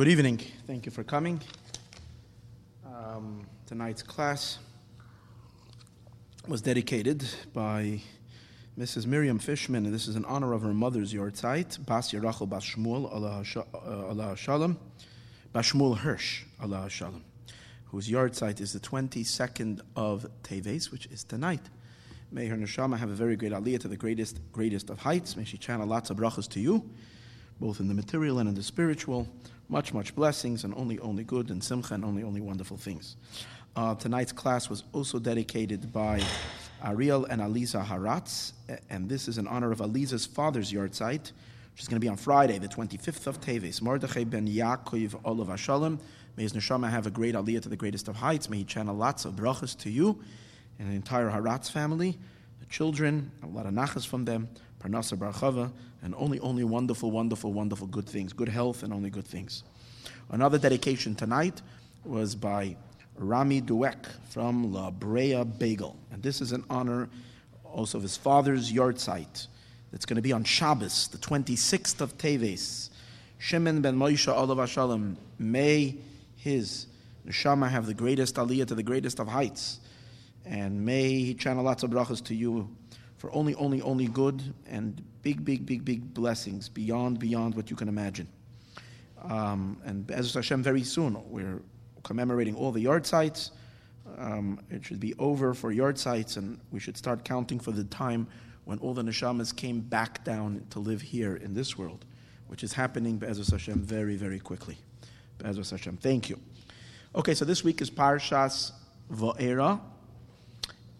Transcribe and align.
Good 0.00 0.08
evening. 0.08 0.40
Thank 0.66 0.86
you 0.86 0.92
for 0.92 1.04
coming. 1.04 1.42
Um, 2.86 3.46
tonight's 3.66 4.02
class 4.02 4.58
was 6.48 6.62
dedicated 6.62 7.22
by 7.52 8.00
Mrs. 8.78 9.04
Miriam 9.04 9.38
Fishman, 9.38 9.84
and 9.84 9.92
this 9.92 10.08
is 10.08 10.16
in 10.16 10.24
honor 10.24 10.54
of 10.54 10.62
her 10.62 10.72
mother's 10.72 11.12
yahrzeit, 11.12 11.84
Bas 11.84 12.12
Yerachel 12.12 12.48
Bas 12.48 12.64
Shmuel 12.64 13.12
Aleha 13.12 14.34
Shalom, 14.38 14.78
Bas 15.52 15.70
Shmuel 15.70 15.98
Hirsch 15.98 16.44
Aleha 16.62 16.88
Shalom, 16.88 17.22
whose 17.84 18.08
yahrzeit 18.08 18.62
is 18.62 18.72
the 18.72 18.80
22nd 18.80 19.82
of 19.96 20.26
Teves, 20.42 20.90
which 20.90 21.08
is 21.08 21.24
tonight. 21.24 21.68
May 22.32 22.46
her 22.46 22.56
neshama 22.56 22.96
have 22.96 23.10
a 23.10 23.14
very 23.14 23.36
great 23.36 23.52
aliyah 23.52 23.80
to 23.80 23.88
the 23.88 23.98
greatest, 23.98 24.40
greatest 24.50 24.88
of 24.88 25.00
heights. 25.00 25.36
May 25.36 25.44
she 25.44 25.58
channel 25.58 25.86
lots 25.86 26.08
of 26.08 26.16
brachas 26.16 26.48
to 26.52 26.60
you, 26.60 26.88
both 27.60 27.78
in 27.78 27.88
the 27.88 27.94
material 27.94 28.38
and 28.38 28.48
in 28.48 28.54
the 28.54 28.62
spiritual. 28.62 29.28
Much, 29.68 29.94
much 29.94 30.14
blessings, 30.16 30.64
and 30.64 30.74
only, 30.74 30.98
only 30.98 31.22
good, 31.22 31.50
and 31.50 31.62
simcha, 31.62 31.94
and 31.94 32.04
only, 32.04 32.24
only 32.24 32.40
wonderful 32.40 32.76
things. 32.76 33.16
Uh, 33.76 33.94
tonight's 33.94 34.32
class 34.32 34.68
was 34.68 34.82
also 34.92 35.18
dedicated 35.18 35.92
by 35.92 36.20
Ariel 36.84 37.26
and 37.26 37.40
Aliza 37.40 37.84
Haratz, 37.84 38.52
and 38.88 39.08
this 39.08 39.28
is 39.28 39.38
in 39.38 39.46
honor 39.46 39.70
of 39.70 39.78
Aliza's 39.78 40.26
father's 40.26 40.72
yahrzeit, 40.72 41.30
which 41.72 41.82
is 41.82 41.86
going 41.86 42.00
to 42.00 42.04
be 42.04 42.08
on 42.08 42.16
Friday, 42.16 42.58
the 42.58 42.66
25th 42.66 43.28
of 43.28 43.40
Teves. 43.40 43.80
Mordechai 43.80 44.24
ben 44.24 44.48
Yaakov 44.48 45.20
Olav 45.24 45.48
Hashalom. 45.48 46.00
May 46.36 46.42
his 46.42 46.52
neshama 46.52 46.90
have 46.90 47.06
a 47.06 47.10
great 47.10 47.34
aliyah 47.34 47.62
to 47.62 47.68
the 47.68 47.76
greatest 47.76 48.08
of 48.08 48.16
heights. 48.16 48.50
May 48.50 48.58
he 48.58 48.64
channel 48.64 48.96
lots 48.96 49.24
of 49.24 49.34
brachas 49.34 49.78
to 49.80 49.90
you 49.90 50.20
and 50.80 50.90
the 50.90 50.94
entire 50.96 51.28
Haratz 51.28 51.70
family, 51.70 52.18
the 52.58 52.66
children, 52.66 53.30
a 53.42 53.46
lot 53.46 53.66
of 53.66 53.74
nachas 53.74 54.06
from 54.06 54.24
them, 54.24 54.48
Parnasa 54.82 55.16
Barchava, 55.16 55.70
and 56.02 56.14
only, 56.16 56.40
only 56.40 56.64
wonderful, 56.64 57.10
wonderful, 57.10 57.52
wonderful 57.52 57.86
good 57.86 58.08
things, 58.08 58.32
good 58.32 58.48
health 58.48 58.82
and 58.82 58.92
only 58.92 59.10
good 59.10 59.26
things. 59.26 59.62
Another 60.30 60.58
dedication 60.58 61.14
tonight 61.14 61.60
was 62.04 62.34
by 62.34 62.76
Rami 63.16 63.60
Duek 63.60 64.06
from 64.30 64.72
La 64.72 64.90
Brea 64.90 65.44
Bagel. 65.44 65.96
And 66.12 66.22
this 66.22 66.40
is 66.40 66.52
in 66.52 66.64
honor 66.70 67.08
also 67.64 67.98
of 67.98 68.02
his 68.02 68.16
father's 68.16 68.72
yahrzeit. 68.72 69.46
It's 69.92 70.06
going 70.06 70.16
to 70.16 70.22
be 70.22 70.32
on 70.32 70.44
Shabbos, 70.44 71.08
the 71.08 71.18
26th 71.18 72.00
of 72.00 72.16
Teves. 72.16 72.90
Shimon 73.38 73.80
ben 73.80 73.96
Moshe 73.96 74.28
Olav 74.28 74.68
Shalom, 74.68 75.16
may 75.38 75.96
his 76.36 76.86
neshama 77.26 77.68
have 77.68 77.86
the 77.86 77.94
greatest 77.94 78.36
aliyah 78.36 78.66
to 78.66 78.74
the 78.74 78.82
greatest 78.82 79.18
of 79.18 79.28
heights. 79.28 79.80
And 80.44 80.84
may 80.84 81.10
he 81.10 81.34
channel 81.34 81.64
lots 81.64 81.82
of 81.82 81.90
brachas 81.90 82.24
to 82.26 82.34
you 82.34 82.68
for 83.20 83.30
only, 83.34 83.54
only, 83.56 83.82
only 83.82 84.06
good 84.06 84.54
and 84.66 85.04
big, 85.20 85.44
big, 85.44 85.66
big, 85.66 85.84
big 85.84 86.14
blessings 86.14 86.70
beyond, 86.70 87.18
beyond 87.18 87.54
what 87.54 87.68
you 87.68 87.76
can 87.76 87.86
imagine. 87.86 88.26
Um, 89.22 89.78
and 89.84 90.10
as 90.10 90.32
Hashem, 90.32 90.62
very 90.62 90.82
soon 90.82 91.18
we're 91.30 91.60
commemorating 92.02 92.56
all 92.56 92.72
the 92.72 92.82
yahrzeits. 92.82 93.50
Um, 94.16 94.58
it 94.70 94.86
should 94.86 95.00
be 95.00 95.12
over 95.18 95.52
for 95.52 95.70
yahrzeits, 95.70 96.38
and 96.38 96.58
we 96.70 96.80
should 96.80 96.96
start 96.96 97.22
counting 97.22 97.60
for 97.60 97.72
the 97.72 97.84
time 97.84 98.26
when 98.64 98.78
all 98.78 98.94
the 98.94 99.02
neshamas 99.02 99.54
came 99.54 99.80
back 99.80 100.24
down 100.24 100.64
to 100.70 100.78
live 100.78 101.02
here 101.02 101.36
in 101.36 101.52
this 101.52 101.76
world, 101.76 102.06
which 102.48 102.64
is 102.64 102.72
happening, 102.72 103.18
Be'ezras 103.18 103.50
Hashem, 103.50 103.82
very, 103.82 104.16
very 104.16 104.38
quickly. 104.38 104.78
Be'ezras 105.36 105.70
Hashem. 105.72 105.98
Thank 105.98 106.30
you. 106.30 106.40
Okay, 107.14 107.34
so 107.34 107.44
this 107.44 107.62
week 107.62 107.82
is 107.82 107.90
Parshas 107.90 108.72
Va'era 109.12 109.78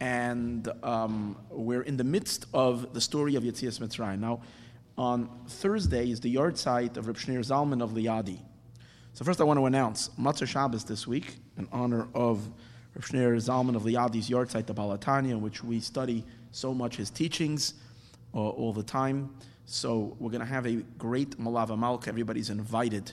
and 0.01 0.69
um, 0.83 1.37
we're 1.51 1.83
in 1.83 1.97
the 1.97 2.05
midst 2.05 2.47
of 2.55 2.95
the 2.95 3.01
story 3.01 3.35
of 3.35 3.43
Yetzias 3.43 3.81
Mitzrayim. 3.81 4.19
Now, 4.19 4.41
on 4.97 5.29
Thursday 5.47 6.11
is 6.11 6.21
the 6.21 6.35
yahrzeit 6.35 6.97
of 6.97 7.07
Reb 7.07 7.17
Shneur 7.17 7.41
Zalman 7.41 7.83
of 7.83 7.91
Liadi. 7.93 8.39
So 9.13 9.25
first 9.25 9.41
I 9.41 9.45
want 9.45 9.59
to 9.59 9.67
announce 9.67 10.09
Motzei 10.19 10.47
Shabbos 10.47 10.85
this 10.85 11.07
week 11.07 11.37
in 11.59 11.69
honor 11.73 12.09
of 12.15 12.47
Reb 12.95 13.05
Shneur 13.05 13.37
Zalman 13.37 13.77
of 13.77 13.83
Liadi's 13.83 14.29
yahrzeit, 14.29 14.67
the 14.67 14.75
Baal 14.75 14.97
HaTanya, 14.97 15.31
in 15.31 15.43
which 15.43 15.63
we 15.63 15.81
study 15.81 16.25
so 16.51 16.73
much 16.75 16.97
his 16.97 17.11
teachings 17.11 17.75
uh, 18.35 18.39
all 18.39 18.73
the 18.73 18.83
time. 18.83 19.31
So 19.67 20.17
we're 20.19 20.31
going 20.31 20.41
to 20.41 20.47
have 20.47 20.67
a 20.67 20.77
great 20.99 21.39
Malava 21.39 21.79
Malka. 21.79 22.09
Everybody's 22.09 22.51
invited. 22.51 23.13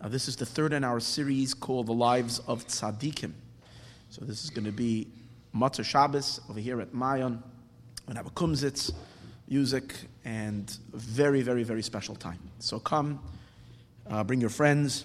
Uh, 0.00 0.08
this 0.08 0.28
is 0.28 0.36
the 0.36 0.46
third 0.46 0.72
in 0.72 0.84
our 0.84 1.00
series 1.00 1.52
called 1.52 1.86
The 1.86 1.92
Lives 1.92 2.38
of 2.46 2.66
Tzaddikim. 2.66 3.32
So 4.08 4.24
this 4.24 4.42
is 4.44 4.50
going 4.50 4.64
to 4.64 4.72
be 4.72 5.08
Motzei 5.54 5.84
Shabbos 5.84 6.40
over 6.48 6.60
here 6.60 6.80
at 6.80 6.92
Mayon. 6.92 7.42
To 8.08 8.14
have 8.14 8.26
a 8.26 8.30
kumzitz, 8.30 8.90
music, 9.48 9.94
and 10.24 10.70
very, 10.92 11.42
very, 11.42 11.62
very 11.62 11.82
special 11.82 12.14
time. 12.14 12.38
So 12.58 12.78
come, 12.78 13.20
uh, 14.08 14.24
bring 14.24 14.40
your 14.40 14.50
friends. 14.50 15.04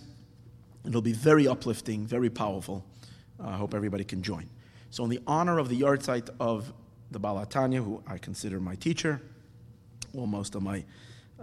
It'll 0.86 1.02
be 1.02 1.14
very 1.14 1.48
uplifting, 1.48 2.06
very 2.06 2.30
powerful. 2.30 2.86
Uh, 3.40 3.50
I 3.50 3.58
hope 3.58 3.74
everybody 3.74 4.04
can 4.04 4.22
join. 4.22 4.50
So, 4.90 5.04
in 5.04 5.10
the 5.10 5.20
honor 5.26 5.60
of 5.60 5.70
the 5.70 5.82
yahrzeit 5.82 6.30
of 6.40 6.72
the 7.12 7.20
Baal 7.20 7.44
HaTanya, 7.46 7.84
who 7.84 8.04
I 8.06 8.18
consider 8.18 8.60
my 8.60 8.76
teacher, 8.76 9.22
well, 10.14 10.28
most 10.28 10.56
of 10.56 10.62
my 10.62 10.84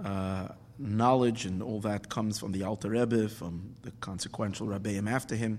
uh, 0.02 0.48
knowledge 0.78 1.46
and 1.46 1.62
all 1.62 1.80
that 1.80 2.08
comes 2.08 2.38
from 2.38 2.52
the 2.52 2.62
Alter 2.62 2.90
Rebbe, 2.90 3.28
from 3.28 3.74
the 3.82 3.90
consequential 4.00 4.66
Rabbeim 4.66 5.10
after 5.10 5.34
him. 5.34 5.58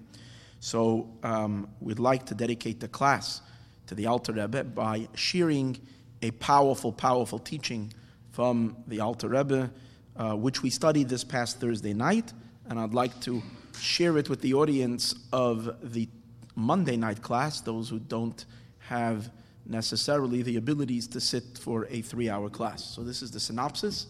So 0.62 1.10
um, 1.24 1.68
we'd 1.80 1.98
like 1.98 2.28
to 2.28 2.36
dedicate 2.36 2.80
the 2.80 2.88
class 2.88 3.42
to 3.88 3.96
the 3.96 4.06
Alter 4.06 4.32
Rebbe 4.32 4.64
by 4.64 5.08
sharing 5.16 5.76
a 6.22 6.30
powerful, 6.32 6.94
powerful 6.94 7.40
teaching 7.40 7.92
from 8.32 8.78
the 8.88 9.00
Alter 9.00 9.28
Rebbe, 9.28 9.72
uh, 10.16 10.36
which 10.36 10.62
we 10.62 10.70
studied 10.70 11.10
this 11.10 11.24
past 11.24 11.60
Thursday 11.60 11.94
night, 11.94 12.32
and 12.70 12.80
I'd 12.80 12.94
like 12.94 13.20
to 13.22 13.42
share 13.80 14.20
it 14.20 14.30
with 14.30 14.42
the 14.42 14.54
audience 14.54 15.16
of 15.34 15.94
the 15.94 16.08
Monday 16.56 16.96
night 16.96 17.24
class, 17.24 17.62
those 17.62 17.90
who 17.90 17.98
don't 17.98 18.46
have 18.78 19.32
necessarily 19.66 20.44
the 20.44 20.58
abilities 20.58 21.08
to 21.08 21.20
sit 21.20 21.58
for 21.58 21.88
a 21.90 22.02
three 22.04 22.30
hour 22.30 22.52
class. 22.52 22.84
So, 22.84 23.02
this 23.02 23.24
is 23.24 23.32
the 23.32 23.40
synopsis 23.40 24.08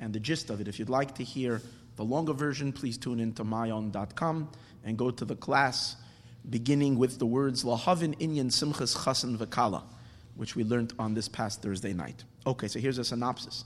and 0.00 0.12
the 0.12 0.20
gist 0.20 0.50
of 0.50 0.60
it. 0.60 0.66
If 0.66 0.80
you'd 0.80 0.88
like 0.88 1.14
to 1.14 1.22
hear 1.22 1.62
the 1.94 2.04
longer 2.04 2.32
version, 2.32 2.72
please 2.72 2.98
tune 2.98 3.20
in 3.20 3.32
to 3.34 3.44
mayon.com 3.44 4.48
and 4.84 4.96
go 4.96 5.10
to 5.10 5.24
the 5.24 5.36
class 5.36 5.96
beginning 6.50 6.98
with 6.98 7.18
the 7.18 7.26
words 7.26 7.64
Lahavin 7.64 8.16
Inyan 8.18 8.46
Simchas 8.46 8.96
Chasan 8.96 9.36
Vakala, 9.36 9.82
which 10.36 10.56
we 10.56 10.64
learned 10.64 10.92
on 10.98 11.14
this 11.14 11.28
past 11.28 11.62
Thursday 11.62 11.92
night. 11.92 12.24
Okay, 12.46 12.68
so 12.68 12.78
here's 12.78 12.98
a 12.98 13.04
synopsis. 13.04 13.64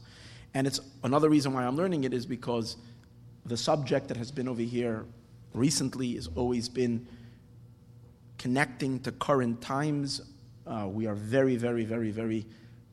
And 0.54 0.66
it's 0.66 0.80
another 1.02 1.28
reason 1.28 1.52
why 1.52 1.64
I'm 1.64 1.76
learning 1.76 2.04
it 2.04 2.14
is 2.14 2.24
because 2.24 2.76
the 3.44 3.56
subject 3.56 4.08
that 4.08 4.16
has 4.16 4.30
been 4.30 4.48
over 4.48 4.62
here 4.62 5.06
recently 5.54 6.14
has 6.14 6.28
always 6.36 6.68
been 6.68 7.06
connecting 8.38 9.00
to 9.00 9.12
current 9.12 9.60
times. 9.60 10.20
Uh, 10.66 10.86
we 10.88 11.06
are 11.06 11.14
very, 11.14 11.56
very, 11.56 11.84
very, 11.84 12.10
very 12.10 12.46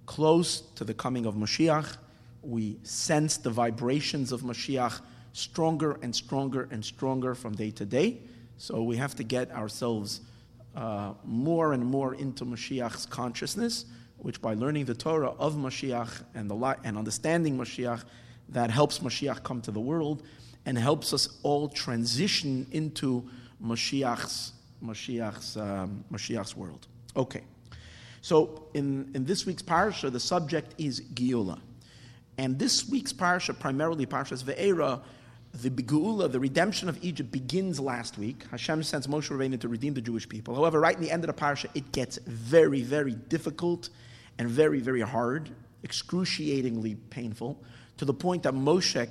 close 0.06 0.62
to 0.62 0.84
the 0.84 0.94
coming 0.94 1.26
of 1.26 1.36
Mashiach. 1.36 1.98
We 2.42 2.80
sense 2.84 3.38
the 3.38 3.50
vibrations 3.50 4.32
of 4.32 4.42
Mashiach 4.42 5.02
stronger 5.36 6.00
and 6.02 6.16
stronger 6.16 6.70
and 6.72 6.84
stronger 6.84 7.36
from 7.36 7.54
day 7.54 7.70
to 7.70 7.86
day. 7.86 8.22
So 8.58 8.82
we 8.84 8.96
have 8.96 9.16
to 9.16 9.24
get 9.24 9.52
ourselves 9.52 10.22
uh, 10.76 11.14
more 11.26 11.74
and 11.74 11.86
more 11.86 12.16
into 12.16 12.46
Mashiach's 12.46 13.06
consciousness, 13.06 13.86
which 14.18 14.42
by 14.42 14.54
learning 14.54 14.86
the 14.86 14.96
Torah 14.96 15.32
of 15.32 15.56
Mashiach 15.56 16.24
and, 16.34 16.50
the 16.50 16.56
li- 16.56 16.80
and 16.86 16.98
understanding 16.98 17.58
Mashiach, 17.58 18.06
that 18.48 18.72
helps 18.72 19.00
Mashiach 19.00 19.44
come 19.44 19.62
to 19.62 19.72
the 19.72 19.80
world 19.80 20.24
and 20.66 20.78
helps 20.78 21.12
us 21.14 21.38
all 21.44 21.68
transition 21.68 22.66
into 22.72 23.30
Mashiach's, 23.62 24.54
Mashiach's, 24.82 25.58
um, 25.58 26.06
Mashiach's 26.12 26.56
world. 26.56 26.88
Okay. 27.18 27.44
So 28.22 28.70
in, 28.74 29.12
in 29.14 29.26
this 29.26 29.46
week's 29.46 29.62
parsha, 29.62 30.10
the 30.10 30.20
subject 30.20 30.76
is 30.78 31.02
Geula. 31.14 31.60
And 32.38 32.58
this 32.58 32.88
week's 32.88 33.12
parsha, 33.12 33.58
primarily 33.58 34.06
Parshas 34.06 34.44
Ve'era, 34.44 35.02
the 35.62 35.70
Geula, 35.70 36.32
the 36.32 36.40
redemption 36.40 36.90
of 36.90 37.04
Egypt, 37.04 37.32
begins 37.32 37.80
last 37.80 38.18
week. 38.18 38.44
Hashem 38.52 38.84
sends 38.84 39.08
Moshe 39.08 39.30
Rabbeinu 39.30 39.60
to 39.62 39.68
redeem 39.68 39.94
the 39.94 40.02
Jewish 40.02 40.28
people. 40.28 40.56
However, 40.56 40.80
right 40.80 40.96
in 40.96 41.02
the 41.02 41.12
end 41.12 41.24
of 41.24 41.34
the 41.34 41.42
parsha, 41.42 41.70
it 41.74 41.92
gets 41.92 42.18
very, 42.26 42.82
very 42.82 43.14
difficult 43.14 43.90
and 44.38 44.50
very, 44.50 44.80
very 44.80 45.02
hard, 45.02 45.50
excruciatingly 45.84 46.96
painful, 47.10 47.64
to 47.98 48.06
the 48.06 48.14
point 48.14 48.44
that 48.44 48.54
Moshe, 48.54 49.10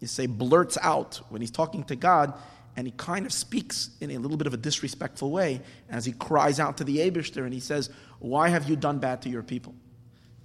you 0.00 0.06
say, 0.06 0.26
blurts 0.26 0.78
out 0.80 1.20
when 1.28 1.40
he's 1.40 1.50
talking 1.50 1.84
to 1.84 1.96
God, 1.96 2.32
and 2.76 2.86
he 2.86 2.92
kind 2.96 3.26
of 3.26 3.32
speaks 3.32 3.90
in 4.00 4.10
a 4.10 4.18
little 4.18 4.36
bit 4.36 4.46
of 4.46 4.54
a 4.54 4.58
disrespectful 4.58 5.30
way 5.30 5.60
as 5.90 6.04
he 6.04 6.12
cries 6.12 6.58
out 6.58 6.78
to 6.78 6.84
the 6.84 6.98
Abishter 6.98 7.44
and 7.44 7.52
he 7.52 7.60
says, 7.60 7.88
Why 8.18 8.48
have 8.48 8.68
you 8.68 8.74
done 8.74 8.98
bad 8.98 9.22
to 9.22 9.28
your 9.28 9.44
people? 9.44 9.74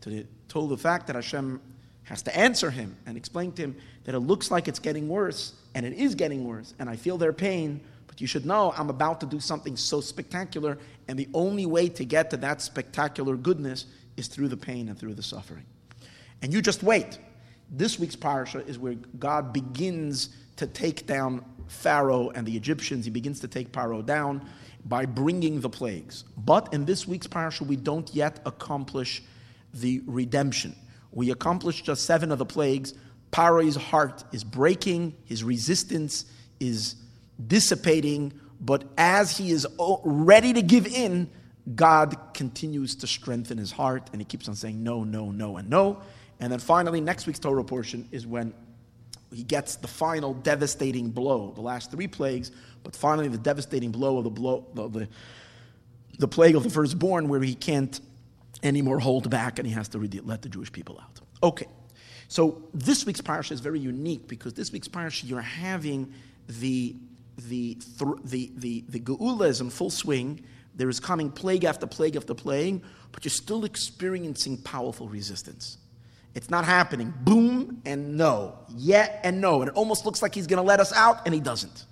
To 0.01 0.09
the, 0.09 0.25
told 0.47 0.69
the 0.69 0.77
fact 0.77 1.07
that 1.07 1.15
Hashem 1.15 1.59
has 2.09 2.23
to 2.23 2.35
answer 2.35 2.71
him 2.71 2.97
and 3.05 3.15
explain 3.15 3.51
to 3.51 3.61
him 3.61 3.75
that 4.05 4.15
it 4.15 4.19
looks 4.19 4.49
like 4.49 4.67
it's 4.67 4.79
getting 4.79 5.07
worse, 5.07 5.53
and 5.75 5.85
it 5.85 5.93
is 5.93 6.15
getting 6.15 6.43
worse, 6.43 6.73
and 6.79 6.89
I 6.89 6.95
feel 6.95 7.19
their 7.19 7.31
pain, 7.31 7.79
but 8.07 8.19
you 8.19 8.25
should 8.25 8.47
know 8.47 8.73
I'm 8.75 8.89
about 8.89 9.19
to 9.19 9.27
do 9.27 9.39
something 9.39 9.77
so 9.77 10.01
spectacular, 10.01 10.79
and 11.07 11.19
the 11.19 11.29
only 11.35 11.67
way 11.67 11.87
to 11.89 12.03
get 12.03 12.31
to 12.31 12.37
that 12.37 12.63
spectacular 12.63 13.35
goodness 13.35 13.85
is 14.17 14.27
through 14.27 14.47
the 14.47 14.57
pain 14.57 14.89
and 14.89 14.97
through 14.97 15.13
the 15.13 15.21
suffering. 15.21 15.65
And 16.41 16.51
you 16.51 16.63
just 16.63 16.81
wait. 16.81 17.19
This 17.69 17.99
week's 17.99 18.15
parasha 18.15 18.65
is 18.65 18.79
where 18.79 18.95
God 19.19 19.53
begins 19.53 20.29
to 20.55 20.65
take 20.65 21.05
down 21.05 21.45
Pharaoh 21.67 22.31
and 22.31 22.43
the 22.43 22.57
Egyptians. 22.57 23.05
He 23.05 23.11
begins 23.11 23.39
to 23.41 23.47
take 23.47 23.71
Pharaoh 23.71 24.01
down 24.01 24.49
by 24.85 25.05
bringing 25.05 25.61
the 25.61 25.69
plagues. 25.69 26.23
But 26.37 26.73
in 26.73 26.85
this 26.85 27.07
week's 27.07 27.27
parasha, 27.27 27.65
we 27.65 27.75
don't 27.75 28.09
yet 28.15 28.39
accomplish 28.47 29.21
the 29.75 30.01
redemption. 30.07 30.75
We 31.11 31.31
accomplish 31.31 31.81
just 31.81 32.05
seven 32.05 32.31
of 32.31 32.39
the 32.39 32.45
plagues. 32.45 32.93
Pharaoh's 33.31 33.75
heart 33.75 34.23
is 34.31 34.43
breaking, 34.43 35.15
his 35.25 35.43
resistance 35.43 36.25
is 36.59 36.95
dissipating, 37.47 38.33
but 38.59 38.83
as 38.97 39.37
he 39.37 39.51
is 39.51 39.67
ready 40.03 40.53
to 40.53 40.61
give 40.61 40.87
in, 40.87 41.29
God 41.75 42.17
continues 42.33 42.95
to 42.95 43.07
strengthen 43.07 43.57
his 43.57 43.71
heart 43.71 44.09
and 44.11 44.21
he 44.21 44.25
keeps 44.25 44.47
on 44.47 44.55
saying 44.55 44.83
no, 44.83 45.03
no, 45.03 45.31
no, 45.31 45.57
and 45.57 45.69
no. 45.69 46.01
And 46.39 46.51
then 46.51 46.59
finally, 46.59 47.01
next 47.01 47.27
week's 47.27 47.39
Torah 47.39 47.63
portion 47.63 48.07
is 48.11 48.25
when 48.25 48.53
he 49.31 49.43
gets 49.43 49.75
the 49.75 49.87
final 49.87 50.33
devastating 50.33 51.11
blow, 51.11 51.51
the 51.53 51.61
last 51.61 51.91
three 51.91 52.07
plagues, 52.07 52.51
but 52.83 52.95
finally 52.95 53.27
the 53.27 53.37
devastating 53.37 53.91
blow 53.91 54.17
of 54.17 54.23
the 54.23 54.29
blow, 54.29 54.65
the, 54.73 54.87
the, 54.87 55.07
the 56.17 56.27
plague 56.27 56.55
of 56.55 56.63
the 56.63 56.69
firstborn, 56.69 57.27
where 57.27 57.41
he 57.41 57.53
can't 57.53 57.99
anymore 58.63 58.99
hold 58.99 59.29
back 59.29 59.59
and 59.59 59.67
he 59.67 59.73
has 59.73 59.87
to 59.89 59.97
let 60.23 60.41
the 60.41 60.49
Jewish 60.49 60.71
people 60.71 60.99
out. 61.01 61.19
Okay, 61.41 61.67
so 62.27 62.63
this 62.73 63.05
week's 63.05 63.21
parsha 63.21 63.51
is 63.51 63.59
very 63.59 63.79
unique 63.79 64.27
because 64.27 64.53
this 64.53 64.71
week's 64.71 64.87
parsha 64.87 65.27
you're 65.27 65.41
having 65.41 66.13
the 66.47 66.95
the 67.37 67.77
the 68.23 68.51
the 68.55 68.83
the 68.89 68.99
geula 68.99 69.47
is 69.47 69.61
in 69.61 69.69
full 69.69 69.89
swing. 69.89 70.43
There 70.75 70.89
is 70.89 70.99
coming 70.99 71.31
plague 71.31 71.65
after 71.65 71.87
plague 71.87 72.15
after 72.15 72.33
plague, 72.33 72.83
but 73.11 73.25
you're 73.25 73.31
still 73.31 73.65
experiencing 73.65 74.57
powerful 74.57 75.09
resistance. 75.09 75.77
It's 76.35 76.49
not 76.49 76.65
happening. 76.65 77.13
Boom 77.21 77.81
and 77.85 78.17
no. 78.17 78.59
Yeah 78.75 79.19
and 79.23 79.41
no. 79.41 79.61
And 79.61 79.69
it 79.69 79.75
almost 79.75 80.05
looks 80.05 80.21
like 80.21 80.35
he's 80.35 80.47
going 80.47 80.61
to 80.61 80.67
let 80.67 80.79
us 80.79 80.93
out, 80.93 81.25
and 81.25 81.33
he 81.33 81.41
doesn't. 81.41 81.85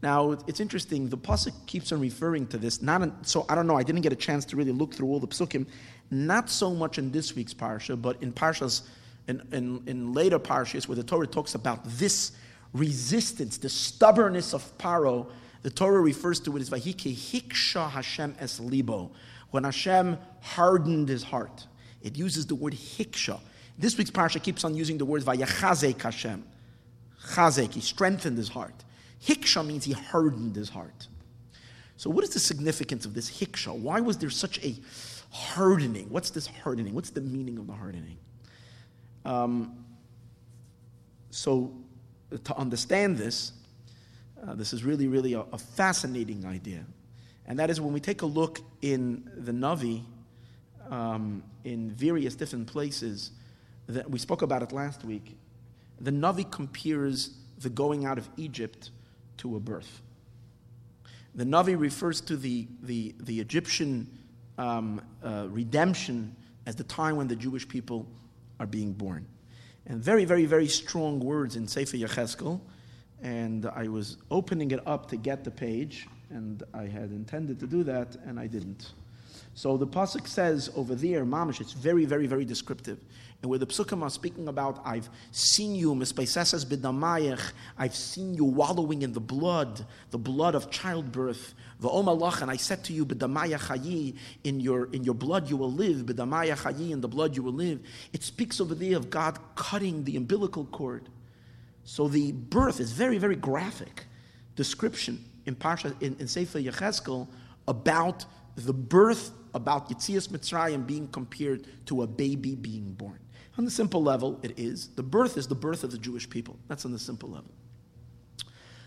Now, 0.00 0.32
it's 0.46 0.60
interesting. 0.60 1.08
The 1.08 1.18
pasuk 1.18 1.52
keeps 1.66 1.90
on 1.90 2.00
referring 2.00 2.46
to 2.48 2.58
this. 2.58 2.80
Not 2.80 3.02
in, 3.02 3.12
so 3.24 3.44
I 3.48 3.54
don't 3.54 3.66
know. 3.66 3.76
I 3.76 3.82
didn't 3.82 4.02
get 4.02 4.12
a 4.12 4.16
chance 4.16 4.44
to 4.46 4.56
really 4.56 4.72
look 4.72 4.94
through 4.94 5.08
all 5.08 5.18
the 5.18 5.26
psukim. 5.26 5.66
Not 6.10 6.48
so 6.48 6.72
much 6.72 6.98
in 6.98 7.10
this 7.10 7.34
week's 7.34 7.52
parsha, 7.52 8.00
but 8.00 8.22
in 8.22 8.32
parshas, 8.32 8.82
in, 9.26 9.42
in, 9.52 9.82
in 9.86 10.12
later 10.12 10.38
parshas, 10.38 10.86
where 10.86 10.96
the 10.96 11.02
Torah 11.02 11.26
talks 11.26 11.54
about 11.54 11.84
this 11.84 12.32
resistance, 12.72 13.58
the 13.58 13.68
stubbornness 13.68 14.54
of 14.54 14.76
Paro. 14.78 15.26
The 15.62 15.70
Torah 15.70 16.00
refers 16.00 16.38
to 16.40 16.56
it 16.56 16.60
as 16.60 16.70
Vahike 16.70 17.14
Hiksha 17.14 17.90
Hashem 17.90 18.36
es 18.38 18.60
libo, 18.60 19.10
when 19.50 19.64
Hashem 19.64 20.16
hardened 20.40 21.08
his 21.08 21.24
heart. 21.24 21.66
It 22.02 22.16
uses 22.16 22.46
the 22.46 22.54
word 22.54 22.74
hiksha. 22.74 23.40
This 23.76 23.98
week's 23.98 24.10
parsha 24.10 24.42
keeps 24.42 24.64
on 24.64 24.74
using 24.74 24.98
the 24.98 25.04
word 25.04 25.22
vayachazek 25.22 26.00
Hashem. 26.00 26.44
Chazek, 27.32 27.72
he 27.72 27.80
strengthened 27.80 28.38
his 28.38 28.48
heart. 28.48 28.84
Hiksha 29.24 29.66
means 29.66 29.84
he 29.84 29.92
hardened 29.92 30.56
his 30.56 30.68
heart. 30.68 31.08
So, 31.96 32.08
what 32.10 32.22
is 32.22 32.30
the 32.30 32.38
significance 32.38 33.04
of 33.04 33.14
this 33.14 33.28
hiksha? 33.40 33.76
Why 33.76 34.00
was 34.00 34.18
there 34.18 34.30
such 34.30 34.64
a 34.64 34.76
hardening? 35.30 36.08
What's 36.10 36.30
this 36.30 36.46
hardening? 36.46 36.94
What's 36.94 37.10
the 37.10 37.20
meaning 37.20 37.58
of 37.58 37.66
the 37.66 37.72
hardening? 37.72 38.18
Um, 39.24 39.84
so, 41.30 41.74
to 42.44 42.56
understand 42.56 43.18
this, 43.18 43.52
uh, 44.46 44.54
this 44.54 44.72
is 44.72 44.84
really, 44.84 45.08
really 45.08 45.32
a, 45.32 45.40
a, 45.40 45.58
fascinating 45.58 46.44
idea. 46.44 46.84
And 47.46 47.58
that 47.58 47.68
is 47.68 47.80
when 47.80 47.92
we 47.92 48.00
take 48.00 48.22
a 48.22 48.26
look 48.26 48.60
in 48.82 49.28
the 49.36 49.52
Navi, 49.52 50.04
um, 50.90 51.42
in 51.64 51.90
various 51.90 52.36
different 52.36 52.68
places. 52.68 53.32
That 53.88 54.08
we 54.08 54.18
spoke 54.18 54.42
about 54.42 54.62
it 54.62 54.70
last 54.70 55.04
week. 55.04 55.36
The 56.00 56.12
Navi 56.12 56.48
compares 56.48 57.38
the 57.58 57.70
going 57.70 58.04
out 58.04 58.18
of 58.18 58.28
Egypt 58.36 58.90
to 59.38 59.56
a 59.56 59.60
birth. 59.60 60.02
The 61.34 61.44
Navi 61.44 61.78
refers 61.78 62.20
to 62.22 62.36
the, 62.36 62.66
the, 62.82 63.14
the 63.20 63.40
Egyptian 63.40 64.08
um, 64.58 65.00
uh, 65.22 65.46
redemption 65.50 66.34
as 66.66 66.76
the 66.76 66.84
time 66.84 67.16
when 67.16 67.28
the 67.28 67.36
Jewish 67.36 67.66
people 67.66 68.06
are 68.60 68.66
being 68.66 68.92
born. 68.92 69.26
And 69.86 70.02
very, 70.02 70.24
very, 70.24 70.44
very 70.44 70.68
strong 70.68 71.20
words 71.20 71.56
in 71.56 71.66
Sefer 71.66 71.96
Yechezkel. 71.96 72.60
And 73.22 73.66
I 73.66 73.88
was 73.88 74.18
opening 74.30 74.70
it 74.70 74.86
up 74.86 75.08
to 75.10 75.16
get 75.16 75.44
the 75.44 75.50
page, 75.50 76.06
and 76.30 76.62
I 76.74 76.84
had 76.84 77.10
intended 77.10 77.58
to 77.60 77.66
do 77.66 77.82
that, 77.84 78.16
and 78.26 78.38
I 78.38 78.46
didn't. 78.46 78.92
So 79.58 79.76
the 79.76 79.88
pasuk 79.88 80.28
says 80.28 80.70
over 80.76 80.94
there, 80.94 81.26
mamish, 81.26 81.60
it's 81.60 81.72
very, 81.72 82.04
very, 82.04 82.28
very 82.28 82.44
descriptive. 82.44 83.00
And 83.42 83.50
where 83.50 83.58
the 83.58 83.66
psukim 83.66 84.04
are 84.04 84.08
speaking 84.08 84.46
about, 84.46 84.80
I've 84.84 85.10
seen 85.32 85.74
you, 85.74 85.96
mispaiseses 85.96 86.64
bidamayach, 86.64 87.50
I've 87.76 87.96
seen 87.96 88.34
you 88.34 88.44
wallowing 88.44 89.02
in 89.02 89.12
the 89.12 89.20
blood, 89.20 89.84
the 90.12 90.18
blood 90.18 90.54
of 90.54 90.70
childbirth. 90.70 91.54
V'omalach, 91.82 92.40
and 92.40 92.52
I 92.52 92.56
said 92.56 92.84
to 92.84 92.92
you, 92.92 93.04
bidamayach 93.04 93.66
hayi, 93.76 94.14
in 94.44 94.60
your 94.60 94.84
in 94.92 95.02
your 95.02 95.16
blood 95.16 95.50
you 95.50 95.56
will 95.56 95.72
live, 95.72 96.06
bidamayach 96.06 96.62
hayi, 96.62 96.92
in 96.92 97.00
the 97.00 97.08
blood 97.08 97.34
you 97.34 97.42
will 97.42 97.52
live. 97.52 97.80
It 98.12 98.22
speaks 98.22 98.60
over 98.60 98.76
there 98.76 98.96
of 98.96 99.10
God 99.10 99.40
cutting 99.56 100.04
the 100.04 100.16
umbilical 100.16 100.66
cord. 100.66 101.08
So 101.82 102.06
the 102.06 102.30
birth 102.30 102.78
is 102.78 102.92
very, 102.92 103.18
very 103.18 103.34
graphic 103.34 104.04
description 104.54 105.24
in 105.46 105.56
Parsha 105.56 106.00
in, 106.00 106.14
in 106.20 106.28
Sefer 106.28 106.60
Yechezkel 106.60 107.26
about 107.66 108.24
the 108.64 108.72
birth 108.72 109.32
about 109.54 109.88
Yitzias 109.88 110.28
Mitzrayim 110.28 110.86
being 110.86 111.08
compared 111.08 111.66
to 111.86 112.02
a 112.02 112.06
baby 112.06 112.54
being 112.54 112.92
born. 112.92 113.18
On 113.56 113.64
the 113.64 113.70
simple 113.70 114.02
level, 114.02 114.38
it 114.42 114.58
is. 114.58 114.88
The 114.88 115.02
birth 115.02 115.36
is 115.36 115.48
the 115.48 115.54
birth 115.54 115.82
of 115.84 115.90
the 115.90 115.98
Jewish 115.98 116.28
people. 116.28 116.56
That's 116.68 116.84
on 116.84 116.92
the 116.92 116.98
simple 116.98 117.28
level. 117.28 117.50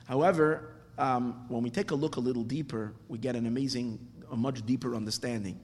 However, 0.06 0.76
um, 0.98 1.46
when 1.50 1.64
we 1.64 1.70
take 1.70 1.92
a 1.92 1.96
look 1.96 2.16
a 2.16 2.20
little 2.20 2.44
deeper, 2.44 2.94
we 3.08 3.18
get 3.18 3.36
an 3.36 3.48
amazing, 3.48 4.00
a 4.32 4.36
much 4.36 4.66
deeper 4.66 4.96
understanding 4.96 5.60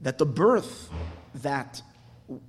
that 0.00 0.18
the 0.18 0.26
birth 0.26 0.90
that 1.36 1.82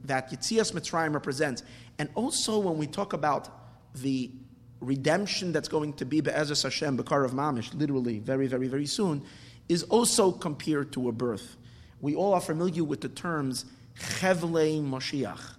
that 0.04 0.32
Yitzias 0.32 0.74
Mitzrayim 0.74 1.14
represents, 1.14 1.62
and 2.00 2.10
also 2.16 2.58
when 2.58 2.78
we 2.78 2.88
talk 2.88 3.14
about 3.14 3.50
the 3.94 4.32
redemption 4.80 5.52
that's 5.52 5.68
going 5.68 5.94
to 5.94 6.06
be 6.06 6.20
Be'ezras 6.20 6.64
Hashem, 6.64 6.98
Bekar 6.98 7.24
of 7.24 7.32
Mamish, 7.32 7.74
literally 7.74 8.20
very, 8.20 8.48
very, 8.48 8.68
very 8.68 8.88
soon, 8.88 9.24
is 9.70 9.84
also 9.84 10.32
compared 10.32 10.92
to 10.94 11.10
a 11.10 11.12
birth. 11.12 11.58
We 12.02 12.16
all 12.16 12.34
are 12.34 12.42
familiar 12.42 12.84
with 12.84 13.02
the 13.02 13.10
terms 13.10 13.66
Chevle 14.00 14.84
Mashiach. 14.84 15.56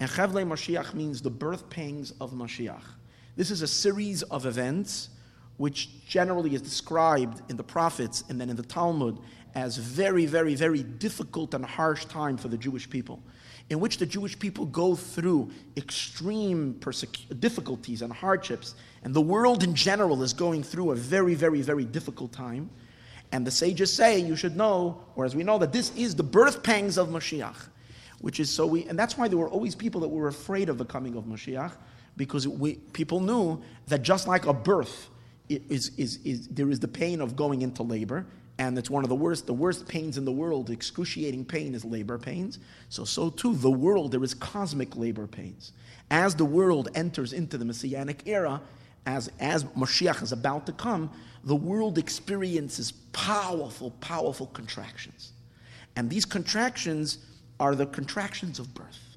And 0.00 0.08
Chevle 0.08 0.46
Mashiach 0.46 0.94
means 0.94 1.22
the 1.22 1.30
birth 1.30 1.68
pangs 1.70 2.12
of 2.20 2.32
Mashiach. 2.32 2.82
This 3.36 3.50
is 3.50 3.62
a 3.62 3.68
series 3.68 4.22
of 4.24 4.46
events 4.46 5.10
which 5.56 6.04
generally 6.06 6.54
is 6.54 6.62
described 6.62 7.42
in 7.50 7.56
the 7.56 7.64
prophets 7.64 8.24
and 8.28 8.40
then 8.40 8.48
in 8.48 8.56
the 8.56 8.62
Talmud 8.62 9.18
as 9.54 9.76
very, 9.76 10.24
very, 10.24 10.54
very 10.54 10.82
difficult 10.82 11.54
and 11.54 11.64
harsh 11.64 12.04
time 12.04 12.36
for 12.36 12.48
the 12.48 12.56
Jewish 12.56 12.88
people, 12.88 13.20
in 13.70 13.80
which 13.80 13.98
the 13.98 14.06
Jewish 14.06 14.38
people 14.38 14.66
go 14.66 14.94
through 14.94 15.50
extreme 15.76 16.80
difficulties 17.40 18.02
and 18.02 18.12
hardships, 18.12 18.76
and 19.02 19.12
the 19.12 19.20
world 19.20 19.64
in 19.64 19.74
general 19.74 20.22
is 20.22 20.32
going 20.32 20.62
through 20.62 20.92
a 20.92 20.94
very, 20.94 21.34
very, 21.34 21.60
very 21.60 21.84
difficult 21.84 22.32
time. 22.32 22.70
And 23.32 23.46
the 23.46 23.50
sages 23.50 23.92
say 23.92 24.18
you 24.18 24.36
should 24.36 24.56
know, 24.56 25.00
or 25.14 25.24
as 25.24 25.36
we 25.36 25.42
know, 25.42 25.58
that 25.58 25.72
this 25.72 25.94
is 25.96 26.14
the 26.14 26.22
birth 26.22 26.62
pangs 26.62 26.96
of 26.96 27.08
Mashiach, 27.08 27.68
which 28.20 28.40
is 28.40 28.50
so 28.50 28.66
we, 28.66 28.84
and 28.86 28.98
that's 28.98 29.18
why 29.18 29.28
there 29.28 29.38
were 29.38 29.48
always 29.48 29.74
people 29.74 30.00
that 30.00 30.08
were 30.08 30.28
afraid 30.28 30.68
of 30.68 30.78
the 30.78 30.84
coming 30.84 31.14
of 31.14 31.24
Mashiach, 31.24 31.72
because 32.16 32.48
we, 32.48 32.74
people 32.92 33.20
knew 33.20 33.62
that 33.86 34.02
just 34.02 34.26
like 34.26 34.46
a 34.46 34.52
birth, 34.52 35.08
is, 35.48 35.92
is, 35.96 36.18
is, 36.24 36.48
there 36.48 36.70
is 36.70 36.80
the 36.80 36.88
pain 36.88 37.20
of 37.20 37.36
going 37.36 37.62
into 37.62 37.82
labor, 37.82 38.26
and 38.58 38.76
it's 38.76 38.90
one 38.90 39.04
of 39.04 39.08
the 39.08 39.14
worst, 39.14 39.46
the 39.46 39.54
worst 39.54 39.86
pains 39.86 40.18
in 40.18 40.24
the 40.24 40.32
world, 40.32 40.68
excruciating 40.68 41.44
pain 41.44 41.74
is 41.74 41.84
labor 41.84 42.18
pains. 42.18 42.58
So, 42.88 43.04
so 43.04 43.30
too, 43.30 43.54
the 43.54 43.70
world, 43.70 44.10
there 44.10 44.22
is 44.24 44.34
cosmic 44.34 44.96
labor 44.96 45.26
pains. 45.26 45.72
As 46.10 46.34
the 46.34 46.44
world 46.44 46.88
enters 46.94 47.32
into 47.32 47.56
the 47.56 47.64
Messianic 47.64 48.22
era, 48.26 48.60
as, 49.08 49.30
as 49.40 49.64
Mashiach 49.64 50.22
is 50.22 50.32
about 50.32 50.66
to 50.66 50.72
come, 50.72 51.10
the 51.42 51.56
world 51.56 51.96
experiences 51.96 52.92
powerful, 53.12 53.90
powerful 54.02 54.46
contractions. 54.48 55.32
And 55.96 56.10
these 56.10 56.26
contractions 56.26 57.18
are 57.58 57.74
the 57.74 57.86
contractions 57.86 58.58
of 58.58 58.72
birth. 58.74 59.16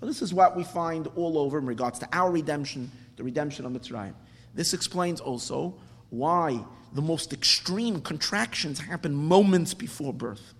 So 0.00 0.06
this 0.06 0.22
is 0.22 0.32
what 0.32 0.56
we 0.56 0.64
find 0.64 1.06
all 1.16 1.38
over 1.38 1.58
in 1.58 1.66
regards 1.66 1.98
to 1.98 2.08
our 2.12 2.30
redemption, 2.30 2.90
the 3.16 3.24
redemption 3.24 3.66
of 3.66 3.72
Mitzrayim. 3.72 4.14
This 4.54 4.72
explains 4.72 5.20
also 5.20 5.74
why 6.08 6.64
the 6.94 7.02
most 7.02 7.34
extreme 7.34 8.00
contractions 8.00 8.80
happen 8.80 9.14
moments 9.14 9.74
before 9.74 10.14
birth. 10.14 10.54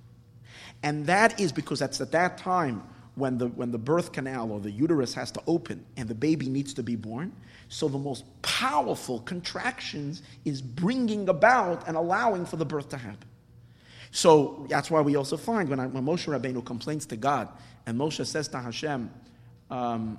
And 0.83 1.07
that 1.07 1.41
is 1.41 1.51
because 1.51 1.79
that's 1.79 2.03
at 2.03 2.13
that 2.13 2.37
time 2.37 2.83
when 3.17 3.39
the, 3.39 3.49
when 3.49 3.73
the 3.73 3.79
birth 3.79 4.13
canal 4.13 4.53
or 4.53 4.61
the 4.61 4.71
uterus 4.71 5.15
has 5.15 5.31
to 5.33 5.43
open 5.47 5.85
and 5.97 6.09
the 6.09 6.15
baby 6.15 6.49
needs 6.49 6.73
to 6.75 6.83
be 6.83 6.95
born. 6.97 7.33
So 7.69 7.89
the 7.89 7.99
most 7.99 8.25
powerful 8.43 9.21
contractions 9.21 10.23
is 10.45 10.63
bringing 10.63 11.29
about 11.29 11.89
and 11.89 11.97
allowing 11.97 12.47
for 12.47 12.57
the 12.57 12.67
birth 12.67 12.91
to 12.91 12.99
happen. 12.99 13.29
So 14.11 14.67
that's 14.69 14.91
why 14.91 15.01
we 15.01 15.17
also 15.17 15.37
find 15.37 15.69
when, 15.69 15.81
I, 15.81 15.87
when 15.87 16.05
Moshe 16.05 16.27
Rabbeinu 16.27 16.65
complains 16.65 17.07
to 17.07 17.17
God 17.17 17.49
and 17.87 17.99
Moshe 17.99 18.25
says 18.25 18.49
to 18.49 18.61
Hashem, 18.61 19.11
um, 19.71 20.19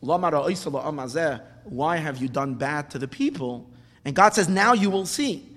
Why 0.00 1.96
have 1.96 2.16
you 2.18 2.28
done 2.28 2.54
bad 2.54 2.90
to 2.90 2.98
the 2.98 3.08
people? 3.08 3.70
And 4.04 4.16
God 4.16 4.34
says, 4.34 4.48
Now 4.48 4.72
you 4.72 4.90
will 4.90 5.06
see. 5.06 5.48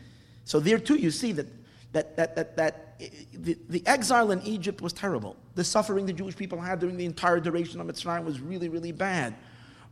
So 0.43 0.59
there 0.59 0.77
too, 0.77 0.95
you 0.95 1.09
see 1.09 1.31
that, 1.31 1.47
that, 1.93 2.15
that, 2.17 2.35
that, 2.35 2.57
that 2.57 2.99
the, 3.33 3.57
the 3.69 3.81
exile 3.87 4.31
in 4.31 4.41
Egypt 4.43 4.81
was 4.81 4.93
terrible. 4.93 5.37
The 5.55 5.63
suffering 5.63 6.05
the 6.05 6.13
Jewish 6.13 6.35
people 6.35 6.59
had 6.59 6.79
during 6.79 6.97
the 6.97 7.05
entire 7.05 7.39
duration 7.39 7.79
of 7.79 7.87
Mitzrayim 7.87 8.25
was 8.25 8.39
really, 8.39 8.69
really 8.69 8.91
bad. 8.91 9.35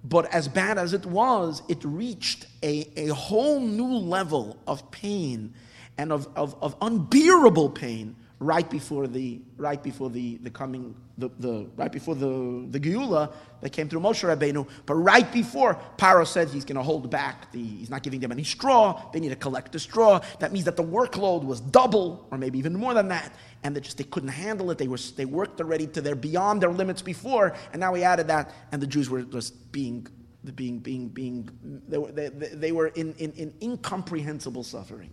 But 0.04 0.26
as 0.34 0.48
bad 0.48 0.78
as 0.78 0.94
it 0.94 1.06
was, 1.06 1.62
it 1.70 1.84
reached 1.84 2.48
a, 2.62 2.92
a 2.98 3.08
whole 3.08 3.62
new 3.62 3.94
level 3.94 4.58
of 4.68 4.92
pain 4.92 5.54
and 5.98 6.12
of, 6.12 6.28
of, 6.36 6.56
of 6.62 6.76
unbearable 6.82 7.70
pain 7.70 8.16
right 8.44 8.70
before 8.70 9.08
the 9.08 9.42
right 9.58 9.82
before 9.82 10.10
the, 10.10 10.38
the 10.38 10.50
coming 10.50 10.96
the, 11.18 11.30
the 11.40 11.68
right 11.76 11.92
before 11.92 12.16
the 12.16 12.68
the 12.70 12.80
Geula 12.80 13.32
that 13.62 13.72
came 13.72 13.88
through 13.88 14.02
Moshe 14.02 14.24
Rabbeinu, 14.24 14.68
but 14.86 14.96
right 14.96 15.32
before 15.32 15.80
Paro 15.98 16.28
said 16.28 16.50
he's 16.50 16.66
going 16.66 16.76
to 16.76 16.84
hold 16.84 17.10
back 17.10 17.52
the 17.52 17.64
he's 17.64 17.90
not 17.90 18.04
giving 18.04 18.20
them 18.20 18.32
any 18.32 18.44
straw. 18.44 19.10
They 19.12 19.20
need 19.20 19.30
to 19.30 19.36
collect 19.36 19.72
the 19.72 19.80
straw. 19.80 20.22
That 20.40 20.52
means 20.52 20.66
that 20.66 20.76
the 20.76 20.84
workload 20.84 21.44
was 21.44 21.62
double 21.62 22.28
or 22.32 22.38
maybe 22.38 22.60
even 22.60 22.76
more 22.76 22.94
than 22.94 23.08
that, 23.10 23.34
and 23.64 23.76
they 23.76 23.82
just 23.82 23.98
they 23.98 24.04
couldn't 24.04 24.30
handle 24.30 24.70
it. 24.72 24.78
They 24.78 24.88
were 24.88 25.00
they 25.16 25.26
worked 25.26 25.62
already 25.62 25.88
to 25.88 26.02
their 26.02 26.16
beyond 26.16 26.62
their 26.62 26.72
limits 26.72 27.02
before, 27.02 27.56
and 27.72 27.80
now 27.80 27.94
he 27.94 28.04
added 28.04 28.28
that, 28.28 28.54
and 28.72 28.82
the 28.82 28.88
Jews 28.88 29.10
were 29.10 29.24
just 29.24 29.72
being 29.72 30.08
being 30.56 30.80
being 30.80 31.08
being 31.08 31.50
they 31.88 31.98
were, 31.98 32.12
they, 32.12 32.30
they 32.30 32.72
were 32.72 32.88
in, 32.88 33.14
in, 33.14 33.32
in 33.34 33.54
incomprehensible 33.62 34.64
suffering. 34.64 35.12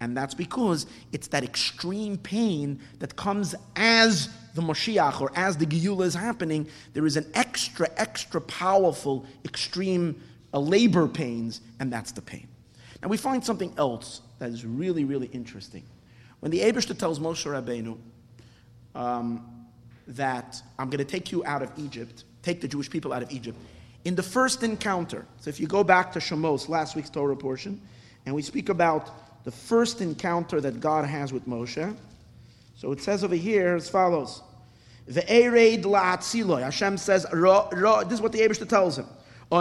And 0.00 0.16
that's 0.16 0.34
because 0.34 0.86
it's 1.12 1.28
that 1.28 1.42
extreme 1.42 2.18
pain 2.18 2.80
that 3.00 3.16
comes 3.16 3.54
as 3.74 4.28
the 4.54 4.62
Moshiach 4.62 5.20
or 5.20 5.32
as 5.34 5.56
the 5.56 5.66
Geula 5.66 6.04
is 6.04 6.14
happening. 6.14 6.68
There 6.92 7.06
is 7.06 7.16
an 7.16 7.26
extra, 7.34 7.88
extra 7.96 8.40
powerful, 8.40 9.26
extreme 9.44 10.20
uh, 10.54 10.60
labor 10.60 11.08
pains, 11.08 11.60
and 11.80 11.92
that's 11.92 12.12
the 12.12 12.22
pain. 12.22 12.48
Now 13.02 13.08
we 13.08 13.16
find 13.16 13.44
something 13.44 13.72
else 13.76 14.22
that 14.38 14.50
is 14.50 14.64
really, 14.64 15.04
really 15.04 15.28
interesting. 15.32 15.82
When 16.40 16.52
the 16.52 16.60
Abishta 16.60 16.96
tells 16.96 17.18
Moshe 17.18 17.44
Rabbeinu 17.44 17.98
um, 18.94 19.66
that 20.06 20.62
I'm 20.78 20.90
going 20.90 21.04
to 21.04 21.04
take 21.04 21.32
you 21.32 21.44
out 21.44 21.62
of 21.62 21.72
Egypt, 21.76 22.24
take 22.42 22.60
the 22.60 22.68
Jewish 22.68 22.88
people 22.88 23.12
out 23.12 23.22
of 23.22 23.32
Egypt, 23.32 23.58
in 24.04 24.14
the 24.14 24.22
first 24.22 24.62
encounter, 24.62 25.26
so 25.40 25.50
if 25.50 25.58
you 25.58 25.66
go 25.66 25.82
back 25.82 26.12
to 26.12 26.20
Shemos, 26.20 26.68
last 26.68 26.94
week's 26.94 27.10
Torah 27.10 27.36
portion, 27.36 27.80
and 28.24 28.34
we 28.34 28.42
speak 28.42 28.68
about 28.68 29.27
the 29.44 29.50
first 29.50 30.00
encounter 30.00 30.60
that 30.60 30.80
God 30.80 31.04
has 31.04 31.32
with 31.32 31.46
Moshe. 31.46 31.96
So 32.76 32.92
it 32.92 33.00
says 33.00 33.24
over 33.24 33.34
here 33.34 33.76
as 33.76 33.88
follows. 33.88 34.42
The 35.06 35.22
Ereid 35.22 35.84
La'atziloi. 35.84 36.62
Hashem 36.62 36.98
says, 36.98 37.22
this 37.24 37.32
is 37.32 38.20
what 38.20 38.32
the 38.32 38.40
Abishta 38.40 38.68
tells 38.68 38.98
him. 38.98 39.06
I 39.50 39.60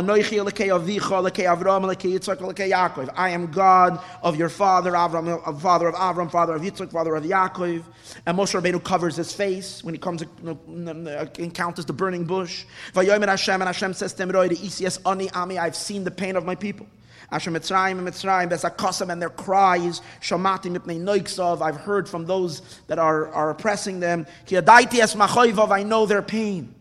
am 3.30 3.52
God 3.52 4.00
of 4.22 4.36
your 4.36 4.50
father, 4.50 4.92
Avram, 4.92 5.62
father 5.62 5.88
of 5.88 5.96
Avram, 5.96 6.30
father 6.30 6.56
of 6.56 6.62
Yitzchak, 6.62 6.92
father 6.92 7.16
of 7.16 7.24
Yaakov. 7.24 7.86
And 8.26 8.38
Moshe 8.38 8.62
Rabbeinu 8.62 8.84
covers 8.84 9.16
his 9.16 9.32
face 9.32 9.82
when 9.86 9.94
he 9.94 9.98
comes 9.98 10.24
encounters 11.38 11.86
the 11.86 11.94
burning 11.94 12.26
bush. 12.26 12.66
And 12.94 13.08
Hashem 13.08 13.94
says 13.94 14.14
to 14.16 14.24
him, 14.24 14.36
I've 14.36 15.76
seen 15.78 16.04
the 16.04 16.12
pain 16.12 16.36
of 16.36 16.44
my 16.46 16.56
people. 16.56 16.86
Asher 17.30 17.52
Mitzrayim 17.52 17.98
and 17.98 18.08
Mitzrayim, 18.08 18.50
Besakosam 18.50 19.12
and 19.12 19.22
their 19.22 19.30
cries, 19.30 20.02
Shamati 20.22 20.76
Mipnei 20.76 21.62
I've 21.62 21.76
heard 21.76 22.08
from 22.08 22.26
those 22.26 22.62
that 22.88 23.00
are, 23.00 23.28
are 23.34 23.50
oppressing 23.50 24.00
them. 24.00 24.26
Ki 24.46 24.56
Adaiti 24.56 25.00
Es 25.00 25.14
Machoivov, 25.14 25.72
I 25.72 25.84
know 25.84 26.06
their 26.06 26.22
pain. 26.22 26.74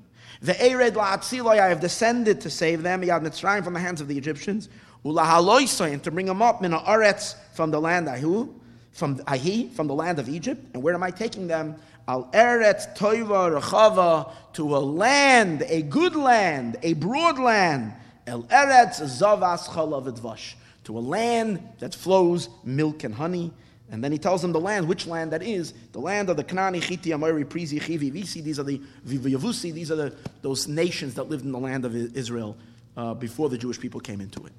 The 0.43 0.53
Ered 0.53 0.93
La'atziloi, 0.93 1.59
I 1.59 1.69
have 1.69 1.81
descended 1.81 2.41
to 2.43 2.51
save 2.51 2.83
them, 2.83 3.03
Yad 3.03 3.23
Mitzrayim 3.23 3.65
from 3.65 3.75
the 3.75 3.81
hands 3.81 4.01
of 4.01 4.07
the 4.07 4.17
Egyptians. 4.17 4.69
Ulahaloisoi, 5.05 5.93
and 5.93 6.03
to 6.05 6.13
bring 6.13 6.27
them 6.27 6.43
up, 6.43 6.63
Mina 6.63 6.79
Aretz, 6.79 7.35
from 7.55 7.73
the 7.73 7.81
land 7.81 8.09
Ahu, 8.09 8.55
from 8.93 9.21
Ahi, 9.27 9.69
from 9.75 9.89
the 9.89 9.95
land 9.95 10.21
of 10.21 10.29
Egypt. 10.29 10.65
And 10.75 10.83
where 10.83 10.95
am 10.95 11.03
I 11.03 11.11
taking 11.11 11.49
them? 11.49 11.75
Al 12.07 12.31
Eretz 12.33 12.97
Toiva 12.97 13.61
Rechava, 13.61 14.33
to 14.53 14.77
a 14.77 14.79
land, 14.79 15.65
a 15.67 15.83
good 15.83 16.15
land, 16.15 16.77
a 16.83 16.93
broad 16.95 17.39
land, 17.39 17.93
El 18.27 18.43
Eretz 18.45 19.01
Zavas 19.01 19.69
Chalav 19.69 20.05
Dvash, 20.19 20.55
to 20.85 20.99
a 20.99 21.01
land 21.01 21.61
that 21.79 21.95
flows 21.95 22.49
milk 22.65 23.05
and 23.05 23.15
honey. 23.15 23.53
And 23.91 24.03
then 24.03 24.11
he 24.11 24.19
tells 24.19 24.43
them 24.43 24.53
the 24.53 24.61
land, 24.61 24.89
which 24.89 25.07
land 25.07 25.33
that 25.33 25.43
is, 25.43 25.73
the 25.93 26.01
land 26.01 26.29
of 26.29 26.37
the 26.37 26.43
Kanani, 26.43 26.81
Chiti, 26.81 27.13
Amori, 27.15 27.45
Prizi, 27.45 27.81
Chivi, 27.81 28.11
Visi. 28.11 28.41
These 28.41 28.59
are 28.59 28.65
the 28.65 28.81
Yavusi, 29.07 29.73
these 29.73 29.93
are 29.93 29.97
the, 29.97 30.17
those 30.43 30.67
nations 30.67 31.15
that 31.15 31.25
lived 31.25 31.45
in 31.45 31.53
the 31.53 31.59
land 31.59 31.85
of 31.85 31.95
Israel 31.95 32.57
uh, 32.97 33.15
before 33.15 33.49
the 33.49 33.57
Jewish 33.57 33.79
people 33.79 34.01
came 34.01 34.21
into 34.21 34.45
it. 34.45 34.53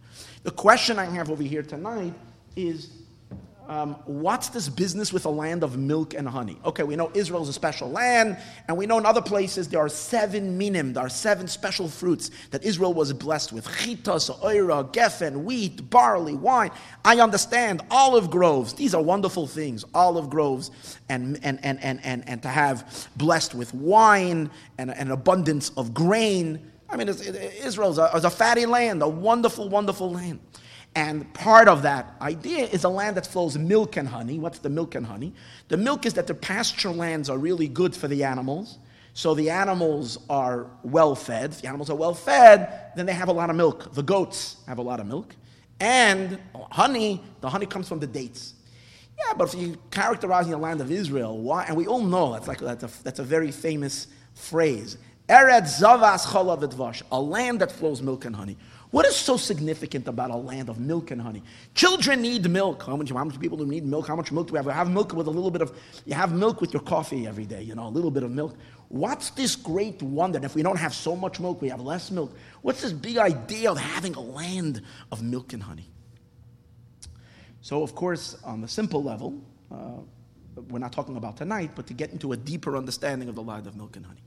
The 0.43 0.51
question 0.51 0.97
I 0.97 1.05
have 1.05 1.29
over 1.29 1.43
here 1.43 1.63
tonight 1.63 2.13
is 2.55 2.89
um, 3.67 3.95
what's 4.05 4.49
this 4.49 4.69
business 4.69 5.11
with 5.11 5.25
a 5.25 5.29
land 5.29 5.63
of 5.63 5.77
milk 5.77 6.13
and 6.13 6.27
honey? 6.27 6.57
Okay, 6.63 6.83
we 6.83 6.95
know 6.95 7.11
Israel 7.13 7.43
is 7.43 7.49
a 7.49 7.53
special 7.53 7.89
land, 7.89 8.37
and 8.67 8.77
we 8.77 8.85
know 8.85 8.97
in 8.97 9.05
other 9.05 9.21
places 9.21 9.67
there 9.67 9.79
are 9.79 9.89
seven 9.89 10.57
minim, 10.57 10.93
there 10.93 11.05
are 11.05 11.09
seven 11.09 11.47
special 11.47 11.87
fruits 11.87 12.31
that 12.51 12.63
Israel 12.63 12.93
was 12.93 13.11
blessed 13.13 13.51
with 13.51 13.67
chitas, 13.67 14.29
oira, 14.41 14.91
geffen, 14.93 15.43
wheat, 15.43 15.89
barley, 15.89 16.35
wine. 16.35 16.71
I 17.03 17.19
understand 17.19 17.81
olive 17.91 18.29
groves, 18.29 18.73
these 18.73 18.95
are 18.95 19.01
wonderful 19.01 19.47
things, 19.47 19.83
olive 19.93 20.29
groves, 20.29 20.71
and, 21.09 21.39
and, 21.43 21.59
and, 21.63 21.83
and, 21.83 21.99
and, 22.03 22.27
and 22.27 22.41
to 22.43 22.49
have 22.49 23.09
blessed 23.17 23.53
with 23.53 23.73
wine 23.73 24.49
and 24.77 24.91
an 24.91 25.11
abundance 25.11 25.71
of 25.77 25.93
grain. 25.93 26.71
I 26.89 26.95
mean, 26.95 27.09
Israel 27.09 27.91
is 27.91 27.97
a, 27.97 28.05
is 28.15 28.23
a 28.23 28.29
fatty 28.29 28.65
land, 28.65 29.01
a 29.01 29.07
wonderful, 29.07 29.67
wonderful 29.67 30.11
land. 30.11 30.39
And 30.97 31.31
part 31.35 31.67
of 31.67 31.83
that 31.83 32.15
idea 32.21 32.65
is 32.65 32.83
a 32.83 32.89
land 32.89 33.17
that 33.17 33.27
flows 33.27 33.55
milk 33.55 33.97
and 33.97 34.07
honey. 34.07 34.39
What's 34.39 34.57
the 34.57 34.69
milk 34.69 34.95
and 34.95 35.05
honey? 35.05 35.31
The 35.67 35.77
milk 35.77 36.07
is 36.07 36.15
that 36.15 36.25
the 36.25 36.33
pasture 36.33 36.89
lands 36.89 37.29
are 37.29 37.37
really 37.37 37.67
good 37.67 37.95
for 37.95 38.07
the 38.07 38.23
animals. 38.23 38.79
So 39.13 39.35
the 39.35 39.51
animals 39.51 40.17
are 40.27 40.65
well 40.81 41.13
fed. 41.13 41.51
If 41.51 41.61
the 41.61 41.67
animals 41.67 41.91
are 41.91 41.95
well 41.95 42.15
fed, 42.15 42.93
then 42.95 43.05
they 43.05 43.13
have 43.13 43.27
a 43.27 43.31
lot 43.31 43.51
of 43.51 43.55
milk. 43.55 43.93
The 43.93 44.01
goats 44.01 44.57
have 44.67 44.79
a 44.79 44.81
lot 44.81 44.99
of 44.99 45.05
milk. 45.05 45.35
And 45.79 46.39
honey, 46.71 47.21
the 47.41 47.49
honey 47.51 47.67
comes 47.67 47.87
from 47.87 47.99
the 47.99 48.07
dates. 48.07 48.55
Yeah, 49.19 49.33
but 49.37 49.53
if 49.53 49.61
you 49.61 49.77
characterizing 49.91 50.49
the 50.49 50.57
land 50.57 50.81
of 50.81 50.89
Israel, 50.89 51.37
why? 51.37 51.65
And 51.65 51.77
we 51.77 51.85
all 51.85 52.01
know 52.01 52.33
that's 52.33 52.47
like 52.47 52.57
that's 52.57 52.83
a, 52.83 53.03
that's 53.03 53.19
a 53.19 53.23
very 53.23 53.51
famous 53.51 54.07
phrase. 54.33 54.97
Eretz 55.29 55.79
zavas 55.79 56.25
chalav 56.25 57.03
a 57.11 57.21
land 57.21 57.61
that 57.61 57.71
flows 57.71 58.01
milk 58.01 58.25
and 58.25 58.35
honey. 58.35 58.57
What 58.89 59.05
is 59.05 59.15
so 59.17 59.35
significant 59.35 60.07
about 60.07 60.31
a 60.31 60.35
land 60.35 60.69
of 60.69 60.79
milk 60.79 61.11
and 61.11 61.21
honey? 61.21 61.43
Children 61.73 62.21
need 62.21 62.49
milk. 62.49 62.83
How 62.83 62.95
much, 62.95 63.09
how 63.09 63.23
much 63.23 63.37
people 63.39 63.57
do 63.57 63.65
need 63.65 63.85
milk? 63.85 64.07
How 64.07 64.15
much 64.15 64.31
milk 64.31 64.47
do 64.47 64.53
we 64.53 64.59
have? 64.59 64.65
We 64.65 64.71
have 64.71 64.89
milk 64.89 65.13
with 65.13 65.27
a 65.27 65.31
little 65.31 65.51
bit 65.51 65.61
of, 65.61 65.77
you 66.05 66.13
have 66.13 66.31
milk 66.31 66.61
with 66.61 66.73
your 66.73 66.81
coffee 66.81 67.27
every 67.27 67.45
day, 67.45 67.61
you 67.61 67.75
know, 67.75 67.87
a 67.87 67.89
little 67.89 68.11
bit 68.11 68.23
of 68.23 68.31
milk. 68.31 68.55
What's 68.87 69.31
this 69.31 69.57
great 69.57 70.01
wonder? 70.01 70.37
And 70.37 70.45
if 70.45 70.55
we 70.55 70.63
don't 70.63 70.77
have 70.77 70.93
so 70.93 71.17
much 71.17 71.41
milk, 71.41 71.61
we 71.61 71.67
have 71.67 71.81
less 71.81 72.11
milk. 72.11 72.33
What's 72.61 72.81
this 72.81 72.93
big 72.93 73.17
idea 73.17 73.69
of 73.69 73.77
having 73.77 74.15
a 74.15 74.21
land 74.21 74.81
of 75.11 75.21
milk 75.21 75.51
and 75.51 75.61
honey? 75.61 75.89
So, 77.59 77.83
of 77.83 77.93
course, 77.93 78.37
on 78.45 78.61
the 78.61 78.67
simple 78.69 79.03
level, 79.03 79.41
uh, 79.69 79.99
we're 80.69 80.79
not 80.79 80.93
talking 80.93 81.17
about 81.17 81.35
tonight, 81.35 81.71
but 81.75 81.87
to 81.87 81.93
get 81.93 82.11
into 82.11 82.31
a 82.31 82.37
deeper 82.37 82.77
understanding 82.77 83.27
of 83.27 83.35
the 83.35 83.43
land 83.43 83.67
of 83.67 83.75
milk 83.75 83.97
and 83.97 84.05
honey. 84.05 84.21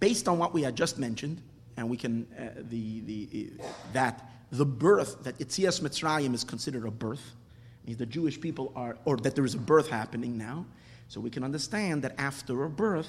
Based 0.00 0.26
on 0.28 0.38
what 0.38 0.54
we 0.54 0.62
had 0.62 0.74
just 0.74 0.98
mentioned, 0.98 1.42
and 1.76 1.88
we 1.88 1.96
can 1.96 2.26
uh, 2.38 2.60
the 2.70 3.00
the 3.00 3.50
uh, 3.60 3.66
that 3.92 4.30
the 4.52 4.64
birth 4.64 5.22
that 5.24 5.38
Yitzias 5.38 5.80
Mitzrayim 5.80 6.34
is 6.34 6.44
considered 6.44 6.86
a 6.86 6.90
birth 6.90 7.34
the 7.94 8.06
Jewish 8.06 8.40
people 8.40 8.72
are 8.74 8.96
or 9.04 9.16
that 9.18 9.34
there 9.34 9.44
is 9.44 9.54
a 9.54 9.58
birth 9.58 9.88
happening 9.88 10.36
now. 10.36 10.66
So 11.08 11.20
we 11.20 11.30
can 11.30 11.44
understand 11.44 12.02
that 12.02 12.18
after 12.18 12.64
a 12.64 12.70
birth, 12.70 13.08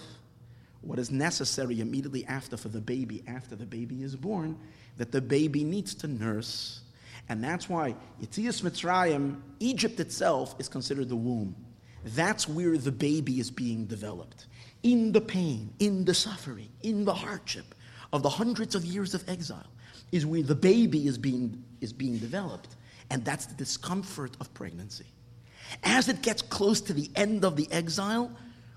what 0.81 1.00
is 1.00 1.09
necessary 1.09 1.81
immediately 1.81 2.25
after 2.25 2.55
for 2.55 2.69
the 2.69 2.79
baby, 2.79 3.24
after 3.27 3.55
the 3.55 3.65
baby 3.65 4.03
is 4.03 4.15
born, 4.15 4.57
that 4.97 5.12
the 5.12 5.21
baby 5.21 5.63
needs 5.63 5.95
to 5.95 6.07
nurse. 6.07 6.81
And 7.29 7.43
that's 7.43 7.67
why 7.67 7.95
Yitzias 8.21 8.62
Mitzrayim, 8.62 9.41
Egypt 9.59 10.00
itself, 10.00 10.55
is 10.59 10.69
considered 10.69 11.09
the 11.09 11.15
womb. 11.15 11.55
That's 12.05 12.47
where 12.47 12.77
the 12.77 12.91
baby 12.91 13.39
is 13.39 13.50
being 13.50 13.86
developed. 13.86 14.45
In 14.83 15.12
the 15.12 15.19
pain, 15.19 15.74
in 15.79 16.05
the 16.05 16.13
suffering, 16.13 16.69
in 16.83 17.03
the 17.03 17.13
hardship 17.13 17.74
of 18.14 18.24
the 18.24 18.30
hundreds 18.30 18.76
of 18.76 18.86
years 18.86 19.14
of 19.14 19.28
exile 19.30 19.68
is 20.12 20.26
where 20.26 20.44
the 20.44 20.56
baby 20.56 21.08
is 21.08 21.18
being, 21.18 21.64
is 21.82 21.94
being 21.94 22.18
developed. 22.18 22.76
And 23.10 23.24
that's 23.24 23.46
the 23.46 23.56
discomfort 23.56 24.36
of 24.40 24.54
pregnancy. 24.54 25.06
As 25.84 26.08
it 26.08 26.22
gets 26.22 26.42
close 26.42 26.82
to 26.82 26.94
the 26.94 27.10
end 27.16 27.44
of 27.44 27.56
the 27.56 27.68
exile, 27.72 28.32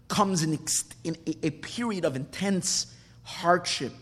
comes 0.08 0.42
in, 0.42 0.58
in 1.04 1.16
a, 1.26 1.46
a 1.46 1.50
period 1.50 2.04
of 2.04 2.16
intense 2.16 2.94
hardship 3.22 3.92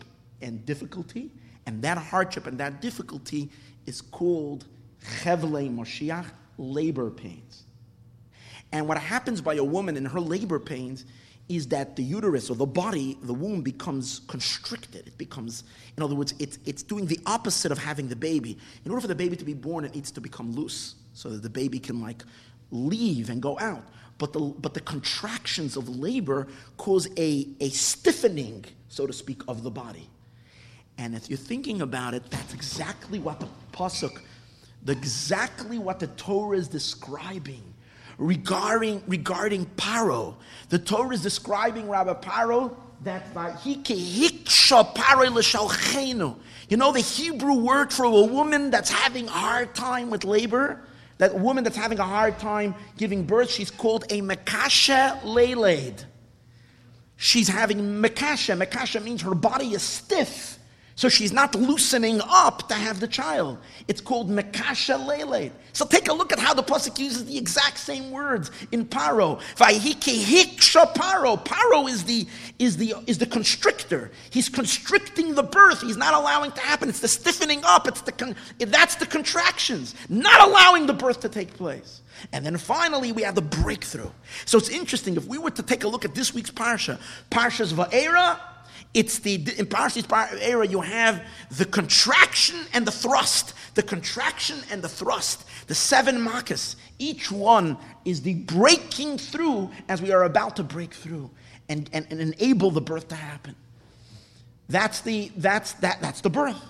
and 0.41 0.65
difficulty. 0.65 1.31
And 1.65 1.81
that 1.83 1.97
hardship 1.97 2.47
and 2.47 2.57
that 2.59 2.81
difficulty 2.81 3.49
is 3.85 4.01
called 4.01 4.65
Chevle 5.03 5.69
Moshiach, 5.69 6.25
labor 6.57 7.09
pains. 7.11 7.63
And 8.71 8.87
what 8.87 8.97
happens 8.97 9.41
by 9.41 9.55
a 9.55 9.63
woman 9.63 9.97
in 9.97 10.05
her 10.05 10.19
labor 10.19 10.59
pains 10.59 11.05
is 11.49 11.67
that 11.67 11.95
the 11.95 12.03
uterus 12.03 12.49
or 12.51 12.55
the 12.55 12.65
body, 12.65 13.17
the 13.23 13.33
womb 13.33 13.61
becomes 13.61 14.21
constricted. 14.27 15.07
It 15.07 15.17
becomes, 15.17 15.63
in 15.97 16.03
other 16.03 16.13
words, 16.13 16.35
it's, 16.37 16.59
it's 16.63 16.83
doing 16.83 17.07
the 17.07 17.19
opposite 17.25 17.71
of 17.71 17.79
having 17.79 18.07
the 18.07 18.15
baby. 18.15 18.57
In 18.85 18.91
order 18.91 19.01
for 19.01 19.07
the 19.07 19.15
baby 19.15 19.35
to 19.35 19.43
be 19.43 19.55
born, 19.55 19.83
it 19.83 19.95
needs 19.95 20.11
to 20.11 20.21
become 20.21 20.53
loose 20.53 20.95
so 21.13 21.29
that 21.29 21.41
the 21.41 21.49
baby 21.49 21.79
can 21.79 22.01
like 22.01 22.23
leave 22.69 23.31
and 23.31 23.41
go 23.41 23.57
out. 23.59 23.83
But 24.19 24.31
the, 24.33 24.39
but 24.39 24.75
the 24.75 24.81
contractions 24.81 25.75
of 25.75 25.89
labor 25.89 26.47
cause 26.77 27.07
a, 27.17 27.47
a 27.59 27.69
stiffening, 27.69 28.65
so 28.87 29.07
to 29.07 29.13
speak, 29.13 29.41
of 29.47 29.63
the 29.63 29.71
body. 29.71 30.07
And 30.99 31.15
if 31.15 31.29
you're 31.29 31.37
thinking 31.37 31.81
about 31.81 32.13
it, 32.13 32.29
that's 32.29 32.53
exactly 32.53 33.17
what 33.19 33.39
the 33.39 33.47
pasuk, 33.71 34.21
the, 34.83 34.91
exactly 34.91 35.79
what 35.79 35.99
the 35.99 36.07
Torah 36.07 36.57
is 36.57 36.67
describing 36.67 37.73
regarding, 38.19 39.01
regarding 39.07 39.65
Paro. 39.65 40.35
The 40.67 40.77
Torah 40.77 41.15
is 41.15 41.23
describing 41.23 41.89
Rabbi 41.89 42.13
Paro 42.13 42.75
that 43.01 43.33
you 46.69 46.77
know 46.77 46.91
the 46.91 46.99
Hebrew 46.99 47.53
word 47.53 47.93
for 47.93 48.03
a 48.03 48.11
woman 48.11 48.69
that's 48.69 48.91
having 48.91 49.27
a 49.27 49.31
hard 49.31 49.73
time 49.73 50.11
with 50.11 50.25
labor? 50.25 50.83
That 51.17 51.37
woman 51.37 51.63
that's 51.63 51.77
having 51.77 51.99
a 51.99 52.03
hard 52.03 52.37
time 52.39 52.75
giving 52.97 53.25
birth, 53.25 53.49
she's 53.49 53.71
called 53.71 54.03
a 54.09 54.21
makasha 54.21 55.19
Lelaid. 55.21 56.05
She's 57.17 57.47
having 57.47 57.79
makasha. 57.79 58.61
Makasha 58.61 59.03
means 59.03 59.21
her 59.23 59.35
body 59.35 59.73
is 59.73 59.81
stiff. 59.81 60.58
So 60.99 61.07
she's 61.07 61.31
not 61.31 61.55
loosening 61.55 62.19
up 62.27 62.67
to 62.67 62.73
have 62.73 62.99
the 62.99 63.07
child. 63.07 63.57
It's 63.87 64.01
called 64.01 64.29
Mekasha 64.29 64.99
Lele. 65.07 65.49
So 65.71 65.85
take 65.85 66.09
a 66.09 66.13
look 66.13 66.33
at 66.33 66.39
how 66.39 66.53
the 66.53 66.61
Pasuk 66.61 66.99
uses 66.99 67.23
the 67.23 67.37
exact 67.37 67.77
same 67.77 68.11
words 68.11 68.51
in 68.73 68.83
Paro. 68.83 69.39
Vayhikihiksha 69.55 70.93
Paro. 70.95 71.41
Paro 71.45 71.89
is 71.89 72.03
the, 72.03 72.27
is, 72.59 72.75
the, 72.75 72.95
is 73.07 73.17
the 73.17 73.25
constrictor. 73.25 74.11
He's 74.29 74.49
constricting 74.49 75.35
the 75.35 75.43
birth. 75.43 75.79
He's 75.79 75.95
not 75.95 76.13
allowing 76.13 76.51
it 76.51 76.55
to 76.55 76.61
happen. 76.63 76.89
It's 76.89 76.99
the 76.99 77.07
stiffening 77.07 77.61
up. 77.63 77.87
It's 77.87 78.01
the 78.01 78.11
con- 78.11 78.35
that's 78.57 78.95
the 78.95 79.05
contractions. 79.05 79.95
Not 80.09 80.49
allowing 80.49 80.85
the 80.85 80.93
birth 80.93 81.21
to 81.21 81.29
take 81.29 81.53
place. 81.53 82.01
And 82.33 82.45
then 82.45 82.57
finally, 82.57 83.13
we 83.13 83.21
have 83.21 83.35
the 83.35 83.41
breakthrough. 83.41 84.11
So 84.43 84.57
it's 84.57 84.67
interesting. 84.67 85.15
If 85.15 85.27
we 85.27 85.37
were 85.37 85.51
to 85.51 85.63
take 85.63 85.85
a 85.85 85.87
look 85.87 86.03
at 86.03 86.13
this 86.13 86.33
week's 86.33 86.51
Parsha, 86.51 86.99
Parsha's 87.31 87.71
Va'era, 87.71 88.37
it's 88.93 89.19
the 89.19 89.35
in 89.35 89.67
Parshas 89.67 90.05
era 90.41 90.65
you 90.65 90.81
have 90.81 91.23
the 91.51 91.65
contraction 91.65 92.65
and 92.73 92.87
the 92.87 92.91
thrust, 92.91 93.53
the 93.75 93.83
contraction 93.83 94.57
and 94.71 94.81
the 94.81 94.89
thrust, 94.89 95.45
the 95.67 95.75
seven 95.75 96.17
makas. 96.17 96.75
Each 96.97 97.31
one 97.31 97.77
is 98.03 98.21
the 98.23 98.33
breaking 98.33 99.19
through 99.19 99.69
as 99.87 100.01
we 100.01 100.11
are 100.11 100.23
about 100.23 100.55
to 100.55 100.63
break 100.63 100.93
through 100.93 101.29
and, 101.69 101.87
and, 101.93 102.07
and 102.09 102.19
enable 102.19 102.71
the 102.71 102.81
birth 102.81 103.07
to 103.09 103.15
happen. 103.15 103.55
That's 104.69 105.01
the 105.01 105.31
that's 105.37 105.73
that 105.73 106.01
that's 106.01 106.21
the 106.21 106.29
birth. 106.29 106.61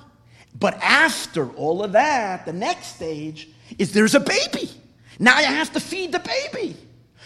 But 0.58 0.76
after 0.82 1.50
all 1.52 1.84
of 1.84 1.94
that, 1.94 2.46
the 2.46 2.54
next 2.54 2.96
stage 2.96 3.48
is 3.78 3.94
there's 3.94 4.16
a 4.16 4.20
baby. 4.20 4.70
Now 5.20 5.40
you 5.40 5.46
have 5.46 5.72
to 5.74 5.80
feed 5.80 6.12
the 6.12 6.20
baby. 6.20 6.76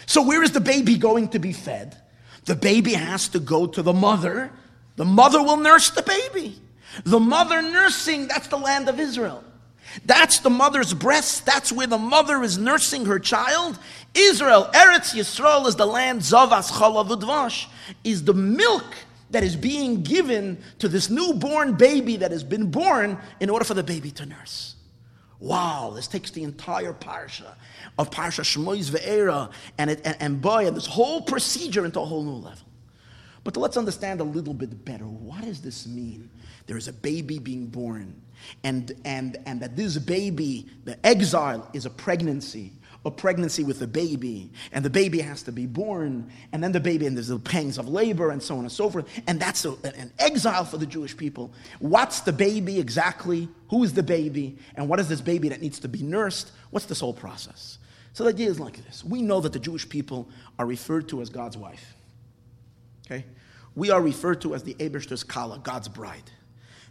So 0.06 0.22
where 0.22 0.42
is 0.42 0.52
the 0.52 0.60
baby 0.60 0.96
going 0.96 1.28
to 1.28 1.38
be 1.38 1.52
fed? 1.52 1.96
The 2.44 2.54
baby 2.54 2.92
has 2.92 3.28
to 3.28 3.40
go 3.40 3.66
to 3.66 3.82
the 3.82 3.92
mother 3.92 4.52
the 4.96 5.04
mother 5.04 5.42
will 5.42 5.56
nurse 5.56 5.90
the 5.90 6.02
baby. 6.02 6.60
The 7.04 7.18
mother 7.18 7.60
nursing, 7.60 8.28
that's 8.28 8.46
the 8.48 8.58
land 8.58 8.88
of 8.88 9.00
Israel. 9.00 9.42
That's 10.04 10.40
the 10.40 10.50
mother's 10.50 10.94
breast. 10.94 11.46
That's 11.46 11.72
where 11.72 11.86
the 11.86 11.98
mother 11.98 12.42
is 12.42 12.58
nursing 12.58 13.06
her 13.06 13.18
child. 13.18 13.78
Israel, 14.14 14.70
Eretz 14.72 15.14
Yisrael, 15.14 15.66
is 15.66 15.76
the 15.76 15.86
land 15.86 16.20
Zavas 16.20 16.70
Chalavudvash, 16.70 17.66
is 18.02 18.24
the 18.24 18.34
milk 18.34 18.84
that 19.30 19.42
is 19.42 19.56
being 19.56 20.02
given 20.02 20.58
to 20.78 20.88
this 20.88 21.10
newborn 21.10 21.74
baby 21.74 22.16
that 22.18 22.30
has 22.30 22.44
been 22.44 22.70
born 22.70 23.18
in 23.40 23.50
order 23.50 23.64
for 23.64 23.74
the 23.74 23.82
baby 23.82 24.10
to 24.12 24.26
nurse. 24.26 24.76
Wow, 25.40 25.92
this 25.94 26.06
takes 26.06 26.30
the 26.30 26.42
entire 26.44 26.92
parsha 26.92 27.54
of 27.98 28.10
Parsha 28.10 28.42
Shmois 28.42 28.90
Ve'era 28.90 29.50
and, 29.76 29.90
and, 29.90 30.16
and 30.20 30.40
boy, 30.40 30.66
and 30.66 30.76
this 30.76 30.86
whole 30.86 31.20
procedure 31.20 31.84
into 31.84 32.00
a 32.00 32.04
whole 32.04 32.22
new 32.22 32.30
level. 32.30 32.66
But 33.44 33.58
let's 33.58 33.76
understand 33.76 34.20
a 34.20 34.24
little 34.24 34.54
bit 34.54 34.84
better. 34.84 35.04
What 35.04 35.44
does 35.44 35.60
this 35.60 35.86
mean? 35.86 36.30
There 36.66 36.78
is 36.78 36.88
a 36.88 36.92
baby 36.92 37.38
being 37.38 37.66
born, 37.66 38.20
and, 38.64 38.90
and, 39.04 39.36
and 39.44 39.60
that 39.60 39.76
this 39.76 39.98
baby, 39.98 40.66
the 40.84 41.04
exile, 41.06 41.68
is 41.74 41.84
a 41.84 41.90
pregnancy, 41.90 42.72
a 43.04 43.10
pregnancy 43.10 43.62
with 43.62 43.82
a 43.82 43.86
baby, 43.86 44.50
and 44.72 44.82
the 44.82 44.88
baby 44.88 45.20
has 45.20 45.42
to 45.42 45.52
be 45.52 45.66
born, 45.66 46.30
and 46.52 46.64
then 46.64 46.72
the 46.72 46.80
baby, 46.80 47.06
and 47.06 47.14
there's 47.14 47.28
the 47.28 47.38
pangs 47.38 47.76
of 47.76 47.86
labor, 47.86 48.30
and 48.30 48.42
so 48.42 48.54
on 48.56 48.60
and 48.60 48.72
so 48.72 48.88
forth, 48.88 49.06
and 49.26 49.38
that's 49.38 49.66
a, 49.66 49.72
an 49.84 50.10
exile 50.18 50.64
for 50.64 50.78
the 50.78 50.86
Jewish 50.86 51.14
people. 51.14 51.52
What's 51.80 52.20
the 52.20 52.32
baby 52.32 52.80
exactly? 52.80 53.46
Who 53.68 53.84
is 53.84 53.92
the 53.92 54.02
baby? 54.02 54.56
And 54.74 54.88
what 54.88 55.00
is 55.00 55.08
this 55.08 55.20
baby 55.20 55.50
that 55.50 55.60
needs 55.60 55.80
to 55.80 55.88
be 55.88 56.02
nursed? 56.02 56.50
What's 56.70 56.86
this 56.86 57.00
whole 57.00 57.12
process? 57.12 57.76
So 58.14 58.24
the 58.24 58.30
idea 58.30 58.48
is 58.48 58.58
like 58.58 58.82
this. 58.86 59.04
We 59.04 59.20
know 59.20 59.40
that 59.40 59.52
the 59.52 59.58
Jewish 59.58 59.86
people 59.86 60.30
are 60.58 60.64
referred 60.64 61.10
to 61.10 61.20
as 61.20 61.28
God's 61.28 61.58
wife. 61.58 61.94
Okay? 63.06 63.24
We 63.74 63.90
are 63.90 64.00
referred 64.00 64.40
to 64.42 64.54
as 64.54 64.62
the 64.62 64.74
Ebershter's 64.74 65.24
Kala, 65.24 65.58
God's 65.58 65.88
bride. 65.88 66.30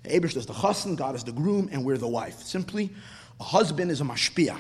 The 0.03 0.09
Ebershter 0.09 0.37
is 0.37 0.45
the 0.45 0.53
chassan, 0.53 0.97
God 0.97 1.15
is 1.15 1.23
the 1.23 1.31
groom, 1.31 1.69
and 1.71 1.85
we're 1.85 1.97
the 1.97 2.07
wife. 2.07 2.39
Simply, 2.39 2.91
a 3.39 3.43
husband 3.43 3.89
is 3.89 4.01
a 4.01 4.03
mashpia. 4.03 4.57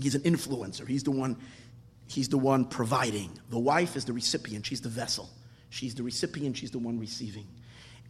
He's 0.00 0.14
an 0.14 0.22
influencer. 0.22 0.88
He's 0.88 1.02
the 1.02 1.10
one, 1.10 1.36
he's 2.08 2.28
the 2.28 2.38
one 2.38 2.64
providing. 2.64 3.38
The 3.50 3.58
wife 3.58 3.96
is 3.96 4.06
the 4.06 4.14
recipient. 4.14 4.64
She's 4.64 4.80
the 4.80 4.88
vessel. 4.88 5.28
She's 5.68 5.94
the 5.94 6.02
recipient. 6.02 6.56
She's 6.56 6.70
the 6.70 6.78
one 6.78 6.98
receiving. 6.98 7.46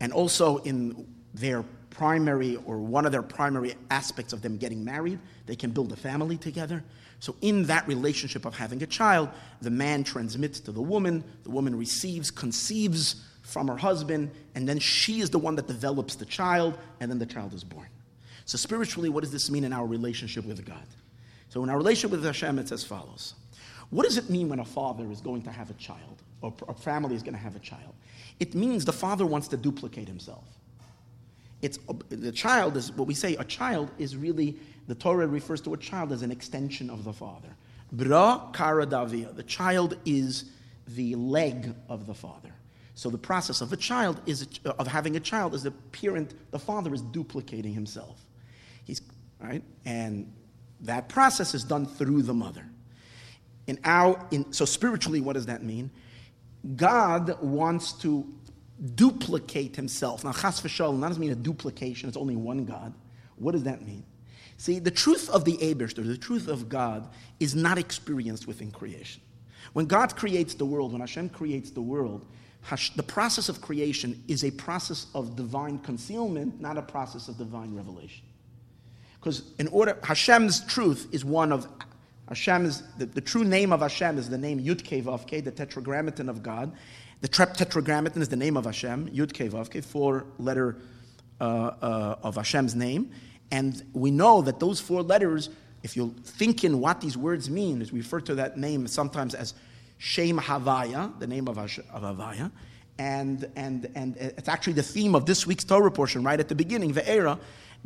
And 0.00 0.12
also 0.12 0.59
in 0.59 1.12
their 1.35 1.64
primary 1.90 2.57
or 2.64 2.78
one 2.78 3.07
of 3.07 3.12
their 3.12 3.22
primary 3.22 3.74
aspects 3.90 4.33
of 4.33 4.40
them 4.42 4.57
getting 4.57 4.85
married, 4.85 5.18
they 5.46 5.57
can 5.57 5.70
build 5.70 5.92
a 5.92 5.96
family 5.96 6.37
together. 6.37 6.83
So, 7.20 7.37
in 7.40 7.64
that 7.66 7.87
relationship 7.87 8.44
of 8.44 8.57
having 8.57 8.83
a 8.83 8.87
child, 8.87 9.28
the 9.61 9.70
man 9.70 10.02
transmits 10.02 10.59
to 10.61 10.72
the 10.72 10.83
woman, 10.83 11.22
the 11.44 11.50
woman 11.50 11.76
receives, 11.76 12.31
conceives 12.31 13.24
from 13.53 13.69
her 13.69 13.77
husband, 13.77 14.31
and 14.55 14.69
then 14.69 14.79
she 14.79 15.21
is 15.21 15.31
the 15.31 15.38
one 15.38 15.55
that 15.57 15.67
develops 15.67 16.15
the 16.15 16.25
child, 16.25 16.79
and 17.01 17.11
then 17.11 17.19
the 17.19 17.27
child 17.27 17.53
is 17.55 17.62
born. 17.62 17.88
So, 18.45 18.59
spiritually, 18.59 19.09
what 19.09 19.23
does 19.23 19.31
this 19.31 19.51
mean 19.51 19.65
in 19.65 19.73
our 19.73 19.87
relationship 19.87 20.45
with 20.45 20.65
God? 20.65 20.87
So, 21.49 21.62
in 21.62 21.71
our 21.71 21.77
relationship 21.77 22.11
with 22.11 22.25
Hashem, 22.25 22.59
it's 22.59 22.73
as 22.73 22.83
follows 22.83 23.35
What 23.91 24.05
does 24.05 24.17
it 24.17 24.31
mean 24.31 24.49
when 24.49 24.59
a 24.59 24.65
father 24.65 25.11
is 25.11 25.21
going 25.21 25.43
to 25.43 25.51
have 25.51 25.71
a 25.71 25.75
child, 25.75 26.23
or 26.41 26.53
a 26.69 26.75
family 26.75 27.15
is 27.15 27.23
going 27.23 27.35
to 27.35 27.41
have 27.41 27.57
a 27.57 27.61
child? 27.61 27.95
It 28.41 28.55
means 28.55 28.85
the 28.85 28.93
father 28.93 29.27
wants 29.27 29.49
to 29.49 29.57
duplicate 29.57 30.09
himself. 30.09 30.45
It's, 31.61 31.79
the 32.09 32.33
child 32.33 32.77
is 32.77 32.91
what 32.93 33.07
we 33.07 33.15
say, 33.15 33.37
a 33.37 33.45
child 33.45 33.91
is 33.99 34.17
really 34.17 34.57
the 34.88 34.97
Torah 34.97 35.29
refers 35.29 35.61
to 35.62 35.75
a 35.75 35.77
child 35.77 36.11
as 36.11 36.23
an 36.23 36.33
extension 36.33 36.91
of 36.91 37.05
the 37.05 37.12
father. 37.12 37.55
Bra 37.93 38.51
kara 38.53 38.87
davia. 38.87 39.33
The 39.33 39.45
child 39.45 39.97
is 40.05 40.47
the 40.88 41.15
leg 41.15 41.75
of 41.88 42.07
the 42.07 42.15
father. 42.15 42.52
So 42.94 43.09
the 43.11 43.18
process 43.18 43.61
of 43.61 43.72
a 43.72 43.76
child 43.76 44.20
is 44.26 44.46
of 44.64 44.87
having 44.87 45.16
a 45.16 45.20
child 45.20 45.55
is 45.55 45.62
the 45.62 45.70
parent, 45.70 46.35
the 46.50 46.59
father 46.59 46.92
is 46.92 47.00
duplicating 47.00 47.72
himself. 47.72 48.20
He's 48.85 49.00
right, 49.40 49.62
and 49.85 50.33
that 50.81 51.09
process 51.09 51.55
is 51.55 51.64
done 51.64 51.87
through 51.87 52.22
the 52.22 52.35
mother. 52.35 52.66
In 53.66 53.78
our, 53.85 54.26
in, 54.31 54.52
so 54.52 54.64
spiritually, 54.64 55.20
what 55.20 55.35
does 55.35 55.46
that 55.46 55.62
mean? 55.62 55.90
God 56.76 57.40
wants 57.40 57.92
to 57.94 58.26
duplicate 58.94 59.76
himself. 59.76 60.24
Now, 60.24 60.33
chas 60.33 60.61
that 60.61 60.76
doesn't 60.78 61.18
mean 61.18 61.31
a 61.31 61.37
duplication. 61.37 62.09
It's 62.09 62.18
only 62.18 62.37
one 62.37 62.64
God. 62.64 62.92
What 63.37 63.52
does 63.52 63.62
that 63.64 63.83
mean? 63.83 64.05
See, 64.57 64.78
the 64.78 64.90
truth 64.90 65.31
of 65.31 65.44
the 65.44 65.57
Eberster, 65.59 66.07
the 66.07 66.16
truth 66.16 66.48
of 66.48 66.68
God, 66.68 67.09
is 67.40 67.55
not 67.55 67.78
experienced 67.78 68.46
within 68.46 68.70
creation. 68.70 69.22
When 69.72 69.87
God 69.87 70.16
creates 70.16 70.55
the 70.55 70.66
world, 70.66 70.92
when 70.92 71.00
Hashem 71.00 71.31
creates 71.31 71.70
the 71.70 71.81
world, 71.81 72.26
the 72.94 73.03
process 73.03 73.48
of 73.48 73.61
creation 73.61 74.22
is 74.29 74.44
a 74.44 74.51
process 74.51 75.07
of 75.14 75.37
divine 75.37 75.79
concealment, 75.81 76.61
not 76.61 76.79
a 76.79 76.83
process 76.83 77.29
of 77.29 77.37
divine 77.37 77.75
revelation. 77.75 78.25
Because 79.18 79.53
in 79.59 79.68
order, 79.68 79.98
Hashem's 80.03 80.64
truth 80.66 81.09
is 81.12 81.25
one 81.25 81.53
of 81.53 81.66
Hashem 82.29 82.64
is 82.64 82.83
the, 82.96 83.07
the 83.07 83.20
true 83.20 83.44
name 83.44 83.72
of 83.72 83.81
Hashem 83.81 84.16
is 84.16 84.29
the 84.29 84.38
name 84.38 84.59
Yud 84.59 84.85
Kei 84.85 85.01
the 85.40 85.51
tetragrammaton 85.51 86.29
of 86.29 86.42
God. 86.42 86.72
The 87.20 87.29
tetragrammaton 87.29 88.22
is 88.22 88.29
the 88.29 88.37
name 88.37 88.57
of 88.57 88.64
Hashem, 88.64 89.11
Yud 89.11 89.33
Kei 89.33 89.81
four 89.81 90.27
letter 90.38 90.79
uh, 91.40 91.44
uh, 91.44 92.16
of 92.22 92.37
Hashem's 92.37 92.75
name. 92.75 93.11
And 93.51 93.83
we 93.92 94.11
know 94.11 94.40
that 94.42 94.61
those 94.61 94.81
four 94.81 95.03
letters, 95.03 95.51
if 95.83 95.96
you 95.96 96.14
think 96.25 96.64
in 96.64 96.81
what 96.81 97.01
these 97.01 97.16
words 97.16 97.51
mean, 97.51 97.83
is 97.83 97.92
we 97.92 97.98
refer 97.98 98.20
to 98.20 98.35
that 98.37 98.57
name 98.57 98.87
sometimes 98.87 99.35
as 99.35 99.53
Shem 100.03 100.37
Havaya, 100.37 101.17
the 101.21 101.29
name 101.29 101.47
of, 101.47 101.57
of 101.57 101.69
Havaya. 101.69 102.51
And, 102.99 103.49
and, 103.55 103.88
and 103.95 104.17
it's 104.17 104.49
actually 104.49 104.73
the 104.73 104.83
theme 104.83 105.15
of 105.15 105.27
this 105.27 105.47
week's 105.47 105.62
Torah 105.62 105.93
portion, 105.93 106.25
right 106.25 106.41
at 106.41 106.49
the 106.49 106.57
beginning, 106.57 106.93
the 106.93 107.09
era. 107.09 107.38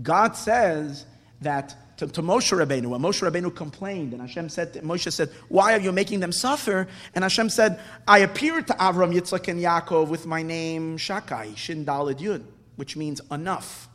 God 0.02 0.34
says 0.34 1.04
that 1.42 1.76
to, 1.98 2.06
to 2.06 2.22
Moshe 2.22 2.56
Rabbeinu, 2.56 2.86
when 2.86 3.02
Moshe 3.02 3.20
Rabbeinu 3.22 3.54
complained, 3.54 4.14
and 4.14 4.22
Hashem 4.22 4.48
said, 4.48 4.72
Moshe 4.76 5.12
said, 5.12 5.28
Why 5.50 5.74
are 5.74 5.78
you 5.78 5.92
making 5.92 6.20
them 6.20 6.32
suffer? 6.32 6.88
And 7.14 7.22
Hashem 7.22 7.50
said, 7.50 7.80
I 8.08 8.20
appeared 8.20 8.66
to 8.68 8.72
Avram, 8.72 9.14
Yitzchak, 9.14 9.48
and 9.48 9.60
Yaakov 9.60 10.08
with 10.08 10.24
my 10.24 10.42
name 10.42 10.96
Shakai, 10.96 11.54
Shin 11.54 11.84
Dalid 11.84 12.20
Yud, 12.20 12.42
which 12.76 12.96
means 12.96 13.20
enough. 13.30 13.90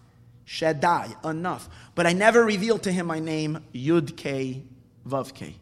Shaddai, 0.45 1.15
enough. 1.25 1.69
But 1.95 2.05
I 2.05 2.13
never 2.13 2.45
revealed 2.45 2.83
to 2.83 2.91
him 2.91 3.07
my 3.07 3.19
name 3.19 3.65
Yud 3.73 4.15
K 4.15 4.61
Vav 5.07 5.33
K, 5.33 5.55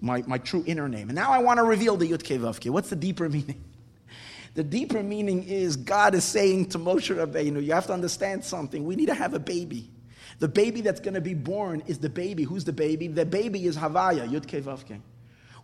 my, 0.00 0.22
my 0.26 0.38
true 0.38 0.62
inner 0.66 0.88
name. 0.88 1.08
And 1.08 1.16
now 1.16 1.32
I 1.32 1.38
want 1.38 1.58
to 1.58 1.64
reveal 1.64 1.96
the 1.96 2.10
Yud 2.10 2.22
K 2.22 2.38
Vav 2.38 2.70
What's 2.70 2.90
the 2.90 2.96
deeper 2.96 3.28
meaning? 3.28 3.62
The 4.54 4.64
deeper 4.64 5.02
meaning 5.02 5.44
is 5.44 5.76
God 5.76 6.14
is 6.14 6.24
saying 6.24 6.70
to 6.70 6.78
Moshe 6.78 7.14
Rabbeinu, 7.14 7.62
you 7.62 7.72
have 7.72 7.86
to 7.88 7.92
understand 7.92 8.42
something. 8.42 8.86
We 8.86 8.96
need 8.96 9.06
to 9.06 9.14
have 9.14 9.34
a 9.34 9.38
baby. 9.38 9.90
The 10.38 10.48
baby 10.48 10.80
that's 10.80 11.00
going 11.00 11.14
to 11.14 11.20
be 11.20 11.34
born 11.34 11.82
is 11.86 11.98
the 11.98 12.08
baby. 12.08 12.42
Who's 12.42 12.64
the 12.64 12.72
baby? 12.72 13.06
The 13.08 13.26
baby 13.26 13.66
is 13.66 13.76
Havaya, 13.76 14.28
Yud 14.28 14.46
Vavke. 14.46 15.00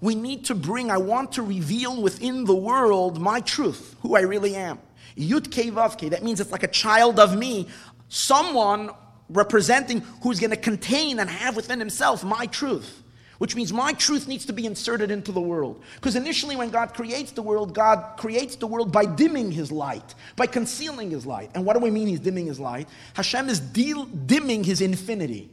We 0.00 0.14
need 0.14 0.46
to 0.46 0.54
bring, 0.54 0.90
I 0.90 0.98
want 0.98 1.32
to 1.32 1.42
reveal 1.42 2.02
within 2.02 2.44
the 2.44 2.54
world 2.54 3.20
my 3.20 3.40
truth, 3.40 3.96
who 4.02 4.14
I 4.16 4.20
really 4.22 4.56
am. 4.56 4.78
Yud 5.16 5.46
Vavke, 5.48 6.10
that 6.10 6.22
means 6.22 6.40
it's 6.40 6.52
like 6.52 6.62
a 6.62 6.68
child 6.68 7.18
of 7.18 7.36
me, 7.36 7.68
someone 8.08 8.90
representing 9.30 10.00
who's 10.22 10.38
going 10.38 10.50
to 10.50 10.56
contain 10.56 11.18
and 11.18 11.30
have 11.30 11.56
within 11.56 11.78
himself 11.78 12.24
my 12.24 12.44
truth 12.46 13.01
which 13.42 13.56
means 13.56 13.72
my 13.72 13.92
truth 13.94 14.28
needs 14.28 14.44
to 14.44 14.52
be 14.52 14.66
inserted 14.66 15.10
into 15.10 15.32
the 15.32 15.40
world. 15.40 15.82
Because 15.96 16.14
initially, 16.14 16.54
when 16.54 16.70
God 16.70 16.94
creates 16.94 17.32
the 17.32 17.42
world, 17.42 17.74
God 17.74 18.16
creates 18.16 18.54
the 18.54 18.68
world 18.68 18.92
by 18.92 19.04
dimming 19.04 19.50
his 19.50 19.72
light, 19.72 20.14
by 20.36 20.46
concealing 20.46 21.10
his 21.10 21.26
light. 21.26 21.50
And 21.56 21.66
what 21.66 21.72
do 21.72 21.80
we 21.80 21.90
mean 21.90 22.06
he's 22.06 22.20
dimming 22.20 22.46
his 22.46 22.60
light? 22.60 22.88
Hashem 23.14 23.48
is 23.48 23.58
de- 23.58 24.06
dimming 24.26 24.62
his 24.62 24.80
infinity. 24.80 25.50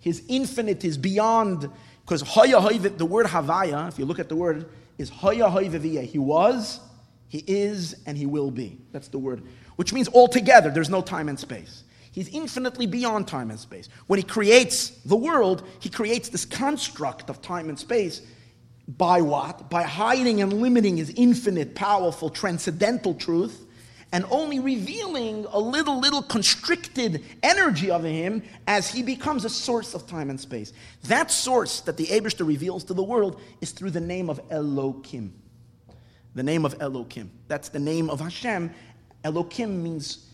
His 0.00 0.24
infinite 0.26 0.84
is 0.84 0.98
beyond, 0.98 1.70
because 2.04 2.22
the 2.22 3.06
word 3.08 3.26
Havaya, 3.26 3.86
if 3.86 4.00
you 4.00 4.04
look 4.04 4.18
at 4.18 4.28
the 4.28 4.34
word, 4.34 4.68
is 4.98 5.08
Haya 5.08 5.48
He 6.06 6.18
was, 6.18 6.80
he 7.28 7.44
is, 7.46 7.94
and 8.04 8.18
he 8.18 8.26
will 8.26 8.50
be. 8.50 8.80
That's 8.90 9.06
the 9.06 9.18
word, 9.18 9.44
which 9.76 9.92
means 9.92 10.08
altogether, 10.08 10.72
there's 10.72 10.90
no 10.90 11.02
time 11.02 11.28
and 11.28 11.38
space. 11.38 11.84
He's 12.10 12.28
infinitely 12.28 12.86
beyond 12.86 13.28
time 13.28 13.50
and 13.50 13.58
space. 13.58 13.88
When 14.06 14.18
he 14.18 14.24
creates 14.24 14.90
the 15.04 15.16
world, 15.16 15.66
he 15.80 15.88
creates 15.88 16.28
this 16.28 16.44
construct 16.44 17.30
of 17.30 17.42
time 17.42 17.68
and 17.68 17.78
space 17.78 18.22
by 18.88 19.20
what? 19.20 19.68
By 19.68 19.82
hiding 19.82 20.40
and 20.40 20.52
limiting 20.52 20.96
his 20.96 21.12
infinite, 21.16 21.74
powerful, 21.74 22.30
transcendental 22.30 23.14
truth 23.14 23.66
and 24.12 24.24
only 24.30 24.58
revealing 24.58 25.46
a 25.50 25.58
little, 25.58 25.98
little 26.00 26.22
constricted 26.22 27.22
energy 27.42 27.90
of 27.90 28.04
him 28.04 28.42
as 28.66 28.88
he 28.88 29.02
becomes 29.02 29.44
a 29.44 29.50
source 29.50 29.94
of 29.94 30.06
time 30.06 30.30
and 30.30 30.40
space. 30.40 30.72
That 31.04 31.30
source 31.30 31.80
that 31.82 31.96
the 31.96 32.06
Abishter 32.06 32.46
reveals 32.46 32.84
to 32.84 32.94
the 32.94 33.02
world 33.02 33.40
is 33.60 33.72
through 33.72 33.90
the 33.90 34.00
name 34.00 34.30
of 34.30 34.46
Elokim. 34.48 35.32
The 36.34 36.42
name 36.42 36.64
of 36.64 36.78
Elokim. 36.78 37.28
That's 37.48 37.68
the 37.68 37.78
name 37.78 38.08
of 38.08 38.20
Hashem. 38.20 38.72
Elokim 39.24 39.82
means 39.82 40.27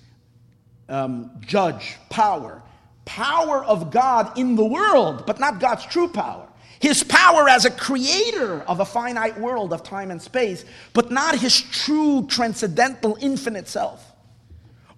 um, 0.88 1.30
judge, 1.40 1.96
power. 2.10 2.62
Power 3.04 3.64
of 3.64 3.90
God 3.90 4.38
in 4.38 4.56
the 4.56 4.64
world, 4.64 5.24
but 5.26 5.38
not 5.38 5.60
God's 5.60 5.84
true 5.84 6.08
power. 6.08 6.48
His 6.80 7.02
power 7.02 7.48
as 7.48 7.64
a 7.64 7.70
creator 7.70 8.62
of 8.62 8.80
a 8.80 8.84
finite 8.84 9.38
world 9.38 9.72
of 9.72 9.82
time 9.82 10.10
and 10.10 10.20
space, 10.20 10.64
but 10.92 11.10
not 11.10 11.38
his 11.38 11.60
true 11.60 12.26
transcendental 12.26 13.16
infinite 13.20 13.68
self. 13.68 14.12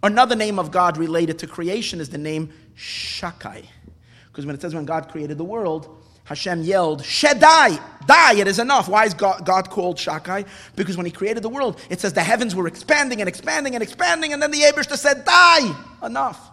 Another 0.03 0.37
name 0.37 0.59
of 0.59 0.70
God 0.70 0.96
related 0.96 1.38
to 1.40 1.46
creation 1.46 2.01
is 2.01 2.09
the 2.09 2.18
name 2.18 2.53
Shakai. 2.77 3.64
Because 4.29 4.46
when 4.46 4.55
it 4.55 4.61
says 4.61 4.75
when 4.75 4.85
God 4.85 5.09
created 5.09 5.38
the 5.38 5.44
world, 5.44 6.03
Hashem 6.26 6.62
yelled, 6.62 7.04
Shaddai, 7.04 7.78
die, 8.04 8.34
it 8.34 8.48
is 8.48 8.58
enough. 8.58 8.88
Why 8.88 9.04
is 9.04 9.14
God, 9.14 9.46
God, 9.46 9.70
called 9.70 9.96
Shakai? 9.96 10.46
Because 10.74 10.96
when 10.96 11.06
he 11.06 11.12
created 11.12 11.44
the 11.44 11.48
world, 11.48 11.80
it 11.88 12.00
says 12.00 12.12
the 12.12 12.22
heavens 12.22 12.54
were 12.54 12.66
expanding 12.66 13.20
and 13.20 13.28
expanding 13.28 13.74
and 13.74 13.82
expanding, 13.82 14.32
and 14.32 14.42
then 14.42 14.50
the 14.50 14.62
Abishta 14.62 14.96
said, 14.96 15.24
die, 15.24 15.72
enough. 16.02 16.50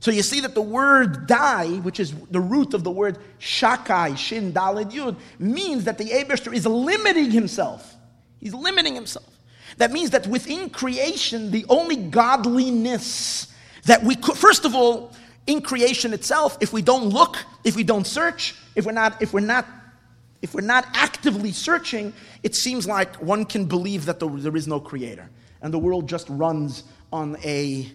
So 0.00 0.10
you 0.10 0.22
see 0.22 0.40
that 0.40 0.54
the 0.54 0.62
word 0.62 1.28
die, 1.28 1.68
which 1.68 2.00
is 2.00 2.12
the 2.32 2.40
root 2.40 2.74
of 2.74 2.82
the 2.82 2.90
word 2.90 3.18
Shakai, 3.38 4.18
Shin, 4.18 4.52
Dalid, 4.52 4.90
Yud, 4.90 5.16
means 5.38 5.84
that 5.84 5.96
the 5.96 6.06
Abishter 6.06 6.52
is 6.52 6.66
limiting 6.66 7.30
himself. 7.30 7.94
He's 8.40 8.54
limiting 8.54 8.96
himself. 8.96 9.28
That 9.76 9.92
means 9.92 10.10
that 10.10 10.26
within 10.26 10.68
creation, 10.68 11.52
the 11.52 11.64
only 11.68 11.94
godliness 11.96 13.54
that 13.84 14.02
we 14.02 14.16
could, 14.16 14.36
first 14.36 14.64
of 14.64 14.74
all, 14.74 15.12
in 15.46 15.60
creation 15.62 16.12
itself, 16.12 16.56
if 16.60 16.72
we 16.72 16.82
don't 16.82 17.08
look, 17.08 17.36
if 17.64 17.76
we 17.76 17.82
don't 17.82 18.06
search, 18.06 18.54
if 18.74 18.86
we're 18.86 18.92
not, 18.92 19.20
if 19.20 19.32
we're 19.32 19.40
not, 19.40 19.66
if 20.42 20.54
we're 20.54 20.60
not 20.60 20.86
actively 20.94 21.52
searching, 21.52 22.12
it 22.42 22.54
seems 22.54 22.86
like 22.86 23.16
one 23.16 23.44
can 23.44 23.64
believe 23.64 24.06
that 24.06 24.20
there 24.20 24.56
is 24.56 24.66
no 24.66 24.80
creator. 24.80 25.28
And 25.62 25.74
the 25.74 25.78
world 25.78 26.08
just 26.08 26.28
runs 26.30 26.84
on 27.12 27.36
a 27.44 27.90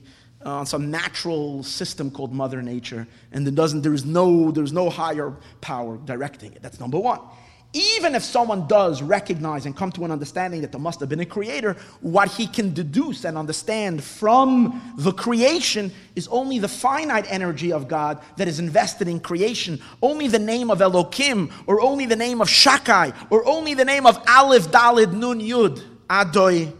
uh, 0.46 0.60
on 0.60 0.66
some 0.66 0.92
natural 0.92 1.64
system 1.64 2.12
called 2.12 2.32
Mother 2.32 2.62
Nature, 2.62 3.08
and 3.32 3.46
there 3.46 3.54
doesn't 3.54 3.82
there 3.82 3.94
is 3.94 4.06
no 4.06 4.52
there's 4.52 4.74
no 4.74 4.90
higher 4.90 5.34
power 5.62 5.98
directing 6.06 6.54
it. 6.54 6.62
That's 6.62 6.80
number 6.80 7.00
one 7.00 7.20
even 7.76 8.16
if 8.16 8.24
someone 8.24 8.68
does 8.68 9.02
recognize 9.02 9.66
and 9.66 9.76
come 9.76 9.92
to 9.92 10.06
an 10.06 10.12
understanding 10.12 10.62
that 10.62 10.72
there 10.72 10.80
must 10.80 11.02
have 11.02 11.10
been 11.10 11.20
a 11.20 11.26
creator, 11.26 11.76
what 12.00 12.30
he 12.30 12.48
can 12.48 12.74
deduce 12.74 13.26
and 13.26 13.38
understand 13.38 14.02
from 14.02 14.94
the 14.98 15.12
creation 15.12 15.92
is 16.16 16.30
only 16.30 16.58
the 16.58 16.70
finite 16.70 17.26
energy 17.30 17.74
of 17.74 17.90
God 17.90 18.22
that 18.38 18.48
is 18.48 18.60
invested 18.60 19.10
in 19.10 19.20
creation, 19.20 19.82
only 20.02 20.30
the 20.30 20.40
name 20.40 20.72
of 20.72 20.80
Elokim, 20.80 21.52
or 21.68 21.82
only 21.82 22.06
the 22.06 22.16
name 22.16 22.40
of 22.40 22.48
Shakai, 22.48 23.14
or 23.30 23.46
only 23.46 23.74
the 23.74 23.86
name 23.86 24.06
of 24.06 24.18
Aleph, 24.26 24.72
Dalid, 24.72 25.12
Nun, 25.12 25.42
Yud, 25.42 25.84
Adoi, 26.10 26.72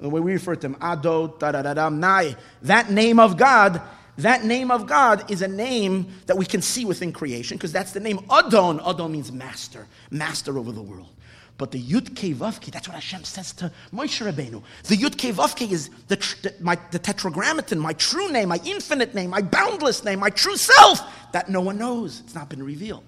the 0.00 0.08
way 0.08 0.20
we 0.20 0.32
refer 0.32 0.56
to 0.56 0.68
him, 0.68 0.76
Ado, 0.80 1.34
da 1.38 1.52
da 1.52 1.60
da 1.60 1.74
da, 1.74 1.88
Nai. 1.90 2.36
That 2.62 2.90
name 2.90 3.20
of 3.20 3.36
God 3.36 3.82
that 4.18 4.44
name 4.44 4.70
of 4.70 4.86
God 4.86 5.30
is 5.30 5.42
a 5.42 5.48
name 5.48 6.08
that 6.26 6.36
we 6.36 6.44
can 6.44 6.60
see 6.60 6.84
within 6.84 7.12
creation 7.12 7.56
because 7.56 7.72
that's 7.72 7.92
the 7.92 8.00
name 8.00 8.18
Adon. 8.30 8.80
Adon 8.80 9.12
means 9.12 9.32
master, 9.32 9.86
master 10.10 10.58
over 10.58 10.72
the 10.72 10.82
world. 10.82 11.08
But 11.56 11.72
the 11.72 11.82
Yud 11.82 12.10
Vavke, 12.34 12.70
that's 12.70 12.86
what 12.86 12.94
Hashem 12.94 13.24
says 13.24 13.52
to 13.54 13.72
Moshe 13.92 14.24
Rabbeinu. 14.24 14.62
The 14.84 14.96
Yud 14.96 15.16
Vavke 15.32 15.70
is 15.70 15.90
the, 16.06 16.16
the, 16.42 16.54
my, 16.60 16.78
the 16.92 17.00
tetragrammaton, 17.00 17.80
my 17.80 17.92
true 17.94 18.30
name, 18.30 18.48
my 18.48 18.60
infinite 18.64 19.12
name, 19.14 19.30
my 19.30 19.42
boundless 19.42 20.04
name, 20.04 20.20
my 20.20 20.30
true 20.30 20.56
self 20.56 21.00
that 21.32 21.48
no 21.48 21.60
one 21.60 21.76
knows. 21.76 22.20
It's 22.20 22.34
not 22.34 22.48
been 22.48 22.62
revealed. 22.62 23.04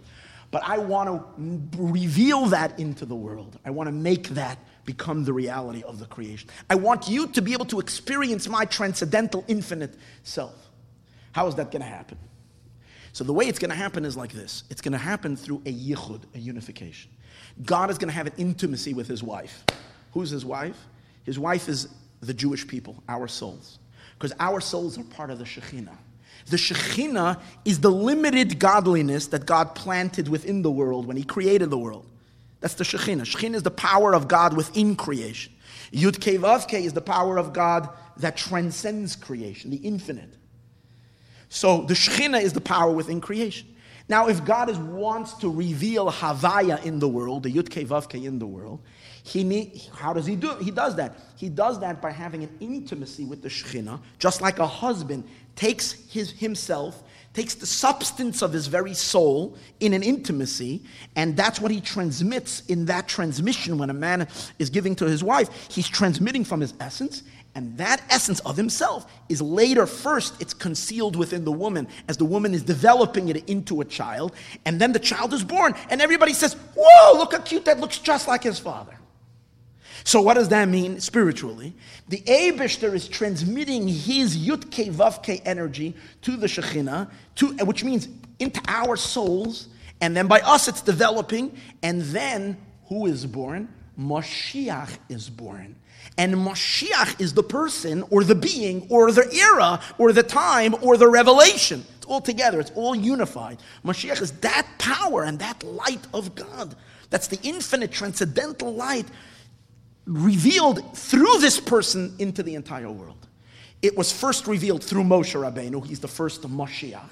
But 0.51 0.65
I 0.65 0.79
want 0.79 1.09
to 1.09 1.81
reveal 1.81 2.47
that 2.47 2.79
into 2.81 3.07
the 3.07 3.15
world. 3.15 3.57
I 3.65 3.71
want 3.71 3.87
to 3.87 3.93
make 3.93 4.29
that 4.31 4.59
become 4.85 5.25
the 5.25 5.33
reality 5.33 5.85
of 5.85 6.01
the 6.01 6.07
creation. 6.07 6.51
I 6.69 6.75
want 6.75 7.09
you 7.09 7.29
to 7.29 7.41
be 7.41 7.53
able 7.53 7.67
to 7.67 7.79
experience 7.79 8.49
my 8.49 8.65
transcendental, 8.65 9.45
infinite 9.47 9.95
self. 10.25 10.70
How 11.33 11.47
is 11.47 11.55
that 11.57 11.71
going 11.71 11.83
to 11.83 11.89
happen? 11.89 12.19
So 13.13 13.25
the 13.25 13.33
way 13.33 13.47
it's 13.47 13.59
going 13.59 13.71
to 13.71 13.77
happen 13.77 14.05
is 14.05 14.17
like 14.17 14.33
this. 14.33 14.65
It's 14.71 14.81
going 14.81 14.93
to 14.93 14.99
happen 14.99 15.37
through 15.37 15.63
a 15.67 15.73
yichud, 15.73 16.23
a 16.35 16.39
unification. 16.39 17.11
God 17.65 17.91
is 17.91 17.99
going 17.99 18.09
to 18.09 18.15
have 18.15 18.27
an 18.27 18.35
intimacy 18.37 18.95
with 18.95 19.09
his 19.09 19.23
wife. 19.23 19.65
Who's 20.13 20.31
his 20.31 20.45
wife? 20.45 20.77
His 21.25 21.39
wife 21.39 21.69
is 21.69 21.89
the 22.21 22.35
Jewish 22.35 22.67
people, 22.67 23.03
our 23.09 23.29
souls. 23.29 23.79
Because 24.19 24.33
our 24.39 24.61
souls 24.61 24.99
are 24.99 25.05
part 25.05 25.31
of 25.31 25.39
the 25.39 25.45
Shekhinah. 25.45 25.97
The 26.47 26.57
Shekhinah 26.57 27.41
is 27.65 27.81
the 27.81 27.91
limited 27.91 28.59
godliness 28.59 29.29
that 29.29 29.47
God 29.47 29.75
planted 29.75 30.29
within 30.29 30.63
the 30.63 30.71
world 30.71 31.07
when 31.07 31.17
he 31.17 31.25
created 31.25 31.71
the 31.71 31.79
world. 31.79 32.07
That's 32.61 32.75
the 32.75 32.85
Shekhinah. 32.85 33.23
Shekhinah 33.23 33.55
is 33.55 33.63
the 33.63 33.71
power 33.71 34.15
of 34.15 34.29
God 34.29 34.57
within 34.57 34.97
creation. 34.97 35.53
Yud 35.93 36.19
Kevavke 36.19 36.81
is 36.81 36.93
the 36.93 37.01
power 37.01 37.39
of 37.39 37.53
God 37.53 37.89
that 38.19 38.37
transcends 38.37 39.17
creation, 39.17 39.71
the 39.71 39.79
infinite. 39.79 40.35
So 41.51 41.83
the 41.83 41.95
Shekhinah 41.95 42.41
is 42.41 42.55
the 42.55 42.61
power 42.61 42.91
within 42.93 43.21
creation. 43.21 43.67
Now, 44.09 44.29
if 44.29 44.45
God 44.45 44.71
is, 44.71 44.79
wants 44.79 45.35
to 45.35 45.49
reveal 45.49 46.11
Havaya 46.11 46.83
in 46.85 46.99
the 46.99 47.09
world, 47.09 47.43
the 47.43 47.53
Yud 47.53 47.69
Vavke 47.69 48.25
in 48.25 48.39
the 48.39 48.47
world, 48.47 48.81
he 49.23 49.45
need, 49.45 49.83
how 49.95 50.13
does 50.13 50.27
he 50.27 50.35
do 50.35 50.53
it? 50.53 50.63
He 50.63 50.71
does 50.71 50.97
that. 50.97 51.19
He 51.37 51.49
does 51.49 51.79
that 51.81 52.01
by 52.01 52.11
having 52.11 52.43
an 52.43 52.57
intimacy 52.61 53.25
with 53.25 53.43
the 53.43 53.49
Shekhinah, 53.49 54.01
just 54.19 54.41
like 54.41 54.59
a 54.59 54.67
husband 54.67 55.25
takes 55.55 55.93
his, 56.11 56.31
himself, 56.33 57.03
takes 57.35 57.55
the 57.55 57.67
substance 57.67 58.43
of 58.43 58.53
his 58.53 58.67
very 58.67 58.95
soul 58.95 59.57
in 59.79 59.93
an 59.93 60.03
intimacy, 60.03 60.83
and 61.15 61.37
that's 61.37 61.61
what 61.61 61.71
he 61.71 61.81
transmits 61.81 62.65
in 62.67 62.87
that 62.87 63.07
transmission 63.07 63.79
when 63.79 63.91
a 63.91 63.95
man 63.95 64.27
is 64.59 64.71
giving 64.71 64.97
to 64.97 65.05
his 65.05 65.23
wife. 65.23 65.69
He's 65.71 65.89
transmitting 65.89 66.45
from 66.45 66.61
his 66.61 66.75
essence, 66.81 67.23
and 67.55 67.77
that 67.79 68.01
essence 68.11 68.41
of 68.41 68.57
himself 68.57 69.11
is 69.29 69.43
later, 69.43 69.87
first, 69.87 70.41
it's 70.41 70.55
concealed 70.55 71.17
within 71.17 71.45
the 71.45 71.53
woman 71.53 71.89
as 72.09 72.17
the 72.17 72.25
woman 72.25 72.55
is 72.55 72.63
developing 72.63 73.29
it 73.29 73.49
into 73.49 73.81
a 73.81 73.85
child. 73.85 74.35
And 74.65 74.81
then 74.81 74.93
the 74.93 75.01
child 75.01 75.35
is 75.35 75.43
born, 75.43 75.75
and 75.91 76.01
everybody 76.01 76.33
says, 76.33 76.55
Whoa, 76.77 77.19
look 77.19 77.33
how 77.33 77.41
cute 77.41 77.65
that 77.65 77.81
looks 77.81 77.99
just 77.99 78.29
like 78.29 78.45
his 78.45 78.59
father. 78.59 78.97
So, 80.05 80.23
what 80.23 80.35
does 80.35 80.49
that 80.49 80.69
mean 80.69 81.01
spiritually? 81.01 81.75
The 82.09 82.19
Abishter 82.23 82.95
is 82.95 83.09
transmitting 83.09 83.87
his 83.89 84.37
Yutke 84.37 84.93
Vavke 84.93 85.43
energy 85.45 85.95
to 86.23 86.37
the 86.37 86.47
Shekhinah, 86.47 87.11
to, 87.37 87.49
which 87.65 87.85
means 87.85 88.09
into 88.39 88.61
our 88.69 88.97
souls, 88.97 89.69
and 90.01 90.17
then 90.17 90.27
by 90.27 90.41
us 90.41 90.69
it's 90.69 90.83
developing, 90.83 91.57
and 91.83 92.01
then 92.03 92.57
who 92.87 93.07
is 93.07 93.27
born? 93.27 93.69
Moshiach 93.99 94.97
is 95.09 95.29
born. 95.29 95.77
And 96.19 96.35
Mashiach 96.35 97.21
is 97.21 97.35
the 97.35 97.43
person, 97.43 98.05
or 98.11 98.25
the 98.25 98.35
being, 98.35 98.87
or 98.91 99.11
the 99.13 99.33
era, 99.33 99.81
or 99.99 100.13
the 100.13 100.23
time, 100.23 100.75
or 100.83 100.97
the 100.97 101.09
revelation. 101.09 101.85
It's 101.97 102.07
all 102.07 102.21
together, 102.21 102.61
it's 102.61 102.73
all 102.75 102.95
unified. 102.95 103.59
Mashiach 103.85 104.21
is 104.21 104.33
that 104.41 104.67
power 104.79 105.23
and 105.23 105.39
that 105.39 105.63
light 105.63 106.07
of 106.13 106.35
God. 106.35 106.75
That's 107.11 107.27
the 107.29 107.39
infinite, 107.43 107.91
transcendental 107.91 108.75
light 108.75 109.07
revealed 110.07 110.97
through 110.97 111.39
this 111.39 111.61
person 111.61 112.15
into 112.19 112.43
the 112.43 112.55
entire 112.55 112.91
world. 112.91 113.27
It 113.83 113.97
was 113.97 114.13
first 114.13 114.47
revealed 114.47 114.85
through 114.85 115.05
Moshe 115.05 115.35
Rabbeinu. 115.35 115.87
He's 115.87 116.01
the 116.01 116.09
first 116.09 116.43
Mashiach. 116.43 117.11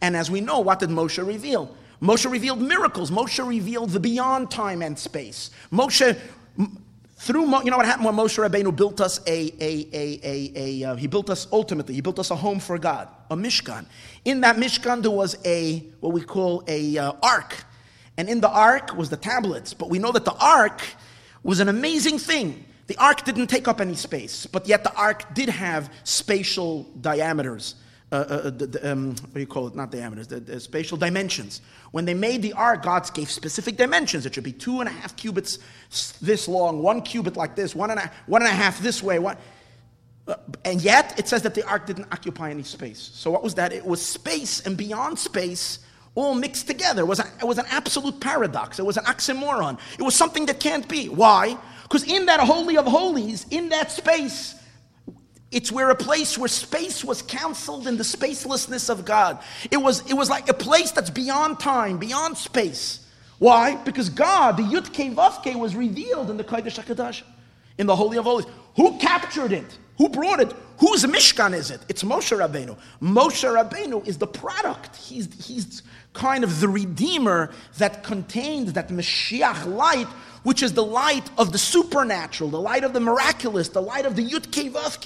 And 0.00 0.16
as 0.16 0.30
we 0.30 0.40
know, 0.40 0.60
what 0.60 0.80
did 0.80 0.88
Moshe 0.88 1.24
reveal? 1.24 1.76
Moshe 2.00 2.28
revealed 2.30 2.60
miracles. 2.60 3.10
Moshe 3.10 3.46
revealed 3.46 3.90
the 3.90 4.00
beyond 4.00 4.50
time 4.50 4.82
and 4.82 4.98
space. 4.98 5.50
Moshe, 5.70 6.18
through 7.22 7.42
you 7.62 7.70
know 7.70 7.76
what 7.76 7.86
happened 7.86 8.06
when 8.06 8.16
Moshe 8.16 8.36
Rabbeinu 8.36 8.74
built 8.74 9.00
us 9.00 9.20
a, 9.28 9.52
a, 9.60 9.88
a, 9.92 10.20
a, 10.24 10.52
a 10.56 10.90
uh, 10.90 10.96
he 10.96 11.06
built 11.06 11.30
us 11.30 11.46
ultimately 11.52 11.94
he 11.94 12.00
built 12.00 12.18
us 12.18 12.32
a 12.32 12.36
home 12.36 12.58
for 12.58 12.76
God, 12.78 13.06
a 13.30 13.36
mishkan. 13.36 13.86
In 14.24 14.40
that 14.40 14.56
mishkan 14.56 15.02
there 15.02 15.12
was 15.12 15.36
a 15.44 15.78
what 16.00 16.12
we 16.12 16.20
call 16.20 16.64
a 16.66 16.98
uh, 16.98 17.12
ark, 17.22 17.64
and 18.16 18.28
in 18.28 18.40
the 18.40 18.48
ark 18.48 18.96
was 18.96 19.08
the 19.08 19.16
tablets. 19.16 19.72
But 19.72 19.88
we 19.88 20.00
know 20.00 20.10
that 20.10 20.24
the 20.24 20.34
ark 20.34 20.82
was 21.44 21.60
an 21.60 21.68
amazing 21.68 22.18
thing. 22.18 22.64
The 22.88 22.96
ark 22.96 23.24
didn't 23.24 23.46
take 23.46 23.68
up 23.68 23.80
any 23.80 23.94
space, 23.94 24.46
but 24.46 24.66
yet 24.66 24.82
the 24.82 24.92
ark 24.94 25.32
did 25.32 25.48
have 25.48 25.92
spatial 26.02 26.82
diameters. 27.00 27.76
Uh, 28.12 28.14
uh, 28.14 28.50
the, 28.50 28.66
the, 28.66 28.92
um, 28.92 29.08
what 29.08 29.32
do 29.32 29.40
you 29.40 29.46
call 29.46 29.66
it? 29.66 29.74
Not 29.74 29.90
diameters, 29.90 30.26
the, 30.26 30.38
the, 30.38 30.60
spatial 30.60 30.98
dimensions. 30.98 31.62
When 31.92 32.04
they 32.04 32.12
made 32.12 32.42
the 32.42 32.52
ark, 32.52 32.82
God 32.82 33.10
gave 33.14 33.30
specific 33.30 33.78
dimensions. 33.78 34.26
It 34.26 34.34
should 34.34 34.44
be 34.44 34.52
two 34.52 34.80
and 34.80 34.88
a 34.88 34.92
half 34.92 35.16
cubits 35.16 35.58
this 36.20 36.46
long, 36.46 36.82
one 36.82 37.00
cubit 37.00 37.38
like 37.38 37.56
this, 37.56 37.74
one 37.74 37.90
and 37.90 37.98
a, 37.98 38.12
one 38.26 38.42
and 38.42 38.50
a 38.50 38.54
half 38.54 38.80
this 38.80 39.02
way. 39.02 39.18
One, 39.18 39.38
uh, 40.28 40.34
and 40.62 40.82
yet, 40.82 41.18
it 41.18 41.26
says 41.26 41.40
that 41.40 41.54
the 41.54 41.66
ark 41.66 41.86
didn't 41.86 42.12
occupy 42.12 42.50
any 42.50 42.64
space. 42.64 43.00
So, 43.14 43.30
what 43.30 43.42
was 43.42 43.54
that? 43.54 43.72
It 43.72 43.86
was 43.86 44.04
space 44.04 44.60
and 44.60 44.76
beyond 44.76 45.18
space 45.18 45.78
all 46.14 46.34
mixed 46.34 46.66
together. 46.66 47.00
It 47.00 47.06
was, 47.06 47.18
a, 47.18 47.26
it 47.40 47.46
was 47.46 47.56
an 47.56 47.66
absolute 47.70 48.20
paradox. 48.20 48.78
It 48.78 48.84
was 48.84 48.98
an 48.98 49.04
oxymoron. 49.04 49.78
It 49.98 50.02
was 50.02 50.14
something 50.14 50.44
that 50.46 50.60
can't 50.60 50.86
be. 50.86 51.08
Why? 51.08 51.56
Because 51.84 52.04
in 52.04 52.26
that 52.26 52.40
Holy 52.40 52.76
of 52.76 52.84
Holies, 52.84 53.46
in 53.50 53.70
that 53.70 53.90
space, 53.90 54.54
it's 55.52 55.70
where 55.70 55.90
a 55.90 55.94
place 55.94 56.38
where 56.38 56.48
space 56.48 57.04
was 57.04 57.22
counseled 57.22 57.86
in 57.86 57.96
the 57.96 58.04
spacelessness 58.04 58.90
of 58.90 59.04
God. 59.04 59.38
It 59.70 59.76
was, 59.76 60.00
it 60.10 60.14
was 60.14 60.30
like 60.30 60.48
a 60.48 60.54
place 60.54 60.90
that's 60.90 61.10
beyond 61.10 61.60
time, 61.60 61.98
beyond 61.98 62.36
space. 62.38 63.06
Why? 63.38 63.76
Because 63.76 64.08
God, 64.08 64.56
the 64.56 64.62
Yud 64.62 64.88
Ke 64.90 65.14
Vav 65.14 65.58
was 65.58 65.74
revealed 65.74 66.30
in 66.30 66.36
the 66.36 66.44
Kodesh 66.44 66.82
HaKadosh, 66.82 67.22
in 67.76 67.86
the 67.86 67.96
Holy 67.96 68.16
of 68.16 68.24
Holies. 68.24 68.46
Who 68.76 68.98
captured 68.98 69.52
it? 69.52 69.78
Who 69.98 70.08
brought 70.08 70.40
it? 70.40 70.52
Whose 70.78 71.04
Mishkan 71.04 71.54
is 71.54 71.70
it? 71.70 71.80
It's 71.88 72.02
Moshe 72.02 72.36
Rabbeinu. 72.36 72.76
Moshe 73.00 73.44
Rabbeinu 73.44 74.06
is 74.06 74.18
the 74.18 74.26
product. 74.26 74.96
He's, 74.96 75.28
he's 75.46 75.82
kind 76.12 76.44
of 76.44 76.60
the 76.60 76.68
redeemer 76.68 77.50
that 77.78 78.02
contains 78.02 78.72
that 78.72 78.88
Mashiach 78.88 79.66
light, 79.66 80.08
which 80.44 80.62
is 80.62 80.72
the 80.72 80.84
light 80.84 81.30
of 81.38 81.52
the 81.52 81.58
supernatural, 81.58 82.50
the 82.50 82.60
light 82.60 82.84
of 82.84 82.92
the 82.92 83.00
miraculous, 83.00 83.68
the 83.68 83.82
light 83.82 84.06
of 84.06 84.16
the 84.16 84.24
Yud 84.24 84.46
Ke 84.48 84.72
Vav 84.72 85.00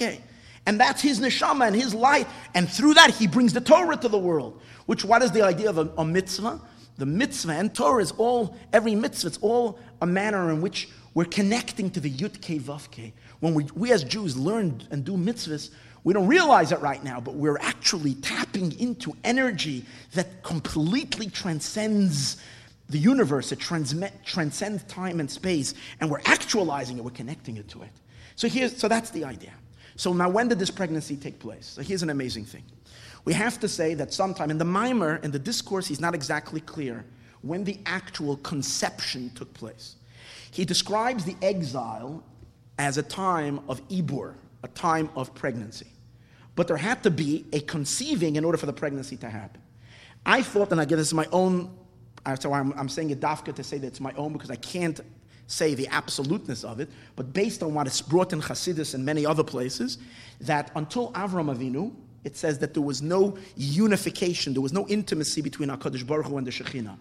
and 0.67 0.79
that's 0.79 1.01
his 1.01 1.21
neshama 1.21 1.65
and 1.65 1.75
his 1.75 1.95
light. 1.95 2.27
And 2.53 2.69
through 2.69 2.95
that, 2.95 3.11
he 3.11 3.25
brings 3.25 3.53
the 3.53 3.61
Torah 3.61 3.95
to 3.95 4.09
the 4.09 4.17
world. 4.17 4.61
Which, 4.85 5.05
what 5.05 5.23
is 5.23 5.31
the 5.31 5.41
idea 5.41 5.69
of 5.69 5.77
a, 5.77 5.89
a 5.97 6.05
mitzvah? 6.05 6.59
The 6.97 7.05
mitzvah 7.05 7.53
and 7.53 7.73
Torah 7.73 8.01
is 8.03 8.11
all, 8.17 8.55
every 8.73 8.93
mitzvah, 8.93 9.27
it's 9.27 9.37
all 9.37 9.79
a 10.01 10.05
manner 10.05 10.51
in 10.51 10.61
which 10.61 10.89
we're 11.13 11.25
connecting 11.25 11.89
to 11.91 12.01
the 12.01 12.11
Yud 12.11 12.41
Ke 12.41 12.61
Vav. 12.61 13.13
When 13.39 13.53
we, 13.53 13.63
we 13.75 13.93
as 13.93 14.03
Jews 14.03 14.35
learn 14.35 14.83
and 14.91 15.05
do 15.05 15.13
mitzvahs, 15.13 15.71
we 16.03 16.13
don't 16.13 16.27
realize 16.27 16.73
it 16.73 16.81
right 16.81 17.03
now, 17.03 17.21
but 17.21 17.35
we're 17.35 17.59
actually 17.59 18.15
tapping 18.15 18.77
into 18.77 19.15
energy 19.23 19.85
that 20.15 20.43
completely 20.43 21.29
transcends 21.29 22.37
the 22.89 22.99
universe. 22.99 23.53
It 23.53 23.59
transcends 23.59 24.83
time 24.83 25.19
and 25.21 25.31
space, 25.31 25.75
and 26.01 26.11
we're 26.11 26.21
actualizing 26.25 26.97
it. 26.97 27.05
We're 27.05 27.11
connecting 27.11 27.55
it 27.55 27.69
to 27.69 27.83
it. 27.83 27.91
So 28.35 28.49
here's, 28.49 28.75
so 28.75 28.89
that's 28.89 29.11
the 29.11 29.23
idea. 29.23 29.53
So 29.97 30.13
now, 30.13 30.29
when 30.29 30.47
did 30.47 30.59
this 30.59 30.69
pregnancy 30.69 31.17
take 31.17 31.39
place? 31.39 31.65
So 31.65 31.81
here's 31.81 32.03
an 32.03 32.11
amazing 32.11 32.45
thing. 32.45 32.63
We 33.25 33.33
have 33.33 33.59
to 33.59 33.67
say 33.67 33.95
that 33.95 34.13
sometime 34.13 34.51
in 34.51 34.57
the 34.57 34.65
mimer, 34.65 35.17
in 35.17 35.31
the 35.31 35.39
discourse, 35.39 35.87
he's 35.87 35.99
not 35.99 36.15
exactly 36.15 36.61
clear 36.61 37.03
when 37.41 37.63
the 37.63 37.79
actual 37.85 38.37
conception 38.37 39.31
took 39.31 39.53
place. 39.53 39.95
He 40.51 40.65
describes 40.65 41.25
the 41.25 41.35
exile 41.41 42.23
as 42.77 42.97
a 42.97 43.03
time 43.03 43.59
of 43.67 43.85
ibur, 43.89 44.35
a 44.63 44.67
time 44.69 45.09
of 45.15 45.33
pregnancy. 45.33 45.87
But 46.55 46.67
there 46.67 46.77
had 46.77 47.03
to 47.03 47.11
be 47.11 47.45
a 47.51 47.59
conceiving 47.59 48.35
in 48.35 48.45
order 48.45 48.57
for 48.57 48.67
the 48.67 48.73
pregnancy 48.73 49.17
to 49.17 49.29
happen. 49.29 49.61
I 50.25 50.43
thought, 50.43 50.71
and 50.71 50.79
again, 50.79 50.97
this 50.97 51.07
is 51.07 51.13
my 51.13 51.27
own, 51.31 51.75
so 52.39 52.53
I'm, 52.53 52.71
I'm 52.77 52.89
saying 52.89 53.09
it 53.09 53.19
dafka 53.19 53.55
to 53.55 53.63
say 53.63 53.77
that 53.79 53.87
it's 53.87 53.99
my 53.99 54.13
own 54.13 54.33
because 54.33 54.51
I 54.51 54.55
can't 54.57 54.99
say 55.47 55.73
the 55.73 55.87
absoluteness 55.87 56.63
of 56.63 56.79
it, 56.79 56.89
but 57.15 57.33
based 57.33 57.63
on 57.63 57.73
what 57.73 57.87
is 57.87 58.01
brought 58.01 58.33
in 58.33 58.41
Hasidus 58.41 58.93
and 58.93 59.03
many 59.03 59.25
other 59.25 59.43
places, 59.43 59.97
that 60.41 60.71
until 60.75 61.11
Avram 61.13 61.55
Avinu, 61.55 61.93
it 62.23 62.35
says 62.35 62.59
that 62.59 62.73
there 62.73 62.83
was 62.83 63.01
no 63.01 63.37
unification, 63.55 64.53
there 64.53 64.61
was 64.61 64.73
no 64.73 64.85
intimacy 64.87 65.41
between 65.41 65.69
HaKadosh 65.69 66.05
Baruch 66.05 66.25
Hu 66.25 66.37
and 66.37 66.45
the 66.45 66.51
Shekhinah. 66.51 66.97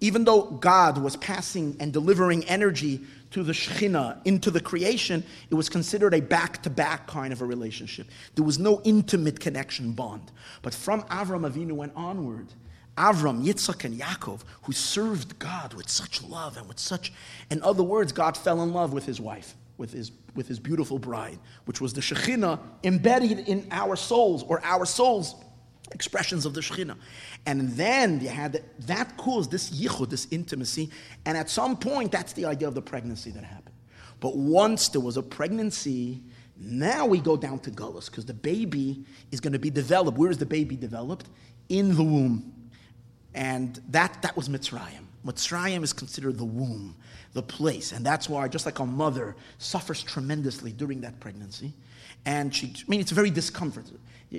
Even 0.00 0.24
though 0.24 0.42
God 0.42 0.98
was 0.98 1.16
passing 1.16 1.74
and 1.80 1.90
delivering 1.90 2.44
energy 2.44 3.00
to 3.30 3.42
the 3.42 3.54
Shekhinah 3.54 4.20
into 4.26 4.50
the 4.50 4.60
creation, 4.60 5.24
it 5.48 5.54
was 5.54 5.70
considered 5.70 6.12
a 6.12 6.20
back 6.20 6.62
to 6.64 6.70
back 6.70 7.06
kind 7.06 7.32
of 7.32 7.40
a 7.40 7.46
relationship. 7.46 8.08
There 8.34 8.44
was 8.44 8.58
no 8.58 8.82
intimate 8.84 9.40
connection 9.40 9.92
bond. 9.92 10.30
But 10.60 10.74
from 10.74 11.02
Avram 11.04 11.50
Avinu 11.50 11.82
and 11.82 11.92
onward, 11.96 12.48
Avram, 12.96 13.44
Yitzchak, 13.44 13.84
and 13.84 13.98
Yaakov, 13.98 14.40
who 14.62 14.72
served 14.72 15.38
God 15.38 15.74
with 15.74 15.88
such 15.88 16.22
love 16.22 16.56
and 16.56 16.66
with 16.66 16.78
such, 16.78 17.12
in 17.50 17.62
other 17.62 17.82
words, 17.82 18.12
God 18.12 18.36
fell 18.36 18.62
in 18.62 18.72
love 18.72 18.92
with 18.92 19.04
his 19.04 19.20
wife, 19.20 19.54
with 19.76 19.92
his, 19.92 20.12
with 20.34 20.48
his 20.48 20.58
beautiful 20.58 20.98
bride, 20.98 21.38
which 21.66 21.80
was 21.80 21.92
the 21.92 22.00
Shekhinah 22.00 22.58
embedded 22.84 23.40
in 23.40 23.68
our 23.70 23.96
souls, 23.96 24.42
or 24.44 24.64
our 24.64 24.86
souls, 24.86 25.34
expressions 25.92 26.46
of 26.46 26.54
the 26.54 26.60
Shekhinah. 26.60 26.96
And 27.44 27.70
then 27.72 28.20
you 28.20 28.28
had 28.28 28.54
that, 28.54 28.80
that 28.86 29.16
caused 29.16 29.50
this 29.50 29.70
yichud, 29.70 30.08
this 30.08 30.26
intimacy, 30.30 30.90
and 31.26 31.36
at 31.36 31.50
some 31.50 31.76
point, 31.76 32.10
that's 32.12 32.32
the 32.32 32.46
idea 32.46 32.66
of 32.66 32.74
the 32.74 32.82
pregnancy 32.82 33.30
that 33.32 33.44
happened. 33.44 33.76
But 34.20 34.36
once 34.36 34.88
there 34.88 35.02
was 35.02 35.18
a 35.18 35.22
pregnancy, 35.22 36.22
now 36.58 37.04
we 37.04 37.20
go 37.20 37.36
down 37.36 37.58
to 37.60 37.70
Gullus, 37.70 38.06
because 38.06 38.24
the 38.24 38.34
baby 38.34 39.04
is 39.30 39.40
going 39.40 39.52
to 39.52 39.58
be 39.58 39.68
developed. 39.68 40.16
Where 40.16 40.30
is 40.30 40.38
the 40.38 40.46
baby 40.46 40.76
developed? 40.76 41.28
In 41.68 41.94
the 41.94 42.02
womb. 42.02 42.55
And 43.36 43.80
that, 43.90 44.22
that 44.22 44.34
was 44.34 44.48
Mitzrayim. 44.48 45.04
Mitzrayim 45.24 45.82
is 45.82 45.92
considered 45.92 46.38
the 46.38 46.44
womb, 46.44 46.96
the 47.34 47.42
place. 47.42 47.92
And 47.92 48.04
that's 48.04 48.28
why, 48.28 48.48
just 48.48 48.64
like 48.64 48.78
a 48.78 48.86
mother 48.86 49.36
suffers 49.58 50.02
tremendously 50.02 50.72
during 50.72 51.02
that 51.02 51.20
pregnancy, 51.20 51.74
and 52.24 52.52
she, 52.52 52.68
I 52.68 52.84
mean, 52.88 53.00
it's 53.00 53.12
very 53.12 53.30
discomfort 53.30 53.84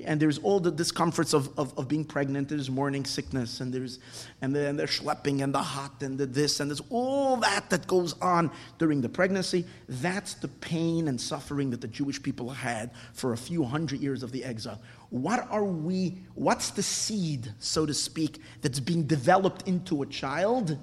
and 0.06 0.20
there's 0.20 0.38
all 0.40 0.60
the 0.60 0.72
discomforts 0.72 1.34
of, 1.34 1.58
of, 1.58 1.78
of, 1.78 1.88
being 1.88 2.04
pregnant. 2.04 2.50
There's 2.50 2.70
morning 2.70 3.06
sickness, 3.06 3.62
and 3.62 3.74
there's 3.74 4.00
and 4.42 4.54
then 4.54 4.76
there's 4.76 5.00
schlepping 5.00 5.44
and 5.44 5.54
the 5.54 5.62
hot 5.62 6.02
and 6.02 6.18
the 6.18 6.26
this 6.26 6.60
and 6.60 6.70
there's 6.70 6.82
all 6.90 7.38
that 7.38 7.70
that 7.70 7.88
goes 7.88 8.14
on 8.22 8.52
during 8.78 9.02
the 9.02 9.10
pregnancy. 9.10 9.66
That's 9.88 10.34
the 10.36 10.50
pain 10.50 11.08
and 11.08 11.20
suffering 11.20 11.70
that 11.72 11.82
the 11.82 11.88
Jewish 11.88 12.22
people 12.22 12.50
had 12.50 12.92
for 13.14 13.34
a 13.34 13.38
few 13.38 13.64
hundred 13.64 14.02
years 14.02 14.24
of 14.24 14.32
the 14.32 14.44
exile. 14.44 14.82
What 15.10 15.48
are 15.50 15.64
we? 15.64 16.18
What's 16.36 16.72
the 16.72 16.84
seed, 16.84 17.54
so 17.60 17.86
to 17.86 17.94
speak, 17.94 18.42
that's 18.62 18.80
being 18.80 19.04
developed 19.04 19.68
into 19.68 20.02
a 20.02 20.06
child? 20.06 20.78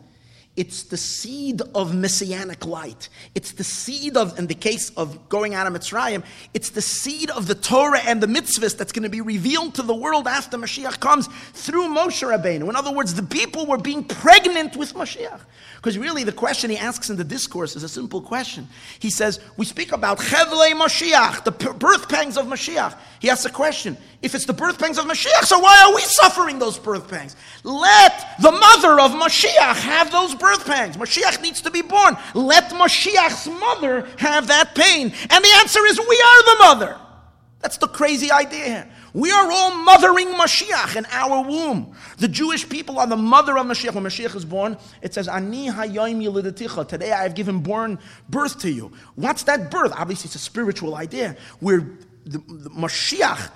It's 0.57 0.85
the 0.85 0.97
seed 0.97 1.63
of 1.75 1.97
messianic 1.97 2.65
light. 2.65 3.09
It's 3.35 3.51
the 3.53 3.65
seed 3.65 4.17
of, 4.17 4.39
in 4.39 4.47
the 4.47 4.55
case 4.55 4.91
of 4.91 5.29
going 5.29 5.53
out 5.53 5.67
of 5.67 5.73
Mitzrayim, 5.73 6.23
it's 6.55 6.71
the 6.71 6.81
seed 6.81 7.31
of 7.31 7.49
the 7.49 7.57
Torah 7.57 7.99
and 7.99 8.23
the 8.23 8.29
mitzvahs 8.29 8.77
that's 8.77 8.93
going 8.93 9.03
to 9.03 9.09
be 9.09 9.21
revealed 9.21 9.75
to 9.75 9.83
the 9.83 9.95
world 9.95 10.29
after 10.29 10.57
Mashiach 10.57 11.01
comes 11.01 11.27
through 11.53 11.89
Moshe 11.89 12.23
Rabbeinu. 12.23 12.69
In 12.69 12.77
other 12.77 12.93
words, 12.93 13.15
the 13.15 13.25
people 13.25 13.67
were 13.67 13.79
being 13.79 14.05
pregnant 14.05 14.77
with 14.77 14.95
Mashiach. 14.95 15.41
Because 15.85 15.99
really, 15.99 16.25
the 16.25 16.33
question 16.33 16.71
he 16.71 16.79
asks 16.79 17.11
in 17.11 17.19
the 17.19 17.25
discourse 17.25 17.77
is 17.77 17.83
a 17.83 17.91
simple 17.91 18.23
question. 18.23 18.67
He 19.01 19.11
says, 19.11 19.39
We 19.59 19.67
speak 19.67 19.93
about 19.93 20.17
Chevle 20.19 20.73
Mashiach, 20.73 21.45
the 21.45 21.51
birth 21.51 22.09
pangs 22.09 22.39
of 22.39 22.47
Mashiach. 22.47 22.97
He 23.21 23.29
asks 23.29 23.45
a 23.45 23.51
question 23.51 23.99
If 24.23 24.35
it's 24.35 24.47
the 24.47 24.55
birth 24.55 24.79
pangs 24.79 24.97
of 24.97 25.05
Mashiach, 25.05 25.43
so 25.43 25.59
why 25.59 25.85
are 25.85 25.95
we 25.95 26.01
suffering 26.01 26.59
those 26.59 26.79
birth 26.79 27.07
pangs? 27.07 27.37
Let 27.65 28.41
the 28.41 28.51
mother 28.51 28.99
of 28.99 29.11
Mashiach 29.11 29.77
have 29.77 30.11
those 30.11 30.35
birth 30.35 30.65
pangs. 30.65 30.97
Mashiach 30.97 31.43
needs 31.43 31.61
to 31.61 31.71
be 31.71 31.83
born. 31.83 32.17
Let 32.33 32.71
Mashiach's 32.71 33.47
mother 33.47 34.09
have 34.17 34.47
that 34.47 34.75
pain. 34.75 35.13
And 35.29 35.45
the 35.45 35.55
answer 35.59 35.85
is, 35.85 35.99
We 35.99 36.17
are 36.17 36.45
the 36.45 36.57
mother. 36.61 36.97
That's 37.61 37.77
the 37.77 37.89
crazy 37.89 38.33
idea 38.33 38.65
here. 38.65 38.91
We 39.15 39.31
are 39.31 39.49
all 39.49 39.77
mothering 39.77 40.27
Mashiach 40.35 40.97
in 40.97 41.07
our 41.13 41.49
womb. 41.49 41.95
The 42.19 42.27
Jewish 42.27 42.69
people 42.69 42.99
are 42.99 43.07
the 43.07 43.17
mother 43.17 43.57
of 43.57 43.65
Mashiach. 43.65 43.95
When 43.95 44.03
Mashiach 44.03 44.35
is 44.35 44.45
born, 44.45 44.77
it 45.03 45.15
says, 45.15 45.29
Ani 45.29 45.69
hayom 45.69 46.21
yilidaticha. 46.21 46.89
Today 46.89 47.13
I 47.13 47.23
have 47.23 47.37
given 47.37 47.61
born 47.61 48.01
birth 48.29 48.59
to 48.63 48.71
you. 48.71 48.93
What's 49.15 49.45
that 49.45 49.71
birth? 49.71 49.93
Obviously, 49.97 50.27
it's 50.27 50.35
a 50.35 50.41
spiritual 50.41 50.97
idea 50.97 51.37
where 51.61 51.89
the, 52.27 52.39
the 52.39 52.71
Mashiach, 52.71 53.53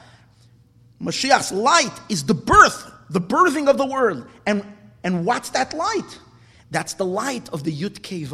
Mashiach's 1.02 1.50
light 1.50 2.00
is 2.08 2.24
the 2.24 2.34
birth, 2.34 2.88
the 3.10 3.20
birthing 3.20 3.68
of 3.68 3.78
the 3.78 3.86
world. 3.86 4.28
And, 4.46 4.64
and 5.02 5.26
what's 5.26 5.50
that 5.50 5.74
light? 5.74 6.18
That's 6.70 6.94
the 6.94 7.04
light 7.04 7.48
of 7.48 7.64
the 7.64 7.72
Yud 7.72 8.00
Kei 8.02 8.24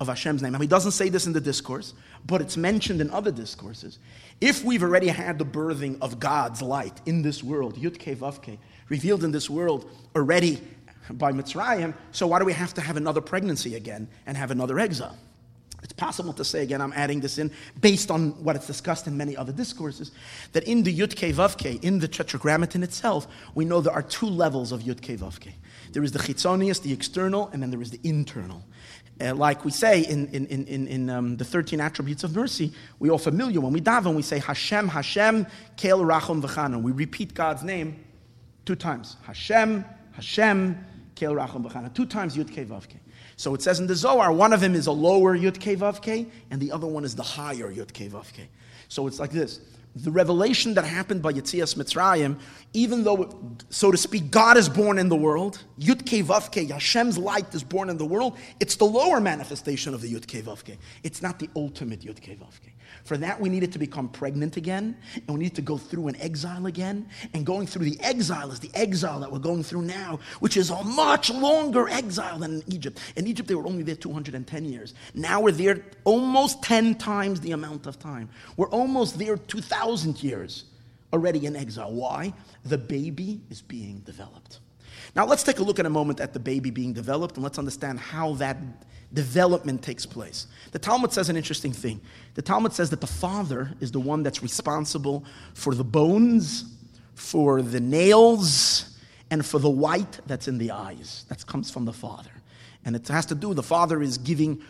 of 0.00 0.06
Hashem's 0.06 0.42
name. 0.42 0.52
Now, 0.52 0.60
he 0.60 0.66
doesn't 0.66 0.92
say 0.92 1.08
this 1.08 1.26
in 1.26 1.32
the 1.32 1.40
discourse, 1.40 1.92
but 2.24 2.40
it's 2.40 2.56
mentioned 2.56 3.00
in 3.00 3.10
other 3.10 3.30
discourses. 3.32 3.98
If 4.40 4.64
we've 4.64 4.82
already 4.82 5.08
had 5.08 5.38
the 5.38 5.44
birthing 5.44 5.98
of 6.00 6.18
God's 6.18 6.62
light 6.62 7.00
in 7.04 7.20
this 7.20 7.44
world, 7.44 7.76
Yud 7.76 7.98
Kei 7.98 8.14
Vav 8.14 8.58
revealed 8.88 9.22
in 9.22 9.32
this 9.32 9.50
world 9.50 9.90
already 10.16 10.62
by 11.10 11.32
Mitzrayim, 11.32 11.94
so 12.12 12.26
why 12.26 12.38
do 12.38 12.46
we 12.46 12.54
have 12.54 12.72
to 12.74 12.80
have 12.80 12.96
another 12.96 13.20
pregnancy 13.20 13.74
again 13.74 14.08
and 14.26 14.36
have 14.36 14.50
another 14.50 14.78
exile? 14.78 15.18
It's 15.82 15.92
possible 15.92 16.32
to 16.34 16.44
say, 16.44 16.62
again, 16.62 16.80
I'm 16.80 16.92
adding 16.94 17.20
this 17.20 17.38
in 17.38 17.50
based 17.80 18.10
on 18.10 18.30
what 18.44 18.54
it's 18.56 18.66
discussed 18.66 19.06
in 19.06 19.16
many 19.16 19.36
other 19.36 19.52
discourses, 19.52 20.10
that 20.52 20.64
in 20.64 20.82
the 20.82 20.96
Yud 20.96 21.16
Kei 21.16 21.32
Vav 21.32 21.82
in 21.82 21.98
the 21.98 22.08
Tetragrammaton 22.08 22.82
itself, 22.82 23.26
we 23.54 23.64
know 23.64 23.80
there 23.80 23.92
are 23.92 24.02
two 24.02 24.26
levels 24.26 24.72
of 24.72 24.82
Yud 24.82 25.00
Kei 25.00 25.16
Vav 25.16 25.38
There 25.92 26.02
is 26.02 26.12
the 26.12 26.18
chitzonius, 26.18 26.82
the 26.82 26.92
external, 26.92 27.48
and 27.52 27.62
then 27.62 27.70
there 27.70 27.82
is 27.82 27.90
the 27.90 28.00
internal. 28.04 28.62
Uh, 29.20 29.34
like 29.34 29.64
we 29.64 29.70
say 29.70 30.00
in, 30.00 30.28
in, 30.28 30.46
in, 30.46 30.86
in 30.86 31.10
um, 31.10 31.36
the 31.36 31.44
13 31.44 31.80
attributes 31.80 32.24
of 32.24 32.34
mercy, 32.34 32.72
we 32.98 33.10
all 33.10 33.18
familiar 33.18 33.60
when 33.60 33.72
we 33.72 33.80
daven, 33.80 34.14
we 34.14 34.22
say 34.22 34.38
Hashem, 34.38 34.88
Hashem, 34.88 35.46
Kel 35.76 36.00
Rachum 36.00 36.40
V'chana. 36.40 36.80
We 36.80 36.92
repeat 36.92 37.34
God's 37.34 37.62
name 37.62 38.02
two 38.64 38.74
times. 38.74 39.16
Hashem, 39.24 39.84
Hashem, 40.12 40.84
Kel 41.16 41.34
Rachum 41.34 41.64
V'chana. 41.64 41.92
Two 41.92 42.06
times 42.06 42.36
Yud 42.36 42.50
Kei 42.50 42.64
Vav. 42.64 42.86
So 43.36 43.54
it 43.54 43.62
says 43.62 43.78
in 43.78 43.86
the 43.86 43.94
Zohar, 43.94 44.32
one 44.32 44.52
of 44.52 44.60
them 44.60 44.74
is 44.74 44.86
a 44.86 44.92
lower 44.92 45.36
Yud 45.36 45.60
Kei 45.60 45.76
Vav 45.76 46.26
and 46.50 46.60
the 46.60 46.72
other 46.72 46.86
one 46.86 47.04
is 47.04 47.14
the 47.14 47.22
higher 47.22 47.70
Yud 47.70 47.92
Kei 47.92 48.08
Vav. 48.08 48.26
So 48.88 49.06
it's 49.06 49.20
like 49.20 49.30
this 49.30 49.60
the 49.96 50.10
revelation 50.10 50.74
that 50.74 50.84
happened 50.84 51.22
by 51.22 51.32
Yetzias 51.32 51.74
Mitzrayim, 51.74 52.38
even 52.72 53.02
though, 53.02 53.56
so 53.70 53.90
to 53.90 53.96
speak, 53.96 54.30
God 54.30 54.56
is 54.56 54.68
born 54.68 54.98
in 54.98 55.08
the 55.08 55.16
world, 55.16 55.64
Yud 55.78 56.06
Kei 56.06 56.22
Vav 56.22 56.52
Kei, 56.52 56.66
Hashem's 56.66 57.18
light 57.18 57.52
is 57.54 57.64
born 57.64 57.90
in 57.90 57.96
the 57.96 58.06
world, 58.06 58.36
it's 58.60 58.76
the 58.76 58.84
lower 58.84 59.20
manifestation 59.20 59.92
of 59.92 60.00
the 60.00 60.12
Yud 60.12 60.26
Kei 60.26 60.42
Vav 60.42 60.64
Kei. 60.64 60.78
It's 61.02 61.22
not 61.22 61.38
the 61.38 61.50
ultimate 61.56 62.00
Yud 62.00 62.20
Kei 62.20 62.36
Vav 62.36 62.60
Kei. 62.62 62.72
For 63.04 63.16
that, 63.16 63.40
we 63.40 63.48
needed 63.48 63.72
to 63.72 63.78
become 63.78 64.08
pregnant 64.08 64.56
again, 64.56 64.96
and 65.14 65.28
we 65.28 65.42
need 65.42 65.54
to 65.56 65.62
go 65.62 65.76
through 65.78 66.08
an 66.08 66.16
exile 66.20 66.66
again. 66.66 67.08
And 67.34 67.46
going 67.46 67.66
through 67.66 67.84
the 67.84 67.98
exile 68.00 68.50
is 68.50 68.60
the 68.60 68.70
exile 68.74 69.20
that 69.20 69.32
we're 69.32 69.38
going 69.38 69.62
through 69.62 69.82
now, 69.82 70.20
which 70.40 70.56
is 70.56 70.70
a 70.70 70.82
much 70.84 71.30
longer 71.30 71.88
exile 71.88 72.38
than 72.38 72.62
in 72.62 72.72
Egypt. 72.72 73.00
In 73.16 73.26
Egypt, 73.26 73.48
they 73.48 73.54
were 73.54 73.66
only 73.66 73.82
there 73.82 73.94
210 73.94 74.64
years. 74.64 74.94
Now 75.14 75.40
we're 75.40 75.52
there 75.52 75.82
almost 76.04 76.62
10 76.62 76.96
times 76.96 77.40
the 77.40 77.52
amount 77.52 77.86
of 77.86 77.98
time. 77.98 78.28
We're 78.56 78.70
almost 78.70 79.18
there 79.18 79.36
2,000 79.36 80.22
years 80.22 80.64
already 81.12 81.46
in 81.46 81.56
exile. 81.56 81.92
Why? 81.92 82.32
The 82.64 82.78
baby 82.78 83.40
is 83.50 83.62
being 83.62 84.00
developed. 84.00 84.60
Now, 85.14 85.26
let's 85.26 85.42
take 85.42 85.58
a 85.58 85.62
look 85.62 85.78
in 85.78 85.86
a 85.86 85.90
moment 85.90 86.20
at 86.20 86.32
the 86.32 86.40
baby 86.40 86.70
being 86.70 86.92
developed, 86.92 87.36
and 87.36 87.44
let's 87.44 87.58
understand 87.58 87.98
how 87.98 88.34
that 88.34 88.56
development 89.12 89.82
takes 89.82 90.06
place. 90.06 90.46
The 90.72 90.78
Talmud 90.78 91.12
says 91.12 91.28
an 91.28 91.36
interesting 91.36 91.72
thing. 91.72 92.00
The 92.34 92.42
Talmud 92.42 92.72
says 92.72 92.90
that 92.90 93.00
the 93.00 93.06
father 93.06 93.72
is 93.80 93.90
the 93.90 94.00
one 94.00 94.22
that's 94.22 94.42
responsible 94.42 95.24
for 95.54 95.74
the 95.74 95.84
bones, 95.84 96.64
for 97.14 97.60
the 97.60 97.80
nails, 97.80 98.96
and 99.30 99.44
for 99.44 99.58
the 99.58 99.70
white 99.70 100.20
that's 100.26 100.48
in 100.48 100.58
the 100.58 100.70
eyes. 100.70 101.24
That 101.28 101.44
comes 101.46 101.70
from 101.70 101.84
the 101.84 101.92
father. 101.92 102.30
And 102.84 102.96
it 102.96 103.06
has 103.08 103.26
to 103.26 103.34
do, 103.34 103.54
the 103.54 103.62
father 103.62 104.02
is 104.02 104.18
giving, 104.18 104.62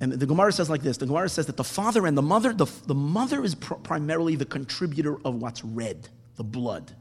and 0.00 0.12
the 0.12 0.26
Gemara 0.26 0.52
says 0.52 0.70
like 0.70 0.82
this 0.82 0.96
the 0.96 1.06
Gemara 1.06 1.28
says 1.28 1.46
that 1.46 1.56
the 1.56 1.64
father 1.64 2.06
and 2.06 2.16
the 2.16 2.22
mother, 2.22 2.52
the, 2.52 2.66
the 2.86 2.94
mother 2.94 3.42
is 3.44 3.54
pr- 3.54 3.74
primarily 3.74 4.36
the 4.36 4.44
contributor 4.44 5.16
of 5.24 5.36
what's 5.36 5.64
red, 5.64 6.08
the 6.36 6.44
blood. 6.44 6.92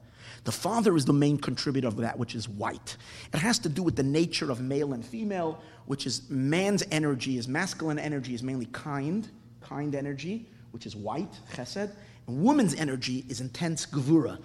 The 0.48 0.54
father 0.54 0.96
is 0.96 1.04
the 1.04 1.12
main 1.12 1.38
contributor 1.38 1.90
of 1.90 1.98
that 1.98 2.18
which 2.18 2.34
is 2.34 2.48
white. 2.48 2.96
It 3.34 3.40
has 3.40 3.60
to 3.60 3.68
do 3.68 3.84
with 3.84 3.98
the 3.98 4.04
nature 4.04 4.50
of 4.50 4.62
male 4.62 4.94
and 4.94 5.06
female, 5.06 5.62
which 5.88 6.08
is 6.08 6.22
man's 6.30 6.86
energy, 6.90 7.38
is 7.38 7.50
masculine 7.50 8.00
energy 8.00 8.34
is 8.34 8.42
mainly 8.42 8.68
kind, 8.68 9.28
kind 9.60 9.94
energy, 9.94 10.48
which 10.72 10.86
is 10.86 10.96
white, 10.96 11.38
chesed, 11.54 11.92
and 12.28 12.42
woman's 12.42 12.76
energy 12.76 13.26
is 13.28 13.42
intense 13.42 13.86
gevura, 13.88 14.40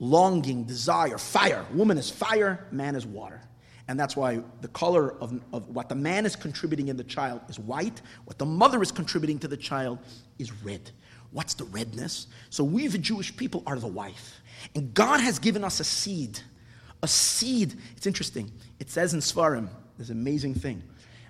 longing, 0.00 0.64
desire, 0.64 1.18
fire. 1.18 1.64
Woman 1.72 1.98
is 1.98 2.10
fire, 2.10 2.66
man 2.72 2.96
is 2.96 3.06
water. 3.06 3.40
And 3.86 4.00
that's 4.00 4.16
why 4.16 4.40
the 4.60 4.68
color 4.68 5.12
of, 5.20 5.40
of 5.52 5.68
what 5.68 5.88
the 5.88 5.94
man 5.94 6.26
is 6.26 6.34
contributing 6.34 6.88
in 6.88 6.96
the 6.96 7.04
child 7.04 7.42
is 7.48 7.60
white, 7.60 8.02
what 8.24 8.38
the 8.38 8.46
mother 8.46 8.82
is 8.82 8.90
contributing 8.90 9.38
to 9.38 9.46
the 9.46 9.56
child 9.56 10.00
is 10.36 10.50
red. 10.64 10.90
What's 11.30 11.54
the 11.54 11.64
redness? 11.64 12.28
So 12.50 12.62
we, 12.62 12.86
the 12.86 12.98
Jewish 12.98 13.36
people, 13.36 13.62
are 13.66 13.78
the 13.78 13.88
wife. 13.88 14.40
And 14.74 14.94
God 14.94 15.20
has 15.20 15.38
given 15.38 15.64
us 15.64 15.80
a 15.80 15.84
seed. 15.84 16.40
A 17.02 17.08
seed. 17.08 17.74
It's 17.96 18.06
interesting. 18.06 18.50
It 18.78 18.90
says 18.90 19.14
in 19.14 19.20
Svarim, 19.20 19.68
this 19.98 20.10
amazing 20.10 20.54
thing. 20.54 20.82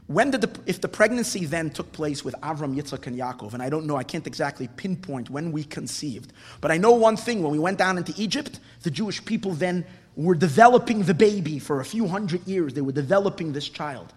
When 0.07 0.31
did 0.31 0.43
the, 0.43 0.51
if 0.67 0.83
the 0.83 0.89
pregnancy 0.89 1.47
then 1.47 1.71
took 1.71 1.91
place 1.93 2.25
with 2.25 2.35
Avram, 2.43 2.77
Yitzchak, 2.77 3.07
and 3.07 3.19
Yaakov, 3.19 3.55
and 3.55 3.63
I 3.63 3.71
don't 3.71 3.87
know, 3.87 3.97
I 3.97 4.03
can't 4.03 4.27
exactly 4.27 4.69
pinpoint 4.77 5.31
when 5.31 5.51
we 5.51 5.65
conceived, 5.65 6.35
but 6.61 6.71
I 6.71 6.77
know 6.77 6.93
one 6.93 7.17
thing: 7.17 7.43
when 7.43 7.53
we 7.53 7.59
went 7.59 7.79
down 7.79 7.97
into 7.97 8.13
Egypt, 8.19 8.61
the 8.83 8.91
Jewish 8.91 9.25
people 9.25 9.53
then 9.53 9.87
were 10.15 10.35
developing 10.35 11.05
the 11.05 11.15
baby 11.15 11.59
for 11.59 11.81
a 11.81 11.85
few 11.85 12.07
hundred 12.07 12.47
years. 12.47 12.75
They 12.75 12.83
were 12.83 12.93
developing 12.93 13.55
this 13.55 13.67
child. 13.67 14.13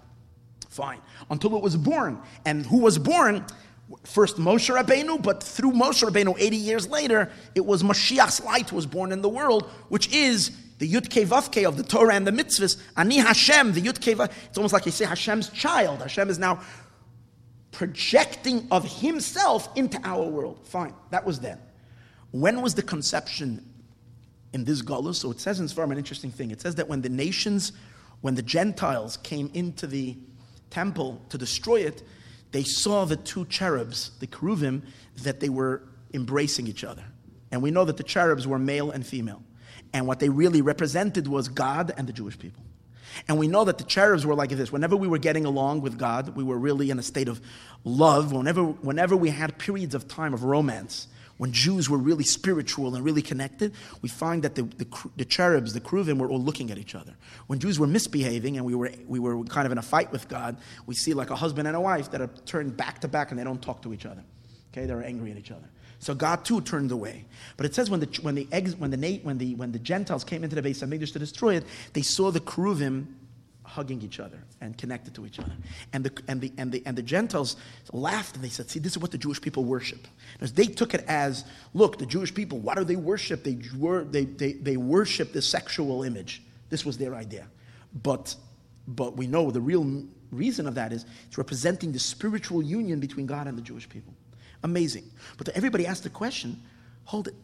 Fine, 0.70 1.00
until 1.32 1.56
it 1.56 1.64
was 1.64 1.78
born, 1.78 2.20
and 2.46 2.66
who 2.66 2.80
was 2.80 2.98
born? 2.98 3.46
First 4.04 4.38
Moshe 4.38 4.74
Rabbeinu, 4.74 5.22
but 5.22 5.42
through 5.42 5.72
Moshe 5.72 6.04
Rabbeinu, 6.04 6.36
80 6.38 6.58
years 6.58 6.90
later, 6.90 7.32
it 7.56 7.66
was 7.66 7.84
Mashiach's 7.84 8.44
light 8.44 8.72
was 8.72 8.86
born 8.86 9.12
in 9.12 9.22
the 9.22 9.30
world, 9.30 9.70
which 9.88 10.14
is 10.14 10.52
the 10.80 10.92
Yud 10.92 11.10
Kei 11.10 11.26
Vav 11.26 11.52
Kei 11.52 11.66
of 11.66 11.78
the 11.78 11.84
Torah 11.84 12.14
and 12.14 12.28
the 12.28 12.32
mitzvahs. 12.32 12.78
Ani 12.98 13.18
Hashem, 13.18 13.74
the 13.74 13.82
Yud 13.82 14.02
Kei 14.02 14.14
Vav. 14.14 14.32
It's 14.46 14.58
almost 14.58 14.74
like 14.74 14.86
you 14.86 14.92
say 14.92 15.06
Hashem's 15.06 15.50
child. 15.50 16.02
Hashem 16.02 16.30
is 16.30 16.38
now 16.38 16.62
projecting 17.72 18.68
of 18.72 19.00
himself 19.00 19.70
into 19.78 20.00
our 20.04 20.24
world. 20.24 20.60
Fine, 20.68 20.94
that 21.12 21.26
was 21.26 21.40
then. 21.40 21.60
When 22.32 22.62
was 22.62 22.76
the 22.76 22.84
conception 22.84 23.66
in 24.52 24.66
this 24.66 24.82
Galus? 24.82 25.16
So 25.16 25.32
it 25.32 25.40
says 25.40 25.60
in 25.60 25.68
Svarim 25.68 25.92
an 25.92 25.98
interesting 25.98 26.32
thing. 26.32 26.52
It 26.52 26.60
says 26.60 26.76
that 26.76 26.88
when 26.88 27.02
the 27.02 27.10
nations, 27.10 27.72
when 28.22 28.36
the 28.36 28.42
Gentiles 28.42 29.18
came 29.18 29.50
into 29.54 29.88
the 29.88 30.18
temple 30.70 31.22
to 31.30 31.38
destroy 31.38 31.78
it, 31.78 32.04
they 32.52 32.64
saw 32.64 33.06
the 33.06 33.18
two 33.18 33.46
cherubs, 33.46 34.12
the 34.20 34.28
cherubim, 34.28 34.84
that 35.24 35.40
they 35.40 35.50
were 35.50 35.84
embracing 36.14 36.68
each 36.68 36.84
other. 36.84 37.04
And 37.52 37.62
we 37.62 37.72
know 37.72 37.86
that 37.86 37.98
the 37.98 38.04
cherubs 38.04 38.48
were 38.48 38.60
male 38.60 38.92
and 38.92 39.06
female. 39.06 39.44
And 39.94 40.08
what 40.08 40.20
they 40.20 40.30
really 40.30 40.62
represented 40.62 41.28
was 41.28 41.48
God 41.48 41.94
and 41.98 42.08
the 42.08 42.14
Jewish 42.14 42.38
people. 42.38 42.64
And 43.28 43.40
we 43.40 43.48
know 43.48 43.64
that 43.64 43.78
the 43.78 43.84
cherubs 43.84 44.26
were 44.26 44.36
like 44.36 44.50
this. 44.50 44.72
Whenever 44.72 44.96
we 44.96 45.08
were 45.08 45.18
getting 45.18 45.46
along 45.46 45.82
with 45.82 45.98
God, 45.98 46.36
we 46.36 46.44
were 46.44 46.58
really 46.58 46.90
in 46.90 47.00
a 47.00 47.04
state 47.04 47.28
of 47.28 47.42
love. 47.84 48.32
Whenever, 48.32 48.64
whenever 48.64 49.16
we 49.16 49.30
had 49.30 49.58
periods 49.58 49.96
of 49.96 50.08
time 50.08 50.34
of 50.34 50.44
romance, 50.44 51.08
when 51.38 51.52
Jews 51.52 51.90
were 51.90 51.98
really 51.98 52.24
spiritual 52.24 52.96
and 52.96 53.06
really 53.06 53.22
connected, 53.22 53.74
we 54.02 54.10
find 54.10 54.44
that 54.44 54.56
the, 54.56 54.64
the, 54.64 54.88
the 55.16 55.26
cherubs, 55.26 55.74
the 55.74 55.82
Kruvim, 55.82 56.18
were 56.18 56.30
all 56.30 56.42
looking 56.42 56.72
at 56.72 56.78
each 56.78 56.96
other. 56.96 57.16
When 57.48 57.60
Jews 57.60 57.80
were 57.80 57.88
misbehaving 57.88 58.58
and 58.58 58.66
we 58.66 58.76
were, 58.76 58.92
we 59.08 59.20
were 59.20 59.44
kind 59.44 59.66
of 59.66 59.72
in 59.72 59.78
a 59.78 59.84
fight 59.84 60.12
with 60.12 60.28
God, 60.28 60.58
we 60.86 60.96
see 60.96 61.14
like 61.14 61.30
a 61.30 61.36
husband 61.36 61.68
and 61.68 61.78
a 61.78 61.82
wife 61.82 62.12
that 62.12 62.22
are 62.22 62.30
turned 62.46 62.76
back 62.76 63.00
to 63.02 63.08
back 63.08 63.32
and 63.32 63.40
they 63.40 63.44
don't 63.44 63.62
talk 63.62 63.82
to 63.84 63.94
each 63.94 64.06
other. 64.06 64.24
Okay, 64.72 64.86
they're 64.86 65.04
angry 65.04 65.32
at 65.32 65.38
each 65.38 65.52
other. 65.52 65.70
So 66.00 66.14
God 66.14 66.46
too 66.46 66.62
turned 66.62 66.92
away. 66.92 67.26
But 67.56 67.66
it 67.66 67.74
says 67.74 67.90
when 67.90 68.00
the 68.00 68.20
when 68.22 68.36
the 68.36 68.48
eggs, 68.52 68.76
when 68.76 68.92
the 68.92 69.20
when 69.24 69.38
the 69.38 69.56
when 69.56 69.72
the 69.72 69.80
Gentiles 69.80 70.24
came 70.24 70.44
into 70.44 70.56
the 70.56 70.62
Beis 70.62 70.82
of 70.84 70.90
Hamikdash 70.90 71.14
to 71.14 71.20
destroy 71.20 71.56
it, 71.56 71.64
they 71.94 72.04
saw 72.04 72.30
the 72.30 72.40
Keruvim 72.40 73.08
hugging 73.68 74.02
each 74.02 74.20
other 74.20 74.40
and 74.62 74.78
connected 74.78 75.14
to 75.14 75.26
each 75.26 75.40
other. 75.40 75.52
And 75.92 76.06
the, 76.06 76.24
and, 76.30 76.40
the, 76.40 76.54
and, 76.58 76.72
the, 76.72 76.82
and 76.86 76.98
the 76.98 77.02
Gentiles 77.02 77.58
laughed 77.92 78.36
and 78.36 78.44
they 78.44 78.50
said, 78.50 78.70
See, 78.70 78.80
this 78.80 78.94
is 78.94 78.98
what 78.98 79.12
the 79.12 79.18
Jewish 79.18 79.42
people 79.42 79.66
worship. 79.66 80.08
Because 80.34 80.54
they 80.54 80.66
took 80.66 80.94
it 80.94 81.04
as, 81.08 81.44
look, 81.74 82.00
the 82.00 82.06
Jewish 82.06 82.34
people, 82.34 82.60
what 82.60 82.78
do 82.78 82.86
they 82.86 82.96
worship? 82.96 83.44
They, 83.44 83.56
they, 83.56 84.24
they, 84.24 84.54
they 84.54 84.78
worship 84.78 85.34
the 85.34 85.42
sexual 85.42 86.04
image. 86.04 86.42
This 86.70 86.86
was 86.86 86.98
their 86.98 87.14
idea. 87.14 87.48
But, 88.04 88.36
but 88.88 89.18
we 89.18 89.28
know 89.28 89.52
the 89.52 89.62
real 89.62 90.04
reason 90.32 90.66
of 90.66 90.76
that 90.76 90.94
is 90.94 91.06
it's 91.28 91.38
representing 91.38 91.92
the 91.92 92.00
spiritual 92.00 92.64
union 92.64 93.02
between 93.02 93.26
God 93.26 93.48
and 93.48 93.58
the 93.58 93.62
Jewish 93.62 93.88
people. 93.88 94.14
Amazing. 94.64 95.04
But 95.38 95.50
everybody 95.50 95.86
asked 95.86 96.04
the 96.04 96.10
question 96.10 96.62
hold 97.04 97.28
it. 97.28 97.36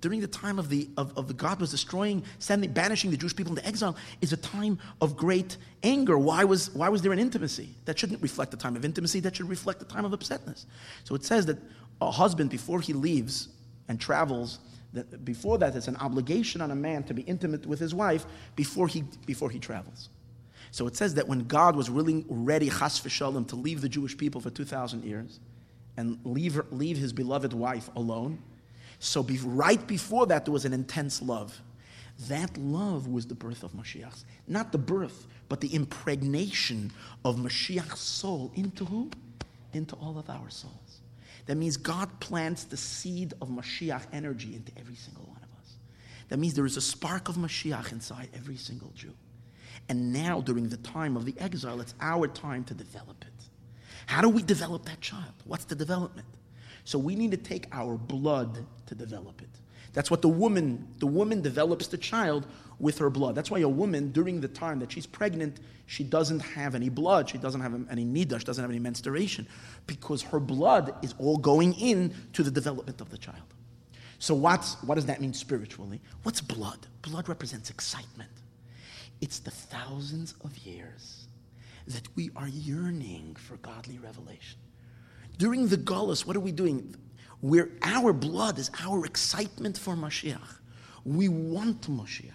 During 0.00 0.20
the 0.20 0.28
time 0.28 0.58
of 0.58 0.68
the 0.68 0.88
of, 0.96 1.16
of 1.16 1.28
the 1.28 1.34
God 1.34 1.60
was 1.60 1.70
destroying, 1.70 2.22
sending, 2.38 2.72
banishing 2.72 3.10
the 3.10 3.16
Jewish 3.16 3.34
people 3.34 3.56
into 3.56 3.66
exile, 3.66 3.96
is 4.20 4.32
a 4.32 4.36
time 4.36 4.78
of 5.00 5.16
great 5.16 5.56
anger. 5.82 6.18
Why 6.18 6.44
was 6.44 6.70
why 6.74 6.88
was 6.88 7.02
there 7.02 7.12
an 7.12 7.18
intimacy? 7.18 7.70
That 7.84 7.98
shouldn't 7.98 8.22
reflect 8.22 8.50
the 8.50 8.56
time 8.56 8.76
of 8.76 8.84
intimacy. 8.84 9.20
That 9.20 9.36
should 9.36 9.48
reflect 9.48 9.78
the 9.78 9.86
time 9.86 10.04
of 10.04 10.12
upsetness. 10.12 10.66
So 11.04 11.14
it 11.14 11.24
says 11.24 11.46
that 11.46 11.58
a 12.00 12.10
husband 12.10 12.50
before 12.50 12.80
he 12.80 12.92
leaves 12.92 13.48
and 13.88 14.00
travels 14.00 14.58
That 14.92 15.24
before 15.24 15.58
that, 15.58 15.76
it's 15.76 15.88
an 15.88 15.96
obligation 15.96 16.60
on 16.60 16.70
a 16.70 16.74
man 16.74 17.02
to 17.04 17.14
be 17.14 17.22
intimate 17.22 17.66
with 17.66 17.78
his 17.78 17.94
wife 17.94 18.24
before 18.56 18.88
he, 18.88 19.04
before 19.26 19.50
he 19.50 19.58
travels. 19.58 20.08
So 20.70 20.86
it 20.86 20.96
says 20.96 21.14
that 21.14 21.28
when 21.28 21.46
God 21.46 21.76
was 21.76 21.90
really 21.90 22.24
ready, 22.28 22.68
chas 22.68 23.00
v'shalom, 23.00 23.46
to 23.48 23.56
leave 23.56 23.80
the 23.80 23.88
Jewish 23.88 24.16
people 24.16 24.40
for 24.40 24.50
2,000 24.50 25.04
years 25.04 25.40
and 25.96 26.18
leave, 26.24 26.54
her, 26.54 26.66
leave 26.70 26.96
his 26.96 27.12
beloved 27.12 27.52
wife 27.52 27.90
alone, 27.96 28.38
so 28.98 29.22
be, 29.22 29.38
right 29.38 29.84
before 29.86 30.26
that, 30.26 30.44
there 30.44 30.52
was 30.52 30.64
an 30.64 30.72
intense 30.72 31.22
love. 31.22 31.60
That 32.28 32.56
love 32.56 33.06
was 33.06 33.26
the 33.26 33.34
birth 33.34 33.62
of 33.62 33.72
Mashiach. 33.72 34.24
Not 34.48 34.72
the 34.72 34.78
birth, 34.78 35.26
but 35.48 35.60
the 35.60 35.68
impregnation 35.68 36.90
of 37.24 37.36
Mashiach's 37.36 38.00
soul 38.00 38.50
into 38.56 38.84
who? 38.84 39.10
Into 39.72 39.94
all 39.96 40.18
of 40.18 40.28
our 40.28 40.50
souls. 40.50 41.00
That 41.46 41.56
means 41.56 41.76
God 41.76 42.20
plants 42.20 42.64
the 42.64 42.76
seed 42.76 43.34
of 43.40 43.48
Mashiach 43.48 44.02
energy 44.12 44.54
into 44.54 44.72
every 44.78 44.96
single 44.96 45.24
one 45.24 45.38
of 45.38 45.48
us. 45.60 45.74
That 46.28 46.38
means 46.38 46.54
there 46.54 46.66
is 46.66 46.76
a 46.76 46.82
spark 46.82 47.28
of 47.28 47.36
Mashiach 47.36 47.92
inside 47.92 48.28
every 48.34 48.56
single 48.56 48.90
Jew. 48.94 49.14
And 49.88 50.12
now, 50.12 50.40
during 50.42 50.68
the 50.68 50.76
time 50.78 51.16
of 51.16 51.24
the 51.24 51.34
exile, 51.38 51.80
it's 51.80 51.94
our 52.00 52.28
time 52.28 52.64
to 52.64 52.74
develop 52.74 53.22
it. 53.22 53.32
How 54.06 54.20
do 54.20 54.28
we 54.28 54.42
develop 54.42 54.84
that 54.86 55.00
child? 55.00 55.32
What's 55.44 55.64
the 55.64 55.74
development? 55.74 56.26
So 56.88 56.98
we 56.98 57.16
need 57.16 57.32
to 57.32 57.36
take 57.36 57.66
our 57.70 57.98
blood 57.98 58.64
to 58.86 58.94
develop 58.94 59.42
it. 59.42 59.50
That's 59.92 60.10
what 60.10 60.22
the 60.22 60.28
woman, 60.30 60.88
the 61.00 61.06
woman 61.06 61.42
develops 61.42 61.86
the 61.86 61.98
child 61.98 62.46
with 62.78 62.96
her 62.96 63.10
blood. 63.10 63.34
That's 63.34 63.50
why 63.50 63.58
a 63.58 63.68
woman, 63.68 64.10
during 64.10 64.40
the 64.40 64.48
time 64.48 64.78
that 64.78 64.90
she's 64.90 65.04
pregnant, 65.04 65.60
she 65.84 66.02
doesn't 66.02 66.40
have 66.40 66.74
any 66.74 66.88
blood. 66.88 67.28
She 67.28 67.36
doesn't 67.36 67.60
have 67.60 67.74
any 67.90 68.06
nida. 68.06 68.38
She 68.38 68.46
doesn't 68.46 68.64
have 68.64 68.70
any 68.70 68.78
menstruation 68.78 69.46
because 69.86 70.22
her 70.22 70.40
blood 70.40 70.94
is 71.02 71.14
all 71.18 71.36
going 71.36 71.74
in 71.74 72.14
to 72.32 72.42
the 72.42 72.50
development 72.50 73.02
of 73.02 73.10
the 73.10 73.18
child. 73.18 73.52
So 74.18 74.34
what's, 74.34 74.82
what 74.82 74.94
does 74.94 75.04
that 75.04 75.20
mean 75.20 75.34
spiritually? 75.34 76.00
What's 76.22 76.40
blood? 76.40 76.86
Blood 77.02 77.28
represents 77.28 77.68
excitement. 77.68 78.30
It's 79.20 79.40
the 79.40 79.50
thousands 79.50 80.36
of 80.42 80.56
years 80.56 81.26
that 81.86 82.08
we 82.16 82.30
are 82.34 82.48
yearning 82.48 83.36
for 83.38 83.58
godly 83.58 83.98
revelation. 83.98 84.58
During 85.38 85.68
the 85.68 85.76
Gullus, 85.76 86.26
what 86.26 86.36
are 86.36 86.40
we 86.40 86.52
doing? 86.52 86.94
Where 87.40 87.70
our 87.82 88.12
blood 88.12 88.58
is 88.58 88.70
our 88.80 89.06
excitement 89.06 89.78
for 89.78 89.94
Mashiach. 89.94 90.58
We 91.04 91.28
want 91.28 91.82
Mashiach. 91.82 92.32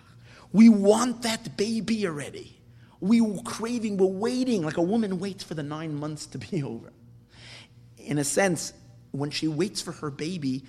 We 0.53 0.69
want 0.69 1.23
that 1.23 1.57
baby 1.57 2.07
already. 2.07 2.57
We 3.01 3.19
were 3.19 3.41
craving, 3.43 3.97
we're 3.97 4.05
waiting, 4.05 4.63
like 4.63 4.77
a 4.77 4.81
woman 4.81 5.19
waits 5.19 5.43
for 5.43 5.55
the 5.55 5.63
nine 5.63 5.93
months 5.93 6.25
to 6.27 6.37
be 6.37 6.63
over. 6.63 6.93
In 7.97 8.17
a 8.17 8.23
sense, 8.23 8.73
when 9.11 9.29
she 9.29 9.47
waits 9.47 9.81
for 9.81 9.91
her 9.91 10.09
baby, 10.09 10.63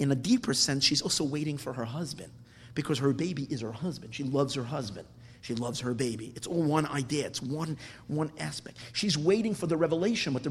in 0.00 0.10
a 0.10 0.16
deeper 0.16 0.52
sense, 0.52 0.84
she's 0.84 1.00
also 1.00 1.22
waiting 1.22 1.56
for 1.56 1.72
her 1.72 1.84
husband 1.84 2.32
because 2.74 2.98
her 2.98 3.12
baby 3.12 3.44
is 3.44 3.60
her 3.60 3.72
husband. 3.72 4.14
She 4.14 4.24
loves 4.24 4.54
her 4.54 4.64
husband. 4.64 5.06
She 5.40 5.54
loves 5.54 5.80
her 5.80 5.94
baby. 5.94 6.32
It's 6.36 6.46
all 6.46 6.62
one 6.62 6.86
idea. 6.86 7.26
It's 7.26 7.42
one, 7.42 7.78
one 8.08 8.30
aspect. 8.38 8.78
She's 8.92 9.16
waiting 9.16 9.54
for 9.54 9.66
the 9.66 9.76
revelation. 9.76 10.32
The 10.34 10.50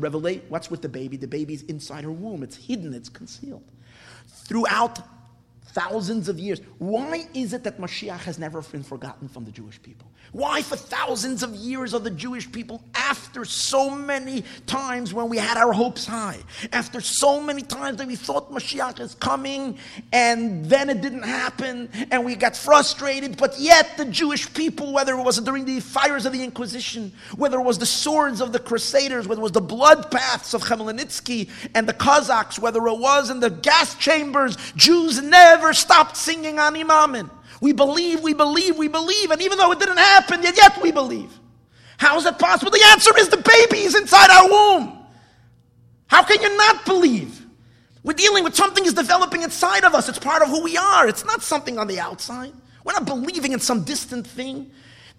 what's 0.50 0.72
with 0.72 0.82
the 0.82 0.90
baby? 0.90 1.18
The 1.18 1.28
baby's 1.28 1.62
inside 1.64 2.04
her 2.04 2.12
womb. 2.12 2.44
It's 2.44 2.56
hidden. 2.56 2.94
It's 2.94 3.10
concealed. 3.10 3.64
Throughout 4.28 5.00
thousands 5.80 6.28
of 6.28 6.38
years, 6.38 6.60
why 6.80 7.26
is 7.34 7.54
it 7.54 7.64
that 7.64 7.80
Mashiach 7.80 8.20
has 8.20 8.38
never 8.38 8.62
been 8.62 8.84
forgotten 8.84 9.30
from 9.30 9.46
the 9.46 9.52
Jewish 9.52 9.82
people? 9.82 10.12
Why, 10.32 10.62
for 10.62 10.76
thousands 10.76 11.42
of 11.42 11.56
years, 11.56 11.94
are 11.94 12.00
the 12.00 12.12
Jewish 12.12 12.52
people, 12.52 12.84
after 12.94 13.46
so 13.46 13.90
many 13.90 14.44
times 14.68 15.14
when 15.14 15.30
we 15.30 15.38
had 15.38 15.58
our 15.58 15.72
hopes 15.72 16.06
high, 16.06 16.38
after 16.72 17.02
so 17.02 17.42
many 17.42 17.62
times 17.62 17.98
that 17.98 18.08
we 18.08 18.16
thought 18.16 18.52
Mashiach 18.52 19.00
is 19.00 19.16
coming, 19.16 19.78
and 20.12 20.66
then 20.66 20.90
it 20.90 21.02
didn't 21.02 21.24
happen, 21.24 21.90
and 22.12 22.26
we 22.26 22.36
got 22.36 22.56
frustrated, 22.56 23.38
but 23.38 23.58
yet 23.58 23.98
the 23.98 24.06
Jewish 24.06 24.54
people, 24.54 24.94
whether 24.94 25.14
it 25.18 25.24
was 25.24 25.40
during 25.40 25.66
the 25.66 25.80
fires 25.80 26.26
of 26.26 26.34
the 26.34 26.44
Inquisition, 26.44 27.12
whether 27.38 27.60
it 27.60 27.64
was 27.64 27.80
the 27.80 27.86
swords 27.86 28.42
of 28.42 28.52
the 28.52 28.60
Crusaders, 28.60 29.28
whether 29.28 29.40
it 29.40 29.44
was 29.44 29.52
the 29.54 29.62
blood 29.62 30.12
paths 30.12 30.54
of 30.54 30.62
Khmelnytsky 30.64 31.50
and 31.74 31.88
the 31.88 31.94
Cossacks, 31.94 32.60
whether 32.60 32.86
it 32.86 33.00
was 33.00 33.30
in 33.30 33.40
the 33.40 33.50
gas 33.50 33.96
chambers, 33.96 34.58
Jews 34.76 35.22
never 35.22 35.69
stopped 35.74 36.18
singing 36.18 36.60
Ani 36.60 36.84
Maamin. 36.84 37.30
We 37.62 37.74
believe, 37.74 38.22
we 38.22 38.34
believe, 38.34 38.78
we 38.78 38.88
believe, 38.88 39.32
and 39.32 39.42
even 39.42 39.58
though 39.58 39.72
it 39.72 39.80
didn't 39.80 39.98
happen, 39.98 40.44
yet, 40.44 40.56
yet 40.56 40.82
we 40.82 40.92
believe. 40.92 41.38
How 41.98 42.18
is 42.18 42.24
that 42.24 42.40
possible? 42.40 42.72
The 42.72 42.84
answer 42.92 43.12
is 43.18 43.28
the 43.28 43.38
baby 43.38 43.84
is 43.84 43.96
inside 43.96 44.30
our 44.30 44.50
womb. 44.50 44.98
How 46.08 46.24
can 46.24 46.42
you 46.42 46.56
not 46.56 46.86
believe? 46.86 47.46
We're 48.04 48.14
dealing 48.14 48.44
with 48.44 48.56
something 48.56 48.86
is 48.86 48.94
developing 48.94 49.42
inside 49.42 49.84
of 49.84 49.94
us. 49.94 50.08
It's 50.08 50.18
part 50.18 50.42
of 50.42 50.48
who 50.48 50.64
we 50.64 50.78
are. 50.78 51.08
It's 51.08 51.26
not 51.26 51.42
something 51.42 51.78
on 51.78 51.88
the 51.88 52.00
outside. 52.00 52.54
We're 52.84 52.94
not 52.94 53.06
believing 53.06 53.52
in 53.52 53.60
some 53.60 53.84
distant 53.84 54.26
thing. 54.26 54.72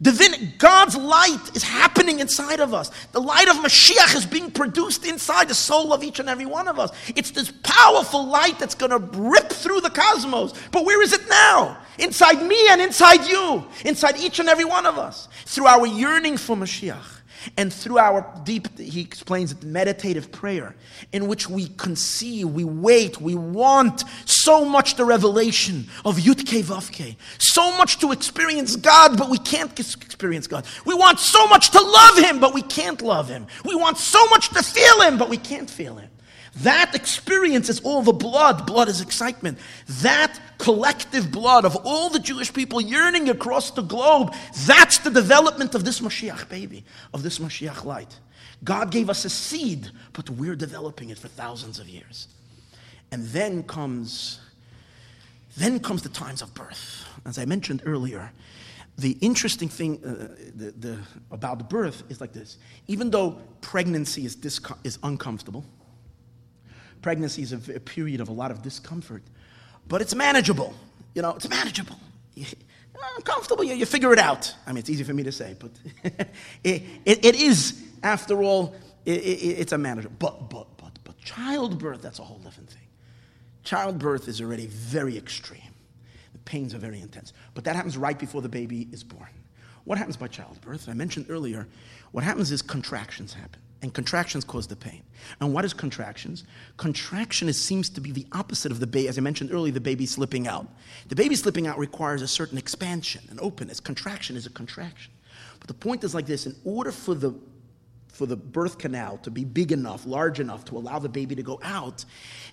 Divin- 0.02 0.54
God's 0.56 0.96
light 0.96 1.54
is 1.54 1.62
happening 1.62 2.20
inside 2.20 2.60
of 2.60 2.72
us. 2.72 2.90
The 3.12 3.20
light 3.20 3.48
of 3.48 3.56
Mashiach 3.56 4.16
is 4.16 4.24
being 4.24 4.50
produced 4.50 5.04
inside 5.06 5.48
the 5.48 5.54
soul 5.54 5.92
of 5.92 6.02
each 6.02 6.18
and 6.20 6.28
every 6.28 6.46
one 6.46 6.68
of 6.68 6.78
us. 6.78 6.90
It's 7.14 7.30
this 7.30 7.52
powerful 7.62 8.26
light 8.26 8.58
that's 8.58 8.74
going 8.74 8.92
to 8.92 8.98
rip 9.18 9.50
through 9.50 9.82
the 9.82 9.90
cosmos. 9.90 10.54
But 10.72 10.86
where 10.86 11.02
is 11.02 11.12
it 11.12 11.28
now? 11.28 11.76
Inside 11.98 12.42
me 12.46 12.58
and 12.70 12.80
inside 12.80 13.26
you, 13.26 13.64
inside 13.84 14.16
each 14.16 14.40
and 14.40 14.48
every 14.48 14.64
one 14.64 14.86
of 14.86 14.96
us, 14.96 15.28
through 15.44 15.66
our 15.66 15.86
yearning 15.86 16.38
for 16.38 16.56
Mashiach. 16.56 17.19
And 17.56 17.72
through 17.72 17.98
our 17.98 18.26
deep, 18.44 18.78
he 18.78 19.00
explains 19.00 19.52
it, 19.52 19.62
meditative 19.62 20.30
prayer, 20.30 20.74
in 21.12 21.26
which 21.26 21.48
we 21.48 21.68
conceive, 21.68 22.48
we 22.50 22.64
wait, 22.64 23.20
we 23.20 23.34
want 23.34 24.04
so 24.26 24.64
much 24.64 24.96
the 24.96 25.04
revelation 25.04 25.88
of 26.04 26.18
Yudke 26.18 26.62
Vavke, 26.62 27.16
so 27.38 27.76
much 27.78 27.98
to 27.98 28.12
experience 28.12 28.76
God, 28.76 29.16
but 29.16 29.30
we 29.30 29.38
can't 29.38 29.78
experience 29.78 30.46
God. 30.46 30.66
We 30.84 30.94
want 30.94 31.18
so 31.18 31.46
much 31.46 31.70
to 31.70 31.80
love 31.80 32.18
Him, 32.18 32.40
but 32.40 32.52
we 32.52 32.62
can't 32.62 33.00
love 33.00 33.28
Him. 33.28 33.46
We 33.64 33.74
want 33.74 33.96
so 33.96 34.24
much 34.26 34.50
to 34.50 34.62
feel 34.62 35.00
Him, 35.02 35.16
but 35.16 35.28
we 35.28 35.38
can't 35.38 35.70
feel 35.70 35.96
Him. 35.96 36.09
That 36.56 36.94
experience 36.94 37.68
is 37.68 37.80
all 37.80 38.02
the 38.02 38.12
blood. 38.12 38.66
Blood 38.66 38.88
is 38.88 39.00
excitement. 39.00 39.58
That 40.02 40.38
collective 40.58 41.30
blood 41.30 41.64
of 41.64 41.76
all 41.84 42.10
the 42.10 42.18
Jewish 42.18 42.52
people 42.52 42.80
yearning 42.80 43.28
across 43.28 43.70
the 43.70 43.82
globe, 43.82 44.34
that's 44.66 44.98
the 44.98 45.10
development 45.10 45.74
of 45.74 45.84
this 45.84 46.00
Mashiach 46.00 46.48
baby, 46.48 46.84
of 47.14 47.22
this 47.22 47.38
Mashiach 47.38 47.84
light. 47.84 48.18
God 48.62 48.90
gave 48.90 49.08
us 49.08 49.24
a 49.24 49.30
seed, 49.30 49.90
but 50.12 50.28
we're 50.28 50.56
developing 50.56 51.10
it 51.10 51.18
for 51.18 51.28
thousands 51.28 51.78
of 51.78 51.88
years. 51.88 52.28
And 53.12 53.24
then 53.28 53.62
comes, 53.62 54.40
then 55.56 55.80
comes 55.80 56.02
the 56.02 56.08
times 56.10 56.42
of 56.42 56.52
birth. 56.54 57.04
As 57.24 57.38
I 57.38 57.44
mentioned 57.44 57.82
earlier, 57.86 58.32
the 58.98 59.16
interesting 59.20 59.68
thing 59.68 59.98
uh, 60.04 60.34
the, 60.56 60.72
the, 60.72 60.98
about 61.30 61.58
the 61.58 61.64
birth 61.64 62.02
is 62.10 62.20
like 62.20 62.32
this. 62.32 62.58
Even 62.86 63.10
though 63.10 63.38
pregnancy 63.60 64.26
is, 64.26 64.34
disco- 64.34 64.76
is 64.84 64.98
uncomfortable, 65.02 65.64
Pregnancy 67.02 67.42
is 67.42 67.52
a, 67.52 67.76
a 67.76 67.80
period 67.80 68.20
of 68.20 68.28
a 68.28 68.32
lot 68.32 68.50
of 68.50 68.62
discomfort, 68.62 69.22
but 69.88 70.00
it's 70.00 70.14
manageable. 70.14 70.74
You 71.14 71.22
know, 71.22 71.30
it's 71.30 71.48
manageable. 71.48 71.98
Uncomfortable, 73.16 73.62
uh, 73.62 73.68
you, 73.68 73.74
you 73.74 73.86
figure 73.86 74.12
it 74.12 74.18
out. 74.18 74.54
I 74.66 74.70
mean, 74.70 74.78
it's 74.78 74.90
easy 74.90 75.04
for 75.04 75.14
me 75.14 75.22
to 75.22 75.32
say, 75.32 75.56
but 75.58 75.70
it, 76.64 76.82
it, 77.04 77.24
it 77.24 77.34
is, 77.34 77.82
after 78.02 78.42
all, 78.42 78.74
it, 79.06 79.10
it's 79.10 79.72
a 79.72 79.78
manageable. 79.78 80.16
But, 80.18 80.50
but, 80.50 80.76
but, 80.76 80.98
but 81.04 81.18
childbirth, 81.18 82.02
that's 82.02 82.18
a 82.18 82.22
whole 82.22 82.38
different 82.38 82.70
thing. 82.70 82.82
Childbirth 83.64 84.28
is 84.28 84.40
already 84.40 84.66
very 84.66 85.16
extreme. 85.16 85.62
The 86.32 86.38
pains 86.40 86.74
are 86.74 86.78
very 86.78 87.00
intense. 87.00 87.32
But 87.54 87.64
that 87.64 87.76
happens 87.76 87.96
right 87.96 88.18
before 88.18 88.42
the 88.42 88.48
baby 88.48 88.88
is 88.92 89.02
born. 89.02 89.28
What 89.84 89.98
happens 89.98 90.16
by 90.16 90.28
childbirth? 90.28 90.88
I 90.88 90.92
mentioned 90.92 91.26
earlier, 91.28 91.66
what 92.12 92.24
happens 92.24 92.52
is 92.52 92.62
contractions 92.62 93.32
happen. 93.32 93.60
And 93.82 93.94
contractions 93.94 94.44
cause 94.44 94.66
the 94.66 94.76
pain. 94.76 95.02
And 95.40 95.54
what 95.54 95.64
is 95.64 95.72
contractions? 95.72 96.44
Contraction 96.76 97.48
is, 97.48 97.62
seems 97.62 97.88
to 97.90 98.00
be 98.00 98.12
the 98.12 98.26
opposite 98.32 98.72
of 98.72 98.78
the 98.78 98.86
baby, 98.86 99.08
as 99.08 99.16
I 99.16 99.22
mentioned 99.22 99.52
earlier, 99.52 99.72
the 99.72 99.80
baby 99.80 100.04
slipping 100.04 100.46
out. 100.46 100.66
The 101.08 101.16
baby 101.16 101.34
slipping 101.34 101.66
out 101.66 101.78
requires 101.78 102.20
a 102.20 102.28
certain 102.28 102.58
expansion 102.58 103.22
and 103.30 103.40
openness. 103.40 103.80
Contraction 103.80 104.36
is 104.36 104.44
a 104.44 104.50
contraction. 104.50 105.12
But 105.58 105.68
the 105.68 105.74
point 105.74 106.04
is 106.04 106.14
like 106.14 106.26
this 106.26 106.46
in 106.46 106.54
order 106.64 106.92
for 106.92 107.14
the 107.14 107.34
for 108.12 108.26
the 108.26 108.36
birth 108.36 108.76
canal 108.76 109.16
to 109.18 109.30
be 109.30 109.46
big 109.46 109.72
enough, 109.72 110.04
large 110.04 110.40
enough 110.40 110.64
to 110.66 110.76
allow 110.76 110.98
the 110.98 111.08
baby 111.08 111.34
to 111.34 111.42
go 111.42 111.58
out, 111.62 112.04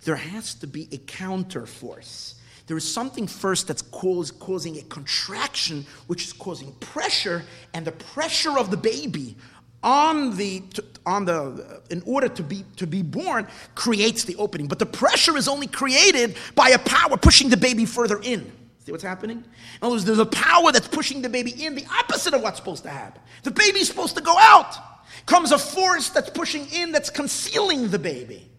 there 0.06 0.16
has 0.16 0.54
to 0.54 0.66
be 0.66 0.88
a 0.94 0.98
counter 0.98 1.66
force. 1.66 2.36
There 2.68 2.78
is 2.78 2.90
something 2.90 3.28
first 3.28 3.68
that's 3.68 3.82
cause, 3.82 4.32
causing 4.32 4.78
a 4.78 4.82
contraction, 4.84 5.86
which 6.08 6.24
is 6.24 6.32
causing 6.32 6.72
pressure, 6.74 7.44
and 7.74 7.86
the 7.86 7.92
pressure 7.92 8.58
of 8.58 8.72
the 8.72 8.78
baby 8.78 9.36
on 9.88 10.36
the 10.36 10.62
on 11.06 11.24
the 11.24 11.82
in 11.90 12.04
order 12.06 12.28
to 12.28 12.44
be 12.44 12.66
to 12.76 12.86
be 12.86 13.02
born 13.02 13.48
creates 13.74 14.26
the 14.26 14.36
opening. 14.36 14.68
But 14.68 14.80
the 14.80 14.86
pressure 14.86 15.38
is 15.38 15.48
only 15.48 15.68
created 15.68 16.36
by 16.56 16.70
a 16.70 16.80
power 16.80 17.16
pushing 17.16 17.48
the 17.48 17.56
baby 17.56 17.86
further 17.86 18.20
in. 18.22 18.52
See 18.86 18.92
what's 18.92 19.04
happening? 19.04 19.38
In 19.38 19.46
other 19.82 19.94
words 19.94 20.04
there's 20.04 20.20
a 20.20 20.26
power 20.26 20.74
that's 20.74 20.90
pushing 20.90 21.22
the 21.22 21.30
baby 21.30 21.66
in 21.66 21.74
the 21.74 21.86
opposite 22.00 22.34
of 22.34 22.42
what's 22.42 22.58
supposed 22.58 22.84
to 22.84 22.90
happen. 22.90 23.22
The 23.44 23.52
baby's 23.52 23.88
supposed 23.88 24.18
to 24.18 24.22
go 24.22 24.38
out. 24.38 24.76
Comes 25.26 25.54
a 25.54 25.58
force 25.58 26.10
that's 26.10 26.30
pushing 26.30 26.68
in 26.74 26.92
that's 26.92 27.10
concealing 27.10 27.88
the 27.88 28.00
baby. 28.00 28.50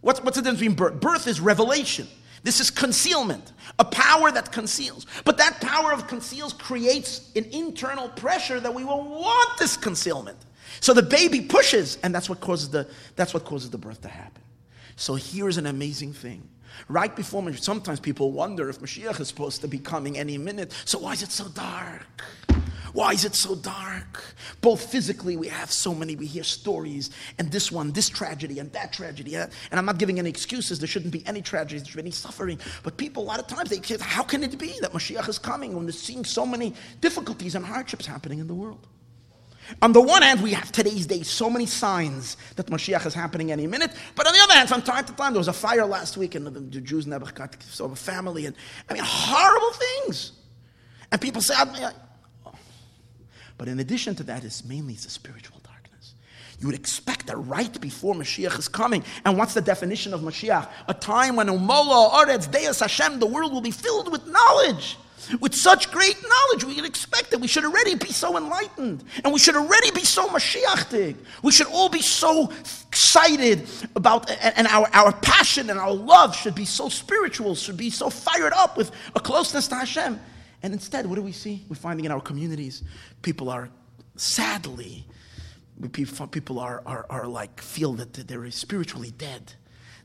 What's, 0.00 0.22
what's 0.22 0.36
the 0.36 0.42
difference 0.42 0.58
between 0.60 0.76
birth? 0.76 1.00
Birth 1.00 1.28
is 1.28 1.40
revelation. 1.40 2.08
This 2.42 2.60
is 2.60 2.70
concealment, 2.70 3.52
a 3.78 3.84
power 3.84 4.30
that 4.30 4.52
conceals. 4.52 5.06
But 5.24 5.38
that 5.38 5.60
power 5.60 5.92
of 5.92 6.06
conceals 6.08 6.52
creates 6.52 7.30
an 7.36 7.44
internal 7.52 8.08
pressure 8.10 8.60
that 8.60 8.74
we 8.74 8.84
will 8.84 9.02
want 9.02 9.58
this 9.58 9.76
concealment. 9.76 10.36
So 10.80 10.94
the 10.94 11.02
baby 11.02 11.40
pushes, 11.40 11.98
and 12.02 12.14
that's 12.14 12.28
what 12.28 12.40
causes 12.40 12.70
the, 12.70 12.88
that's 13.16 13.34
what 13.34 13.44
causes 13.44 13.70
the 13.70 13.78
birth 13.78 14.00
to 14.02 14.08
happen. 14.08 14.42
So 14.96 15.14
here's 15.14 15.56
an 15.56 15.66
amazing 15.66 16.12
thing. 16.12 16.48
Right 16.88 17.14
before 17.14 17.52
sometimes 17.54 18.00
people 18.00 18.32
wonder 18.32 18.68
if 18.68 18.80
Mashiach 18.80 19.20
is 19.20 19.28
supposed 19.28 19.60
to 19.60 19.68
be 19.68 19.78
coming 19.78 20.18
any 20.18 20.38
minute. 20.38 20.72
So 20.84 20.98
why 20.98 21.12
is 21.12 21.22
it 21.22 21.30
so 21.30 21.48
dark? 21.48 22.24
Why 22.92 23.10
is 23.10 23.24
it 23.24 23.34
so 23.34 23.56
dark? 23.56 24.22
Both 24.60 24.92
physically, 24.92 25.36
we 25.36 25.48
have 25.48 25.70
so 25.72 25.92
many, 25.92 26.14
we 26.14 26.26
hear 26.26 26.44
stories, 26.44 27.10
and 27.38 27.50
this 27.50 27.72
one, 27.72 27.90
this 27.90 28.08
tragedy, 28.08 28.60
and 28.60 28.72
that 28.72 28.92
tragedy. 28.92 29.34
And 29.34 29.50
I'm 29.72 29.84
not 29.84 29.98
giving 29.98 30.20
any 30.20 30.30
excuses. 30.30 30.78
There 30.78 30.86
shouldn't 30.86 31.12
be 31.12 31.26
any 31.26 31.42
tragedies, 31.42 31.82
there 31.82 31.90
shouldn't 31.90 32.04
be 32.04 32.08
any 32.08 32.12
suffering. 32.12 32.60
But 32.84 32.96
people, 32.96 33.24
a 33.24 33.26
lot 33.26 33.40
of 33.40 33.48
times, 33.48 33.70
they 33.70 33.82
say, 33.82 33.96
how 34.00 34.22
can 34.22 34.44
it 34.44 34.56
be 34.60 34.74
that 34.80 34.92
Mashiach 34.92 35.28
is 35.28 35.40
coming 35.40 35.74
when 35.74 35.86
they're 35.86 35.92
seeing 35.92 36.24
so 36.24 36.46
many 36.46 36.72
difficulties 37.00 37.56
and 37.56 37.66
hardships 37.66 38.06
happening 38.06 38.38
in 38.38 38.46
the 38.46 38.54
world? 38.54 38.86
On 39.80 39.92
the 39.92 40.00
one 40.00 40.22
hand, 40.22 40.42
we 40.42 40.52
have 40.52 40.70
today's 40.72 41.06
day 41.06 41.22
so 41.22 41.48
many 41.48 41.66
signs 41.66 42.36
that 42.56 42.66
Mashiach 42.66 43.06
is 43.06 43.14
happening 43.14 43.50
any 43.50 43.66
minute. 43.66 43.92
But 44.14 44.26
on 44.26 44.32
the 44.32 44.40
other 44.40 44.54
hand, 44.54 44.68
from 44.68 44.82
time 44.82 45.04
to 45.06 45.12
time, 45.14 45.32
there 45.32 45.40
was 45.40 45.48
a 45.48 45.52
fire 45.52 45.86
last 45.86 46.16
week, 46.16 46.34
and 46.34 46.46
the, 46.46 46.80
Jews 46.80 47.06
never 47.06 47.30
got 47.32 47.56
so 47.62 47.86
a 47.86 47.96
family, 47.96 48.46
and 48.46 48.54
I 48.88 48.94
mean 48.94 49.02
horrible 49.04 49.72
things. 49.72 50.32
And 51.10 51.20
people 51.20 51.40
say, 51.40 51.54
but 53.56 53.68
in 53.68 53.80
addition 53.80 54.14
to 54.16 54.22
that, 54.24 54.44
it's 54.44 54.64
mainly 54.64 54.94
the 54.94 55.08
spiritual 55.10 55.60
darkness. 55.62 56.14
You 56.58 56.66
would 56.66 56.76
expect 56.76 57.26
that 57.26 57.36
right 57.36 57.80
before 57.80 58.14
Mashiach 58.14 58.58
is 58.58 58.68
coming. 58.68 59.04
And 59.24 59.38
what's 59.38 59.54
the 59.54 59.60
definition 59.60 60.12
of 60.12 60.20
Mashiach? 60.20 60.68
A 60.88 60.94
time 60.94 61.36
when 61.36 61.46
Umola, 61.46 62.10
Oretz, 62.10 62.50
Deus 62.50 62.80
Hashem, 62.80 63.20
the 63.20 63.26
world 63.26 63.52
will 63.52 63.60
be 63.60 63.70
filled 63.70 64.10
with 64.10 64.26
knowledge. 64.26 64.98
With 65.40 65.54
such 65.54 65.90
great 65.90 66.16
knowledge, 66.22 66.64
we 66.64 66.74
can 66.74 66.84
expect 66.84 67.30
that 67.30 67.38
we 67.38 67.46
should 67.46 67.64
already 67.64 67.94
be 67.94 68.12
so 68.12 68.36
enlightened. 68.36 69.04
And 69.22 69.32
we 69.32 69.38
should 69.38 69.56
already 69.56 69.90
be 69.90 70.04
so 70.04 70.28
Mashiachtig. 70.28 71.16
We 71.42 71.52
should 71.52 71.66
all 71.68 71.88
be 71.88 72.02
so 72.02 72.52
excited 72.88 73.66
about, 73.96 74.30
and 74.30 74.66
our, 74.66 74.88
our 74.92 75.12
passion 75.12 75.70
and 75.70 75.78
our 75.78 75.92
love 75.92 76.36
should 76.36 76.54
be 76.54 76.64
so 76.64 76.88
spiritual, 76.88 77.54
should 77.54 77.76
be 77.76 77.90
so 77.90 78.10
fired 78.10 78.52
up 78.52 78.76
with 78.76 78.90
a 79.14 79.20
closeness 79.20 79.68
to 79.68 79.74
Hashem. 79.74 80.20
And 80.62 80.72
instead, 80.72 81.06
what 81.06 81.16
do 81.16 81.22
we 81.22 81.32
see? 81.32 81.64
We're 81.68 81.76
finding 81.76 82.06
in 82.06 82.12
our 82.12 82.20
communities, 82.20 82.82
people 83.22 83.50
are 83.50 83.68
sadly, 84.16 85.06
people 85.90 86.58
are, 86.58 86.82
are, 86.86 87.06
are 87.10 87.26
like, 87.26 87.60
feel 87.60 87.94
that 87.94 88.14
they're 88.14 88.50
spiritually 88.50 89.12
dead. 89.16 89.52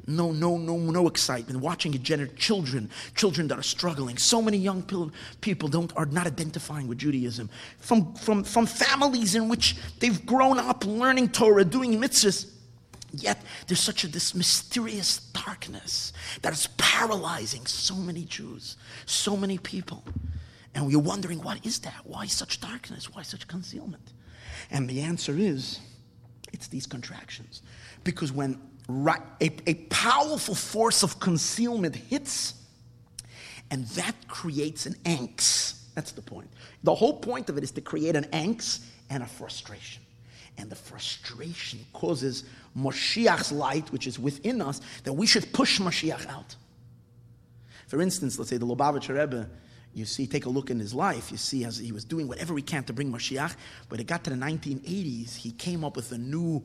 No, 0.10 0.32
no, 0.32 0.58
no, 0.58 0.76
no 0.76 1.08
excitement. 1.08 1.60
Watching 1.60 1.94
gener- 1.94 2.36
children, 2.36 2.90
children 3.16 3.48
that 3.50 3.60
are 3.60 3.64
struggling. 3.64 4.18
So 4.18 4.42
many 4.42 4.58
young 4.58 4.82
people 5.40 5.68
don't, 5.68 5.96
are 5.96 6.08
not 6.08 6.26
identifying 6.26 6.88
with 6.88 6.98
Judaism. 6.98 7.48
From, 7.78 8.16
from, 8.16 8.44
from 8.44 8.66
families 8.66 9.36
in 9.36 9.50
which 9.50 9.78
they've 10.00 10.26
grown 10.26 10.58
up 10.58 10.84
learning 10.84 11.30
Torah, 11.30 11.64
doing 11.64 12.02
mitzvahs. 12.02 12.52
Yet 13.12 13.44
there's 13.68 13.80
such 13.80 14.04
a 14.04 14.08
this 14.08 14.34
mysterious 14.34 15.20
darkness 15.20 16.12
that 16.42 16.54
is 16.54 16.68
paralyzing 16.78 17.68
so 17.68 17.96
many 17.96 18.24
Jews, 18.26 18.78
so 19.06 19.38
many 19.38 19.60
people. 19.60 20.04
And 20.74 20.88
we're 20.88 20.98
wondering, 21.00 21.44
what 21.44 21.64
is 21.64 21.80
that? 21.80 22.02
Why 22.04 22.26
such 22.26 22.62
darkness? 22.62 23.14
Why 23.14 23.22
such 23.22 23.48
concealment? 23.48 24.14
And 24.72 24.90
the 24.90 25.02
answer 25.02 25.36
is, 25.38 25.80
it's 26.52 26.68
these 26.68 26.88
contractions. 26.88 27.62
Because 28.04 28.32
when 28.32 28.60
a, 28.90 29.52
a 29.68 29.74
powerful 29.90 30.56
force 30.56 31.04
of 31.04 31.20
concealment 31.20 31.96
hits, 31.96 32.54
and 33.72 33.86
that 33.90 34.16
creates 34.28 34.86
an 34.86 34.94
angst. 35.06 35.94
That's 35.96 36.12
the 36.12 36.22
point. 36.22 36.50
The 36.84 36.96
whole 36.96 37.20
point 37.20 37.50
of 37.50 37.58
it 37.58 37.64
is 37.64 37.72
to 37.72 37.82
create 37.82 38.16
an 38.16 38.26
angst 38.26 38.84
and 39.10 39.24
a 39.24 39.28
frustration. 39.28 40.04
And 40.58 40.70
the 40.70 40.76
frustration 40.76 41.80
causes 41.94 42.44
Moshiach's 42.78 43.52
light, 43.52 43.92
which 43.92 44.08
is 44.08 44.20
within 44.20 44.62
us, 44.62 44.82
that 45.04 45.14
we 45.14 45.26
should 45.26 45.54
push 45.54 45.80
Moshiach 45.80 46.28
out. 46.28 46.56
For 47.88 48.02
instance, 48.02 48.38
let's 48.38 48.50
say 48.50 48.58
the 48.58 48.66
Lubavitcher 48.66 49.18
Rebbe 49.18 49.50
you 49.94 50.06
see, 50.06 50.28
take 50.28 50.46
a 50.46 50.50
look 50.50 50.70
in 50.70 50.80
his 50.80 50.94
life. 50.94 51.32
You 51.32 51.38
see, 51.38 51.66
as 51.66 51.78
he 51.78 51.92
was 51.92 52.06
doing 52.06 52.28
whatever 52.28 52.56
he 52.56 52.62
can 52.62 52.84
to 52.86 52.94
bring 52.94 53.12
Mashiach, 53.12 53.56
but 53.90 54.00
it 54.00 54.06
got 54.06 54.24
to 54.26 54.30
the 54.30 54.36
1980s, 54.36 55.36
he 55.36 55.52
came 55.52 55.84
up 55.84 55.96
with 55.96 56.12
a 56.12 56.18
new, 56.18 56.64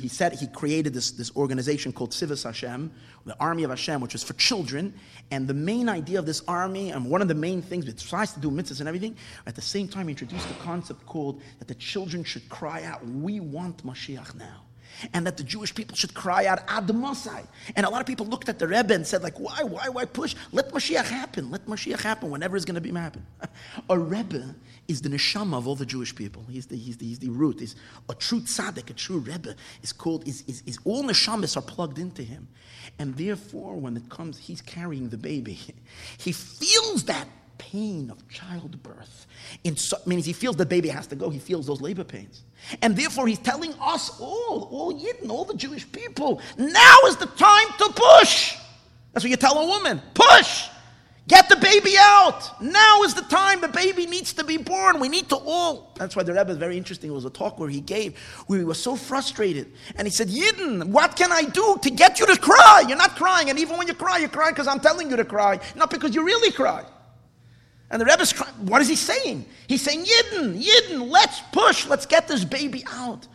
He 0.00 0.08
said 0.08 0.32
he 0.34 0.46
created 0.46 0.94
this, 0.94 1.10
this 1.10 1.34
organization 1.36 1.92
called 1.92 2.12
Tzivos 2.12 2.44
Hashem, 2.44 2.90
the 3.26 3.36
Army 3.38 3.64
of 3.64 3.70
Hashem, 3.70 4.00
which 4.00 4.12
was 4.12 4.22
for 4.22 4.34
children. 4.34 4.94
And 5.30 5.48
the 5.48 5.54
main 5.54 5.88
idea 5.88 6.18
of 6.18 6.26
this 6.26 6.42
army, 6.46 6.90
and 6.90 7.10
one 7.10 7.20
of 7.22 7.28
the 7.28 7.34
main 7.34 7.60
things, 7.60 7.88
it 7.88 7.98
tries 7.98 8.32
to 8.32 8.40
do 8.40 8.50
mitzvahs 8.50 8.80
and 8.80 8.88
everything, 8.88 9.16
at 9.46 9.54
the 9.54 9.62
same 9.62 9.88
time, 9.88 10.08
he 10.08 10.12
introduced 10.12 10.48
a 10.50 10.54
concept 10.62 11.04
called 11.06 11.42
that 11.58 11.68
the 11.68 11.74
children 11.74 12.24
should 12.24 12.48
cry 12.48 12.84
out, 12.84 13.04
"We 13.06 13.40
want 13.40 13.84
Mashiach 13.84 14.34
now." 14.36 14.67
And 15.12 15.26
that 15.26 15.36
the 15.36 15.44
Jewish 15.44 15.74
people 15.74 15.96
should 15.96 16.14
cry 16.14 16.46
out 16.46 16.60
Ad 16.68 16.86
Mosai. 16.88 17.46
And 17.76 17.86
a 17.86 17.90
lot 17.90 18.00
of 18.00 18.06
people 18.06 18.26
looked 18.26 18.48
at 18.48 18.58
the 18.58 18.66
Rebbe 18.66 18.94
and 18.94 19.06
said, 19.06 19.22
like, 19.22 19.38
why, 19.38 19.62
why, 19.62 19.88
why 19.88 20.04
push? 20.04 20.34
Let 20.52 20.72
Mashiach 20.72 21.06
happen. 21.06 21.50
Let 21.50 21.66
Mashiach 21.66 22.02
happen 22.02 22.30
whenever 22.30 22.56
it's 22.56 22.64
going 22.64 22.74
to 22.74 22.80
be 22.80 22.92
happen. 22.98 23.24
a 23.90 23.98
Rebbe 23.98 24.54
is 24.88 25.02
the 25.02 25.08
neshama 25.08 25.56
of 25.56 25.68
all 25.68 25.74
the 25.74 25.86
Jewish 25.86 26.14
people. 26.14 26.44
He's 26.50 26.66
the, 26.66 26.76
he's 26.76 26.96
the, 26.96 27.06
he's 27.06 27.18
the 27.18 27.28
root. 27.28 27.60
He's 27.60 27.76
a 28.08 28.14
true 28.14 28.40
tzaddik, 28.40 28.90
a 28.90 28.94
true 28.94 29.18
Rebbe 29.18 29.54
is 29.82 29.92
called, 29.92 30.26
is, 30.26 30.42
is, 30.46 30.62
is 30.66 30.78
all 30.84 31.04
neshamas 31.04 31.56
are 31.56 31.62
plugged 31.62 31.98
into 31.98 32.22
him. 32.22 32.48
And 32.98 33.16
therefore, 33.16 33.76
when 33.76 33.96
it 33.96 34.08
comes, 34.08 34.38
he's 34.38 34.62
carrying 34.62 35.08
the 35.10 35.18
baby. 35.18 35.58
He 36.18 36.32
feels 36.32 37.04
that 37.04 37.26
pain 37.58 38.10
of 38.10 38.26
childbirth. 38.28 39.26
In 39.64 39.76
so, 39.76 39.96
means 40.06 40.24
he 40.24 40.32
feels 40.32 40.56
the 40.56 40.66
baby 40.66 40.88
has 40.88 41.06
to 41.08 41.16
go. 41.16 41.28
He 41.30 41.38
feels 41.38 41.66
those 41.66 41.80
labor 41.80 42.04
pains. 42.04 42.42
And 42.82 42.96
therefore, 42.96 43.26
he's 43.26 43.38
telling 43.38 43.74
us 43.80 44.18
all, 44.20 44.68
all 44.70 44.92
Yidden, 44.92 45.30
all 45.30 45.44
the 45.44 45.54
Jewish 45.54 45.90
people, 45.90 46.40
now 46.56 46.96
is 47.06 47.16
the 47.16 47.26
time 47.26 47.68
to 47.78 47.92
push. 47.94 48.56
That's 49.12 49.24
what 49.24 49.30
you 49.30 49.36
tell 49.36 49.58
a 49.58 49.66
woman 49.66 50.00
push. 50.14 50.68
Get 51.28 51.50
the 51.50 51.56
baby 51.56 51.94
out. 51.98 52.62
Now 52.62 53.02
is 53.02 53.12
the 53.12 53.22
time. 53.22 53.60
The 53.60 53.68
baby 53.68 54.06
needs 54.06 54.32
to 54.32 54.44
be 54.44 54.56
born. 54.56 54.98
We 54.98 55.10
need 55.10 55.28
to 55.28 55.36
all. 55.36 55.92
That's 55.96 56.16
why 56.16 56.22
the 56.22 56.32
Rebbe 56.32 56.50
is 56.50 56.56
very 56.56 56.78
interesting. 56.78 57.10
It 57.10 57.14
was 57.14 57.26
a 57.26 57.30
talk 57.30 57.58
where 57.58 57.68
he 57.68 57.82
gave, 57.82 58.18
where 58.46 58.58
he 58.58 58.64
was 58.64 58.82
so 58.82 58.96
frustrated. 58.96 59.70
And 59.96 60.06
he 60.06 60.10
said, 60.10 60.28
Yidden, 60.28 60.86
what 60.86 61.16
can 61.16 61.30
I 61.30 61.42
do 61.42 61.78
to 61.82 61.90
get 61.90 62.18
you 62.18 62.24
to 62.26 62.36
cry? 62.38 62.84
You're 62.88 62.96
not 62.96 63.14
crying. 63.14 63.50
And 63.50 63.58
even 63.58 63.76
when 63.76 63.86
you 63.86 63.92
cry, 63.92 64.16
you 64.16 64.28
cry 64.28 64.52
because 64.52 64.66
I'm 64.66 64.80
telling 64.80 65.10
you 65.10 65.16
to 65.16 65.24
cry, 65.24 65.60
not 65.76 65.90
because 65.90 66.14
you 66.14 66.24
really 66.24 66.50
cry. 66.50 66.86
And 67.90 68.00
the 68.00 68.04
Rebbe's 68.04 68.32
crying. 68.32 68.54
What 68.66 68.82
is 68.82 68.88
he 68.88 68.96
saying? 68.96 69.46
He's 69.66 69.82
saying, 69.82 70.04
Yidden, 70.04 70.62
Yidden, 70.62 71.10
let's 71.10 71.40
push, 71.52 71.86
let's 71.86 72.06
get 72.06 72.28
this 72.28 72.44
baby 72.44 72.84
out. 72.90 73.26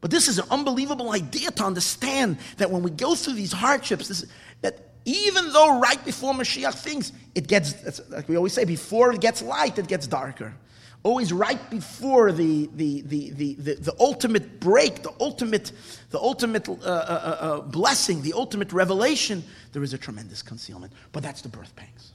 But 0.00 0.10
this 0.10 0.28
is 0.28 0.38
an 0.38 0.46
unbelievable 0.50 1.12
idea 1.12 1.50
to 1.50 1.64
understand 1.64 2.38
that 2.56 2.70
when 2.70 2.82
we 2.82 2.90
go 2.90 3.14
through 3.14 3.34
these 3.34 3.52
hardships, 3.52 4.08
this, 4.08 4.24
that 4.62 4.90
even 5.04 5.52
though 5.52 5.78
right 5.80 6.02
before 6.04 6.32
Mashiach 6.32 6.74
things, 6.74 7.12
it 7.34 7.48
gets, 7.48 8.00
like 8.08 8.28
we 8.28 8.36
always 8.36 8.52
say, 8.52 8.64
before 8.64 9.12
it 9.12 9.20
gets 9.20 9.42
light, 9.42 9.78
it 9.78 9.88
gets 9.88 10.06
darker. 10.06 10.54
Always 11.02 11.32
right 11.32 11.70
before 11.70 12.30
the, 12.30 12.68
the, 12.74 13.00
the, 13.02 13.30
the, 13.30 13.54
the, 13.54 13.74
the 13.74 13.94
ultimate 13.98 14.60
break, 14.60 15.02
the 15.02 15.12
ultimate, 15.18 15.72
the 16.10 16.18
ultimate 16.18 16.68
uh, 16.68 16.72
uh, 16.72 16.76
uh, 16.84 17.44
uh 17.44 17.60
blessing, 17.62 18.20
the 18.22 18.34
ultimate 18.34 18.72
revelation, 18.72 19.42
there 19.72 19.82
is 19.82 19.94
a 19.94 19.98
tremendous 19.98 20.42
concealment. 20.42 20.92
But 21.12 21.22
that's 21.22 21.40
the 21.42 21.48
birth 21.48 21.74
pangs. 21.74 22.12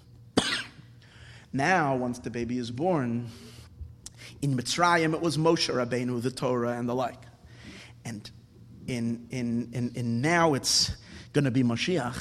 Now, 1.55 1.95
once 1.95 2.19
the 2.19 2.29
baby 2.29 2.57
is 2.57 2.69
born, 2.69 3.29
in 4.41 4.57
Mitzrayim 4.57 5.13
it 5.13 5.21
was 5.21 5.37
Moshe 5.37 5.73
Rabbeinu, 5.73 6.21
the 6.21 6.29
Torah, 6.29 6.77
and 6.77 6.89
the 6.89 6.93
like. 6.93 7.21
And 8.03 8.29
in, 8.87 9.25
in, 9.29 9.69
in, 9.71 9.93
in 9.95 10.19
now 10.19 10.53
it's 10.55 10.97
going 11.31 11.45
to 11.45 11.51
be 11.51 11.63
Mashiach. 11.63 12.17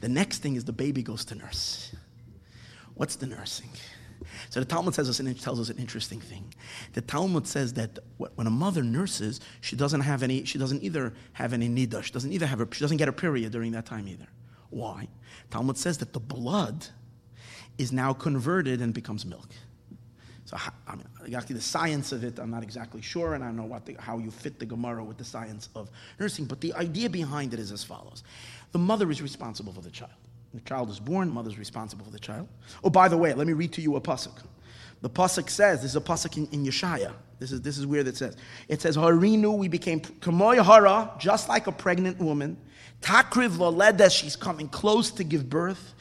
The 0.00 0.08
next 0.08 0.38
thing 0.38 0.54
is 0.54 0.64
the 0.64 0.72
baby 0.72 1.02
goes 1.02 1.24
to 1.24 1.34
nurse. 1.34 1.92
What's 2.94 3.16
the 3.16 3.26
nursing? 3.26 3.70
So 4.50 4.60
the 4.60 4.66
Talmud 4.66 4.94
says 4.94 5.08
us, 5.08 5.20
tells 5.42 5.58
us 5.58 5.68
an 5.68 5.78
interesting 5.78 6.20
thing. 6.20 6.54
The 6.92 7.00
Talmud 7.00 7.48
says 7.48 7.72
that 7.72 7.98
when 8.16 8.46
a 8.46 8.50
mother 8.50 8.84
nurses, 8.84 9.40
she 9.60 9.74
doesn't 9.74 10.02
have 10.02 10.22
any. 10.22 10.44
She 10.44 10.56
doesn't 10.56 10.84
either 10.84 11.14
have 11.32 11.52
any 11.52 11.68
nida. 11.68 12.00
She 12.04 12.12
doesn't 12.12 12.32
either 12.32 12.46
have 12.46 12.60
her. 12.60 12.68
She 12.70 12.80
doesn't 12.80 12.98
get 12.98 13.08
a 13.08 13.12
period 13.12 13.50
during 13.50 13.72
that 13.72 13.86
time 13.86 14.06
either. 14.06 14.28
Why? 14.70 15.08
Talmud 15.50 15.76
says 15.76 15.98
that 15.98 16.12
the 16.12 16.20
blood 16.20 16.86
is 17.78 17.92
now 17.92 18.12
converted 18.12 18.80
and 18.80 18.92
becomes 18.94 19.24
milk. 19.26 19.48
So, 20.46 20.56
I 20.86 20.94
mean, 20.94 21.06
the 21.48 21.60
science 21.60 22.12
of 22.12 22.22
it, 22.22 22.38
I'm 22.38 22.52
not 22.52 22.62
exactly 22.62 23.02
sure, 23.02 23.34
and 23.34 23.42
I 23.42 23.48
don't 23.48 23.56
know 23.56 23.64
what 23.64 23.84
the, 23.84 23.96
how 23.98 24.18
you 24.18 24.30
fit 24.30 24.60
the 24.60 24.66
Gemara 24.66 25.02
with 25.02 25.18
the 25.18 25.24
science 25.24 25.68
of 25.74 25.90
nursing, 26.20 26.44
but 26.44 26.60
the 26.60 26.72
idea 26.74 27.10
behind 27.10 27.52
it 27.52 27.58
is 27.58 27.72
as 27.72 27.82
follows 27.82 28.22
The 28.70 28.78
mother 28.78 29.10
is 29.10 29.20
responsible 29.20 29.72
for 29.72 29.80
the 29.80 29.90
child. 29.90 30.12
The 30.54 30.60
child 30.60 30.88
is 30.88 31.00
born, 31.00 31.30
mother 31.30 31.50
is 31.50 31.58
responsible 31.58 32.04
for 32.04 32.12
the 32.12 32.20
child. 32.20 32.48
Oh, 32.84 32.90
by 32.90 33.08
the 33.08 33.16
way, 33.16 33.34
let 33.34 33.48
me 33.48 33.54
read 33.54 33.72
to 33.72 33.82
you 33.82 33.96
a 33.96 34.00
pasuk. 34.00 34.40
The 35.02 35.10
pasuk 35.10 35.50
says, 35.50 35.82
this 35.82 35.90
is 35.90 35.96
a 35.96 36.00
pasuk 36.00 36.36
in, 36.36 36.46
in 36.52 36.64
Yeshaya. 36.64 37.12
This 37.38 37.50
is, 37.50 37.60
this 37.60 37.76
is 37.76 37.84
weird 37.84 38.06
it 38.06 38.16
says. 38.16 38.36
It 38.68 38.80
says, 38.80 38.96
Harinu, 38.96 39.58
we 39.58 39.66
became 39.66 40.00
kamoy 40.00 40.64
hara, 40.64 41.10
just 41.18 41.48
like 41.48 41.66
a 41.66 41.72
pregnant 41.72 42.18
woman. 42.18 42.56
Takriv 43.02 43.56
Loledes, 43.58 44.12
she's 44.12 44.36
coming 44.36 44.68
close 44.68 45.10
to 45.10 45.24
give 45.24 45.50
birth. 45.50 45.94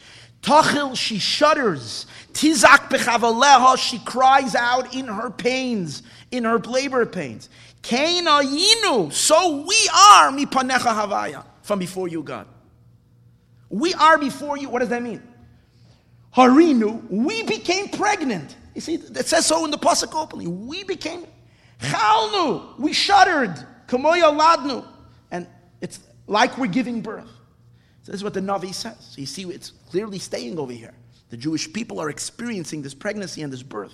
Tachil, 0.46 0.96
she 0.96 1.18
shudders. 1.18 2.06
Tizak 2.32 2.90
bechavaleha, 2.90 3.78
she 3.78 3.98
cries 4.00 4.54
out 4.54 4.94
in 4.94 5.08
her 5.08 5.32
pains, 5.32 6.04
in 6.30 6.44
her 6.44 6.60
labor 6.60 7.04
pains. 7.08 7.50
Kain 7.82 8.26
ayinu, 8.26 9.12
so 9.12 9.66
we 9.68 9.90
are 9.92 10.32
mipanecha 10.32 10.94
havaya, 10.94 11.44
from 11.64 11.80
before 11.80 12.08
you, 12.08 12.22
God. 12.22 12.48
We 13.70 13.96
are 13.96 14.20
before 14.20 14.56
you. 14.58 14.70
What 14.70 14.80
does 14.80 14.90
that 14.90 15.02
mean? 15.02 15.24
Harinu, 16.36 17.10
we 17.10 17.42
became 17.44 17.90
pregnant. 17.90 18.56
You 18.76 18.82
see, 18.82 18.96
it 18.96 19.26
says 19.26 19.48
so 19.48 19.66
in 19.66 19.72
the 19.72 19.80
pasuk 19.80 20.14
openly. 20.14 20.46
We 20.46 20.84
became 20.84 21.26
chalnu, 21.80 22.78
we 22.78 22.94
shuddered. 22.94 23.56
Kamoya 23.88 24.38
ladnu, 24.38 24.86
and 25.32 25.48
it's 25.82 26.00
like 26.28 26.58
we're 26.60 26.68
giving 26.68 27.02
birth. 27.02 27.30
So 28.04 28.12
this 28.12 28.20
is 28.20 28.24
what 28.24 28.36
the 28.36 28.42
Navi 28.42 28.72
says. 28.72 28.98
So 29.00 29.20
you 29.20 29.26
see, 29.26 29.44
it's 29.46 29.72
clearly 29.96 30.20
staying 30.20 30.60
over 30.60 30.74
here. 30.74 30.94
The 31.30 31.38
Jewish 31.38 31.72
people 31.72 32.02
are 32.02 32.10
experiencing 32.10 32.82
this 32.82 32.94
pregnancy 32.94 33.44
and 33.44 33.54
this 33.54 33.64
birth. 33.64 33.94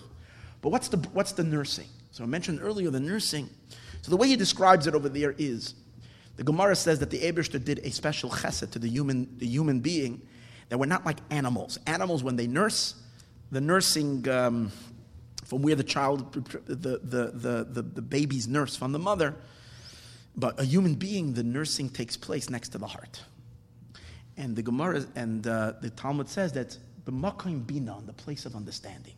But 0.63 0.69
what's 0.69 0.87
the, 0.87 0.97
what's 1.13 1.33
the 1.33 1.43
nursing? 1.43 1.85
So 2.09 2.23
I 2.23 2.25
mentioned 2.25 2.59
earlier 2.59 2.89
the 2.89 2.99
nursing. 2.99 3.47
So 4.01 4.09
the 4.09 4.17
way 4.17 4.27
he 4.27 4.35
describes 4.35 4.87
it 4.87 4.95
over 4.95 5.09
there 5.09 5.35
is 5.37 5.75
the 6.37 6.43
Gemara 6.43 6.75
says 6.75 6.97
that 7.01 7.11
the 7.11 7.19
Aibershter 7.19 7.63
did 7.63 7.81
a 7.83 7.91
special 7.91 8.31
chesed 8.31 8.71
to 8.71 8.79
the 8.79 8.89
human, 8.89 9.37
the 9.37 9.45
human 9.45 9.79
being, 9.79 10.23
that 10.69 10.79
we're 10.79 10.87
not 10.87 11.05
like 11.05 11.17
animals. 11.29 11.77
Animals, 11.85 12.23
when 12.23 12.35
they 12.35 12.47
nurse, 12.47 12.95
the 13.51 13.61
nursing 13.61 14.27
um, 14.27 14.71
from 15.45 15.61
where 15.61 15.75
the 15.75 15.83
child, 15.83 16.33
the, 16.33 16.73
the, 16.73 16.97
the, 17.03 17.63
the, 17.69 17.81
the 17.83 18.01
baby's 18.01 18.47
nurse 18.47 18.75
from 18.75 18.91
the 18.91 18.97
mother, 18.97 19.35
but 20.35 20.59
a 20.59 20.63
human 20.63 20.95
being, 20.95 21.33
the 21.33 21.43
nursing 21.43 21.89
takes 21.89 22.17
place 22.17 22.49
next 22.49 22.69
to 22.69 22.79
the 22.79 22.87
heart. 22.87 23.21
And 24.37 24.55
the 24.55 24.61
Gemara 24.61 25.05
and 25.15 25.45
uh, 25.45 25.73
the 25.81 25.89
Talmud 25.89 26.29
says 26.29 26.53
that 26.53 26.77
the 27.05 27.11
makim 27.11 27.65
bina, 27.65 27.97
the 28.05 28.13
place 28.13 28.45
of 28.45 28.55
understanding. 28.55 29.15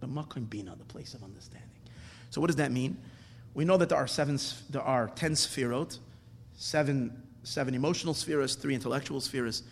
The 0.00 0.06
makim 0.06 0.48
bina, 0.48 0.74
the 0.76 0.84
place 0.84 1.14
of 1.14 1.22
understanding. 1.22 1.68
So 2.30 2.40
what 2.40 2.48
does 2.48 2.56
that 2.56 2.72
mean? 2.72 2.96
We 3.54 3.64
know 3.64 3.76
that 3.76 3.88
there 3.88 3.98
are 3.98 4.06
seven, 4.06 4.38
there 4.70 4.82
are 4.82 5.08
ten 5.08 5.32
sefirot, 5.32 5.98
seven, 6.56 7.22
seven 7.42 7.74
emotional 7.74 8.14
spheres, 8.14 8.54
three 8.56 8.74
intellectual 8.74 9.20
spheres. 9.20 9.62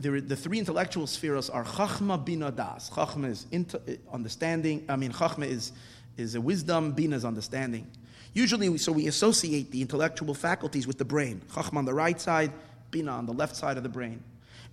The, 0.00 0.20
the 0.20 0.36
three 0.36 0.58
intellectual 0.58 1.06
spheres 1.06 1.50
are 1.50 1.64
chachma, 1.64 2.24
bina, 2.24 2.52
das. 2.52 2.88
Chachma 2.90 3.28
is 3.28 3.46
inter, 3.50 3.80
understanding. 4.12 4.84
I 4.88 4.96
mean, 4.96 5.12
chachma 5.12 5.46
is 5.46 5.72
is 6.16 6.34
a 6.34 6.40
wisdom. 6.40 6.92
Bina 6.92 7.16
is 7.16 7.24
understanding. 7.24 7.90
Usually, 8.34 8.76
so 8.78 8.92
we 8.92 9.06
associate 9.06 9.70
the 9.70 9.80
intellectual 9.80 10.34
faculties 10.34 10.86
with 10.86 10.98
the 10.98 11.04
brain. 11.04 11.42
Chachma 11.50 11.78
on 11.78 11.84
the 11.84 11.94
right 11.94 12.20
side, 12.20 12.52
Bina 12.90 13.12
on 13.12 13.26
the 13.26 13.32
left 13.32 13.56
side 13.56 13.76
of 13.76 13.82
the 13.82 13.88
brain. 13.88 14.22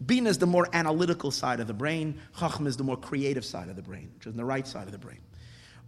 Bina 0.05 0.29
is 0.29 0.37
the 0.37 0.45
more 0.45 0.67
analytical 0.73 1.31
side 1.31 1.59
of 1.59 1.67
the 1.67 1.73
brain. 1.73 2.19
Chachma 2.37 2.67
is 2.67 2.75
the 2.75 2.83
more 2.83 2.97
creative 2.97 3.45
side 3.45 3.69
of 3.69 3.75
the 3.75 3.81
brain, 3.81 4.11
which 4.15 4.27
is 4.27 4.31
on 4.31 4.37
the 4.37 4.45
right 4.45 4.67
side 4.67 4.87
of 4.87 4.91
the 4.91 4.97
brain. 4.97 5.19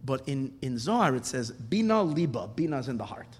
But 0.04 0.26
in, 0.28 0.56
in 0.62 0.78
Zohar, 0.78 1.14
it 1.16 1.26
says 1.26 1.50
Bina 1.50 2.02
Liba. 2.02 2.48
Bina 2.54 2.78
is 2.78 2.88
in 2.88 2.96
the 2.96 3.04
heart. 3.04 3.36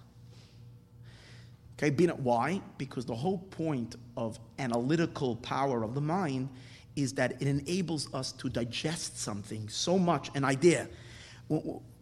Okay, 1.78 1.90
Bina. 1.90 2.14
Why? 2.14 2.60
Because 2.76 3.06
the 3.06 3.14
whole 3.14 3.38
point 3.38 3.96
of 4.16 4.38
analytical 4.58 5.36
power 5.36 5.84
of 5.84 5.94
the 5.94 6.00
mind 6.00 6.48
is 6.96 7.12
that 7.14 7.40
it 7.40 7.46
enables 7.46 8.12
us 8.12 8.32
to 8.32 8.48
digest 8.48 9.20
something 9.20 9.68
so 9.68 9.96
much, 9.98 10.30
an 10.34 10.44
idea 10.44 10.88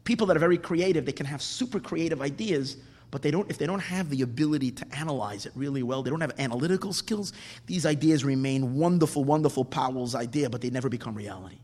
people 0.06 0.26
that 0.26 0.36
are 0.36 0.40
very 0.40 0.56
creative, 0.56 1.04
they 1.04 1.12
can 1.12 1.26
have 1.26 1.42
super 1.42 1.78
creative 1.78 2.22
ideas, 2.22 2.78
but 3.10 3.22
they 3.22 3.30
don't, 3.30 3.48
if 3.50 3.58
they 3.58 3.66
don't 3.66 3.80
have 3.80 4.10
the 4.10 4.22
ability 4.22 4.70
to 4.72 4.86
analyze 4.96 5.46
it 5.46 5.52
really 5.54 5.82
well, 5.82 6.02
they 6.02 6.10
don't 6.10 6.20
have 6.20 6.34
analytical 6.38 6.92
skills, 6.92 7.32
these 7.66 7.86
ideas 7.86 8.24
remain 8.24 8.74
wonderful, 8.74 9.24
wonderful 9.24 9.64
Powell's 9.64 10.14
idea, 10.14 10.50
but 10.50 10.60
they 10.60 10.70
never 10.70 10.88
become 10.88 11.14
reality. 11.14 11.58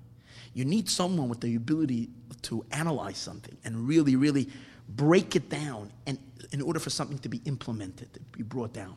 You 0.55 0.65
need 0.65 0.89
someone 0.89 1.29
with 1.29 1.41
the 1.41 1.57
ability 1.57 2.11
to 2.43 2.65
analyze 2.73 3.19
something 3.19 3.57
and 3.65 3.89
really, 3.89 4.17
really 4.17 4.49
break 4.89 5.37
it 5.37 5.49
down 5.49 5.91
and 6.07 6.19
in 6.53 6.61
order 6.61 6.79
for 6.79 6.91
something 6.91 7.19
to 7.19 7.29
be 7.29 7.41
implemented, 7.45 8.13
to 8.13 8.21
be 8.37 8.43
brought 8.43 8.73
down. 8.73 8.95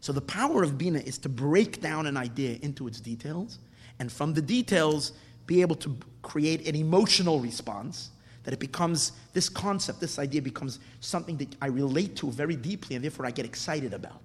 So 0.00 0.12
the 0.12 0.20
power 0.20 0.62
of 0.62 0.78
Bina 0.78 0.98
is 0.98 1.18
to 1.18 1.28
break 1.28 1.80
down 1.80 2.06
an 2.06 2.16
idea 2.16 2.58
into 2.62 2.86
its 2.86 3.00
details, 3.00 3.58
and 3.98 4.10
from 4.10 4.34
the 4.34 4.42
details, 4.42 5.12
be 5.46 5.60
able 5.60 5.76
to 5.76 5.96
create 6.22 6.66
an 6.68 6.74
emotional 6.74 7.40
response 7.40 8.10
that 8.44 8.54
it 8.54 8.60
becomes, 8.60 9.12
this 9.32 9.48
concept, 9.48 10.00
this 10.00 10.18
idea 10.18 10.40
becomes 10.42 10.78
something 11.00 11.36
that 11.38 11.54
I 11.60 11.66
relate 11.66 12.16
to 12.16 12.30
very 12.30 12.56
deeply 12.56 12.96
and 12.96 13.04
therefore 13.04 13.26
I 13.26 13.30
get 13.30 13.44
excited 13.44 13.92
about. 13.92 14.22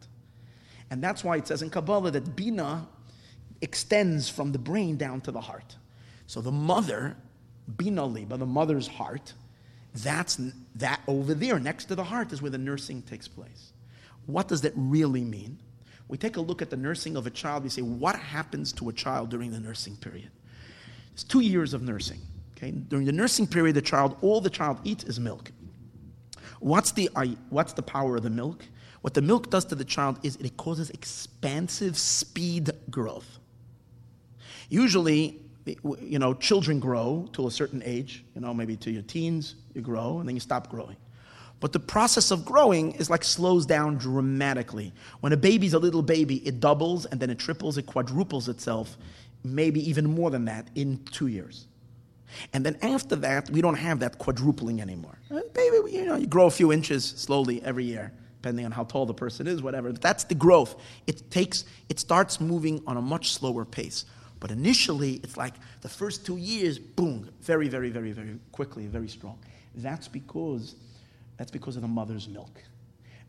And 0.90 1.04
that's 1.04 1.24
why 1.24 1.38
it 1.38 1.48
says 1.48 1.62
in 1.62 1.70
Kabbalah 1.70 2.12
that 2.12 2.36
Bina 2.36 2.88
extends 3.62 4.30
from 4.30 4.52
the 4.52 4.60
brain 4.60 4.98
down 4.98 5.22
to 5.22 5.32
the 5.32 5.42
heart. 5.42 5.76
So 6.28 6.42
the 6.42 6.52
mother, 6.52 7.18
Bina 7.78 8.06
Liba, 8.06 8.38
the 8.38 8.46
mother's 8.46 8.88
heart, 8.88 9.34
that's 9.96 10.40
that 10.76 11.02
over 11.08 11.34
there 11.34 11.60
next 11.60 11.86
to 11.86 11.96
the 11.96 12.04
heart 12.04 12.32
is 12.32 12.42
where 12.42 12.52
the 12.52 12.58
nursing 12.58 13.02
takes 13.04 13.28
place. 13.28 13.74
What 14.26 14.48
does 14.48 14.62
that 14.62 14.74
really 14.76 15.24
mean? 15.24 15.60
We 16.08 16.18
take 16.18 16.38
a 16.38 16.42
look 16.42 16.62
at 16.62 16.70
the 16.70 16.78
nursing 16.78 17.16
of 17.16 17.28
a 17.28 17.30
child, 17.30 17.64
we 17.64 17.70
say, 17.70 17.82
what 17.82 18.16
happens 18.16 18.72
to 18.74 18.90
a 18.90 18.94
child 18.94 19.30
during 19.30 19.52
the 19.52 19.60
nursing 19.60 19.96
period? 19.96 20.30
It's 21.14 21.24
two 21.24 21.42
years 21.42 21.74
of 21.74 21.82
nursing. 21.82 22.20
Okay? 22.64 22.72
During 22.72 23.06
the 23.06 23.12
nursing 23.12 23.48
period, 23.48 23.76
the 23.76 23.82
child, 23.82 24.16
all 24.22 24.42
the 24.42 24.50
child 24.50 24.80
eats 24.84 25.04
is 25.04 25.20
milk. 25.20 25.52
What's 26.60 26.92
the, 26.92 27.10
what's 27.50 27.74
the 27.74 27.82
power 27.82 28.16
of 28.16 28.24
the 28.24 28.30
milk? 28.30 28.66
What 29.02 29.14
the 29.14 29.22
milk 29.22 29.50
does 29.50 29.66
to 29.66 29.76
the 29.76 29.84
child 29.84 30.18
is 30.24 30.38
it 30.38 30.56
causes 30.56 30.90
expansive 30.92 31.98
speed 31.98 32.72
growth. 32.90 33.40
Usually, 34.70 35.42
you 36.02 36.20
know, 36.20 36.34
children 36.34 36.80
grow 36.80 37.28
to 37.34 37.48
a 37.48 37.52
certain 37.52 37.84
age, 37.86 38.24
you 38.34 38.40
know, 38.40 38.54
maybe 38.54 38.78
to 38.78 38.92
your 38.92 39.02
teens, 39.02 39.56
you 39.74 39.82
grow, 39.82 40.20
and 40.20 40.28
then 40.28 40.36
you 40.36 40.40
stop 40.40 40.70
growing. 40.70 40.96
But 41.60 41.74
the 41.74 41.80
process 41.80 42.32
of 42.32 42.46
growing 42.46 42.94
is 42.94 43.10
like 43.10 43.24
slows 43.24 43.66
down 43.66 43.98
dramatically. 43.98 44.94
When 45.20 45.34
a 45.34 45.38
baby's 45.38 45.74
a 45.74 45.80
little 45.80 46.02
baby, 46.02 46.38
it 46.48 46.60
doubles 46.60 47.06
and 47.06 47.20
then 47.20 47.30
it 47.30 47.40
triples, 47.40 47.78
it 47.78 47.86
quadruples 47.86 48.48
itself, 48.48 48.98
maybe 49.44 49.88
even 49.90 50.10
more 50.10 50.30
than 50.30 50.46
that 50.46 50.70
in 50.76 51.04
two 51.12 51.28
years. 51.28 51.68
And 52.54 52.66
then 52.66 52.78
after 52.82 53.16
that, 53.18 53.50
we 53.50 53.62
don't 53.62 53.76
have 53.76 54.00
that 54.00 54.18
quadrupling 54.18 54.82
anymore. 54.82 55.18
Uh, 55.32 55.42
baby, 55.54 55.92
you 55.92 56.06
know, 56.06 56.16
you 56.16 56.28
grow 56.28 56.46
a 56.46 56.52
few 56.52 56.72
inches 56.72 57.06
slowly 57.06 57.62
every 57.64 57.86
year, 57.86 58.12
depending 58.42 58.66
on 58.66 58.72
how 58.72 58.84
tall 58.84 59.06
the 59.06 59.14
person 59.14 59.48
is, 59.48 59.62
whatever. 59.62 59.92
That's 59.92 60.24
the 60.24 60.36
growth. 60.36 60.76
It 61.08 61.30
takes, 61.32 61.66
it 61.90 62.00
starts 62.00 62.42
moving 62.42 62.82
on 62.88 62.98
a 62.98 63.02
much 63.02 63.34
slower 63.34 63.66
pace. 63.66 64.06
But 64.40 64.52
initially, 64.52 65.22
it's 65.24 65.38
like 65.38 65.54
the 65.82 65.90
first 65.90 66.26
two 66.26 66.36
years, 66.36 66.78
boom, 66.78 67.30
very, 67.42 67.70
very, 67.70 67.90
very, 67.90 68.12
very 68.12 68.38
quickly, 68.52 68.88
very 68.88 69.08
strong. 69.08 69.40
That's 69.76 70.08
because, 70.10 70.76
that's 71.38 71.50
because 71.50 71.78
of 71.78 71.82
the 71.82 71.88
mother's 71.88 72.28
milk. 72.28 72.62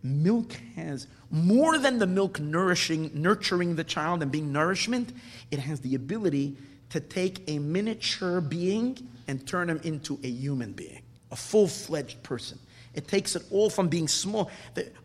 Milk 0.03 0.53
has 0.77 1.07
more 1.31 1.79
than 1.79 1.99
the 1.99 2.07
milk 2.07 2.39
nourishing, 2.39 3.11
nurturing 3.15 3.77
the 3.77 3.85
child 3.85 4.23
and 4.23 4.31
being 4.31 4.53
nourishment. 4.53 5.15
It 5.51 5.61
has 5.61 5.81
the 5.81 5.95
ability 5.95 6.57
to 6.95 7.01
take 7.01 7.43
a 7.49 7.59
miniature 7.59 8.41
being 8.41 8.97
and 9.27 9.45
turn 9.49 9.69
him 9.69 9.81
into 9.83 10.17
a 10.23 10.29
human 10.29 10.71
being, 10.71 11.03
a 11.33 11.35
full 11.35 11.67
fledged 11.67 12.23
person. 12.23 12.57
It 12.95 13.09
takes 13.09 13.35
it 13.35 13.43
all 13.51 13.69
from 13.69 13.89
being 13.89 14.07
small. 14.07 14.49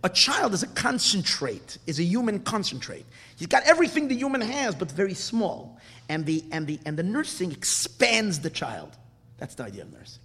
A 0.03 0.09
child 0.09 0.53
is 0.53 0.61
a 0.61 0.67
concentrate, 0.67 1.79
is 1.87 1.97
a 1.97 2.03
human 2.03 2.41
concentrate. 2.41 3.07
He's 3.37 3.47
got 3.47 3.63
everything 3.63 4.07
the 4.07 4.13
human 4.15 4.39
has, 4.39 4.75
but 4.75 4.91
very 4.91 5.15
small. 5.15 5.79
And 6.09 6.27
the, 6.27 6.43
and 6.51 6.67
the, 6.67 6.79
and 6.85 6.95
the 6.95 7.01
nursing 7.01 7.51
expands 7.51 8.39
the 8.39 8.51
child. 8.51 8.95
That's 9.39 9.55
the 9.55 9.63
idea 9.63 9.81
of 9.81 9.91
nursing. 9.91 10.21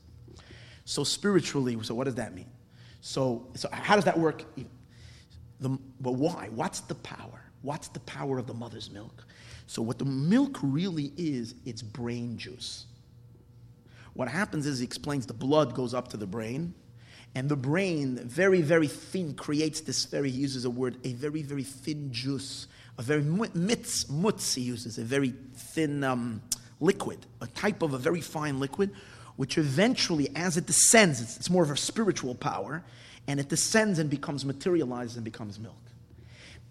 So 0.84 1.02
spiritually, 1.02 1.78
so 1.80 1.94
what 1.94 2.04
does 2.04 2.16
that 2.16 2.34
mean? 2.34 2.50
So, 3.00 3.48
so 3.54 3.70
how 3.72 3.94
does 3.94 4.04
that 4.04 4.18
work? 4.18 4.44
The, 5.60 5.78
but 5.98 6.12
why? 6.12 6.50
What's 6.50 6.80
the 6.80 6.96
power? 6.96 7.40
What's 7.62 7.88
the 7.88 8.00
power 8.00 8.36
of 8.36 8.46
the 8.46 8.52
mother's 8.52 8.90
milk? 8.90 9.24
So, 9.66 9.82
what 9.82 9.98
the 9.98 10.04
milk 10.04 10.58
really 10.62 11.12
is, 11.16 11.54
it's 11.64 11.82
brain 11.82 12.36
juice. 12.36 12.86
What 14.12 14.28
happens 14.28 14.66
is, 14.66 14.78
he 14.78 14.84
explains 14.84 15.26
the 15.26 15.34
blood 15.34 15.74
goes 15.74 15.94
up 15.94 16.08
to 16.08 16.16
the 16.16 16.26
brain, 16.26 16.74
and 17.34 17.48
the 17.48 17.56
brain, 17.56 18.16
very, 18.16 18.62
very 18.62 18.86
thin, 18.86 19.34
creates 19.34 19.80
this 19.80 20.04
very, 20.04 20.30
he 20.30 20.40
uses 20.40 20.64
a 20.64 20.70
word, 20.70 20.96
a 21.02 21.14
very, 21.14 21.42
very 21.42 21.64
thin 21.64 22.12
juice, 22.12 22.68
a 22.96 23.02
very 23.02 23.22
mitz, 23.22 24.06
mutz, 24.06 24.54
he 24.54 24.62
uses, 24.62 24.98
a 24.98 25.02
very 25.02 25.34
thin 25.54 26.04
um, 26.04 26.42
liquid, 26.80 27.26
a 27.40 27.46
type 27.48 27.82
of 27.82 27.92
a 27.92 27.98
very 27.98 28.20
fine 28.20 28.60
liquid, 28.60 28.92
which 29.36 29.58
eventually, 29.58 30.28
as 30.36 30.56
it 30.56 30.66
descends, 30.66 31.20
it's, 31.20 31.36
it's 31.36 31.50
more 31.50 31.64
of 31.64 31.70
a 31.70 31.76
spiritual 31.76 32.36
power, 32.36 32.84
and 33.26 33.40
it 33.40 33.48
descends 33.48 33.98
and 33.98 34.08
becomes 34.08 34.44
materialized 34.44 35.16
and 35.16 35.24
becomes 35.24 35.58
milk. 35.58 35.83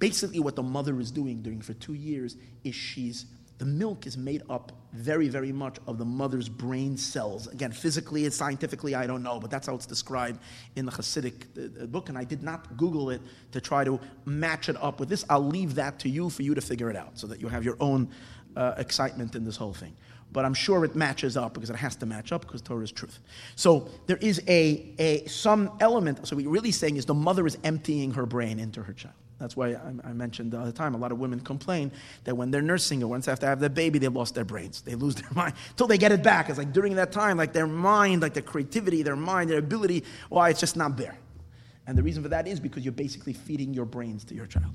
Basically, 0.03 0.41
what 0.41 0.57
the 0.57 0.63
mother 0.63 0.99
is 0.99 1.11
doing 1.11 1.41
during 1.41 1.61
for 1.61 1.73
two 1.75 1.93
years 1.93 2.35
is 2.65 2.75
she's 2.75 3.25
The 3.57 3.63
milk 3.63 4.05
is 4.05 4.17
made 4.17 4.41
up 4.49 4.73
very, 4.91 5.29
very 5.29 5.53
much 5.53 5.77
of 5.87 5.97
the 5.97 6.03
mother's 6.03 6.49
brain 6.49 6.97
cells. 6.97 7.47
Again, 7.47 7.71
physically 7.71 8.25
and 8.25 8.33
scientifically, 8.33 8.95
I 8.95 9.07
don't 9.07 9.23
know, 9.23 9.39
but 9.39 9.49
that's 9.49 9.67
how 9.67 9.75
it's 9.75 9.85
described 9.85 10.41
in 10.75 10.85
the 10.85 10.91
Hasidic 10.91 11.45
uh, 11.57 11.83
uh, 11.83 11.85
book. 11.85 12.09
And 12.09 12.17
I 12.17 12.25
did 12.25 12.43
not 12.43 12.75
Google 12.75 13.11
it 13.11 13.21
to 13.53 13.61
try 13.61 13.85
to 13.85 13.97
match 14.25 14.67
it 14.67 14.75
up 14.81 14.99
with 14.99 15.07
this. 15.07 15.23
I'll 15.29 15.47
leave 15.47 15.75
that 15.75 15.99
to 15.99 16.09
you 16.09 16.29
for 16.29 16.41
you 16.41 16.53
to 16.53 16.59
figure 16.61 16.89
it 16.89 16.97
out 16.97 17.17
so 17.17 17.25
that 17.27 17.39
you 17.39 17.47
have 17.47 17.63
your 17.63 17.77
own 17.79 18.09
uh, 18.57 18.73
excitement 18.77 19.35
in 19.35 19.45
this 19.45 19.55
whole 19.55 19.73
thing. 19.73 19.95
But 20.33 20.43
I'm 20.43 20.53
sure 20.53 20.83
it 20.83 20.95
matches 20.97 21.37
up 21.37 21.53
because 21.53 21.69
it 21.69 21.77
has 21.77 21.95
to 21.97 22.05
match 22.05 22.33
up 22.33 22.41
because 22.41 22.61
Torah 22.61 22.83
is 22.83 22.91
truth. 22.91 23.19
So 23.55 23.87
there 24.07 24.17
is 24.17 24.41
a, 24.49 24.93
a 24.99 25.25
some 25.27 25.77
element. 25.79 26.27
So 26.27 26.35
what 26.35 26.43
you're 26.43 26.51
really 26.51 26.71
saying 26.71 26.97
is 26.97 27.05
the 27.05 27.13
mother 27.13 27.47
is 27.47 27.57
emptying 27.63 28.11
her 28.11 28.25
brain 28.25 28.59
into 28.59 28.83
her 28.83 28.91
child. 28.91 29.15
That's 29.43 29.57
why 29.57 29.71
I, 29.71 29.93
I, 30.05 30.13
mentioned 30.13 30.53
the 30.53 30.59
other 30.61 30.71
time, 30.71 30.95
a 30.95 30.97
lot 30.97 31.11
of 31.11 31.19
women 31.19 31.41
complain 31.41 31.91
that 32.23 32.33
when 32.33 32.49
they're 32.49 32.61
nursing 32.61 33.03
or 33.03 33.07
once 33.07 33.27
after 33.27 33.31
have 33.31 33.39
to 33.39 33.47
have 33.47 33.59
their 33.59 33.83
baby, 33.83 33.99
they've 33.99 34.15
lost 34.15 34.35
their 34.35 34.45
brains. 34.45 34.81
They 34.81 34.95
lose 34.95 35.15
their 35.21 35.29
mind 35.35 35.53
until 35.71 35.85
they 35.85 35.97
get 35.97 36.13
it 36.13 36.23
back. 36.23 36.47
It's 36.47 36.57
like 36.57 36.71
during 36.71 36.95
that 36.95 37.11
time, 37.11 37.35
like 37.35 37.51
their 37.51 37.67
mind, 37.67 38.21
like 38.21 38.33
their 38.33 38.41
creativity, 38.41 39.03
their 39.03 39.17
mind, 39.17 39.49
their 39.49 39.59
ability, 39.59 40.05
why 40.29 40.49
it's 40.49 40.61
just 40.61 40.77
not 40.77 40.95
there. 40.95 41.17
And 41.85 41.97
the 41.97 42.03
reason 42.03 42.23
for 42.23 42.29
that 42.29 42.47
is 42.47 42.61
because 42.61 42.85
you're 42.85 42.93
basically 42.93 43.33
feeding 43.33 43.73
your 43.73 43.83
brains 43.83 44.23
to 44.25 44.33
your 44.33 44.45
child. 44.45 44.73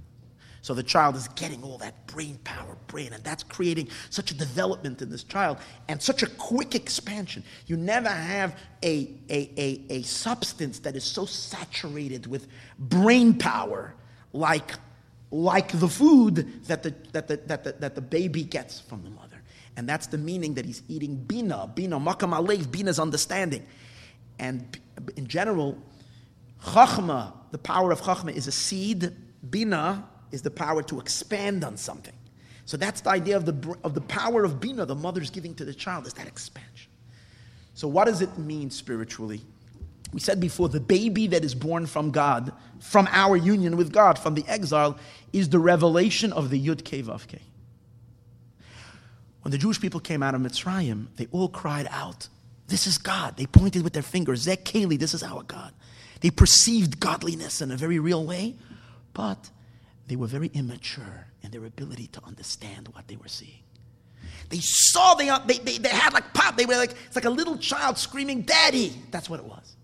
So 0.60 0.74
the 0.74 0.82
child 0.82 1.16
is 1.16 1.28
getting 1.28 1.62
all 1.62 1.78
that 1.78 2.06
brain 2.06 2.38
power, 2.44 2.76
brain, 2.88 3.14
and 3.14 3.24
that's 3.24 3.44
creating 3.44 3.88
such 4.10 4.32
a 4.32 4.34
development 4.34 5.00
in 5.00 5.08
this 5.08 5.24
child 5.24 5.56
and 5.88 6.02
such 6.02 6.22
a 6.22 6.26
quick 6.26 6.74
expansion. 6.74 7.42
You 7.66 7.78
never 7.78 8.10
have 8.10 8.54
a, 8.82 9.08
a, 9.30 9.50
a, 9.56 9.82
a 9.88 10.02
substance 10.02 10.80
that 10.80 10.94
is 10.94 11.04
so 11.04 11.24
saturated 11.24 12.26
with 12.26 12.48
brain 12.78 13.32
power 13.32 13.94
like, 14.32 14.72
like 15.30 15.78
the 15.78 15.88
food 15.88 16.64
that 16.64 16.82
the, 16.82 16.94
that, 17.12 17.28
the, 17.28 17.36
that, 17.46 17.64
the, 17.64 17.72
that 17.72 17.94
the 17.94 18.00
baby 18.00 18.44
gets 18.44 18.80
from 18.80 19.02
the 19.02 19.10
mother. 19.10 19.42
And 19.76 19.88
that's 19.88 20.08
the 20.08 20.18
meaning 20.18 20.54
that 20.54 20.64
he's 20.64 20.82
eating 20.88 21.16
bina, 21.16 21.70
bina, 21.72 22.00
makam 22.00 22.36
alev, 22.36 22.70
bina's 22.70 22.98
understanding. 22.98 23.64
And 24.38 24.78
in 25.16 25.26
general, 25.26 25.78
chachma, 26.64 27.32
the 27.52 27.58
power 27.58 27.92
of 27.92 28.00
chachma 28.00 28.34
is 28.34 28.48
a 28.48 28.52
seed, 28.52 29.14
bina 29.48 30.04
is 30.32 30.42
the 30.42 30.50
power 30.50 30.82
to 30.82 31.00
expand 31.00 31.64
on 31.64 31.76
something. 31.76 32.14
So 32.64 32.76
that's 32.76 33.00
the 33.00 33.10
idea 33.10 33.36
of 33.36 33.46
the, 33.46 33.76
of 33.82 33.94
the 33.94 34.00
power 34.02 34.44
of 34.44 34.60
bina 34.60 34.84
the 34.84 34.94
mother's 34.94 35.30
giving 35.30 35.54
to 35.54 35.64
the 35.64 35.72
child, 35.72 36.06
is 36.06 36.12
that 36.14 36.26
expansion. 36.26 36.90
So 37.74 37.86
what 37.86 38.06
does 38.06 38.20
it 38.20 38.36
mean 38.36 38.70
spiritually? 38.70 39.40
We 40.12 40.20
said 40.20 40.40
before, 40.40 40.68
the 40.68 40.80
baby 40.80 41.26
that 41.28 41.44
is 41.44 41.54
born 41.54 41.86
from 41.86 42.10
God, 42.10 42.52
from 42.80 43.08
our 43.10 43.36
union 43.36 43.76
with 43.76 43.92
God, 43.92 44.18
from 44.18 44.34
the 44.34 44.44
exile, 44.48 44.98
is 45.32 45.50
the 45.50 45.58
revelation 45.58 46.32
of 46.32 46.50
the 46.50 46.66
Yud 46.66 46.84
Kei. 46.84 47.02
When 47.02 47.40
the 49.52 49.58
Jewish 49.58 49.80
people 49.80 50.00
came 50.00 50.22
out 50.22 50.34
of 50.34 50.40
Mitzrayim, 50.40 51.08
they 51.16 51.28
all 51.30 51.48
cried 51.48 51.88
out, 51.90 52.28
This 52.68 52.86
is 52.86 52.98
God. 52.98 53.36
They 53.36 53.46
pointed 53.46 53.82
with 53.82 53.92
their 53.92 54.02
fingers, 54.02 54.46
Zeh 54.46 54.62
Keli, 54.62 54.98
this 54.98 55.14
is 55.14 55.22
our 55.22 55.42
God. 55.42 55.72
They 56.20 56.30
perceived 56.30 56.98
godliness 56.98 57.60
in 57.60 57.70
a 57.70 57.76
very 57.76 57.98
real 57.98 58.24
way, 58.24 58.56
but 59.12 59.50
they 60.06 60.16
were 60.16 60.26
very 60.26 60.50
immature 60.54 61.26
in 61.42 61.50
their 61.50 61.64
ability 61.64 62.08
to 62.08 62.24
understand 62.24 62.88
what 62.88 63.06
they 63.08 63.16
were 63.16 63.28
seeing. 63.28 63.60
They 64.48 64.60
saw, 64.60 65.14
they, 65.14 65.30
they, 65.46 65.58
they, 65.58 65.78
they 65.78 65.88
had 65.90 66.14
like 66.14 66.32
pop, 66.32 66.56
they 66.56 66.66
were 66.66 66.76
like, 66.76 66.94
it's 67.06 67.16
like 67.16 67.26
a 67.26 67.30
little 67.30 67.58
child 67.58 67.98
screaming, 67.98 68.42
Daddy. 68.42 68.94
That's 69.10 69.28
what 69.28 69.38
it 69.38 69.46
was. 69.46 69.76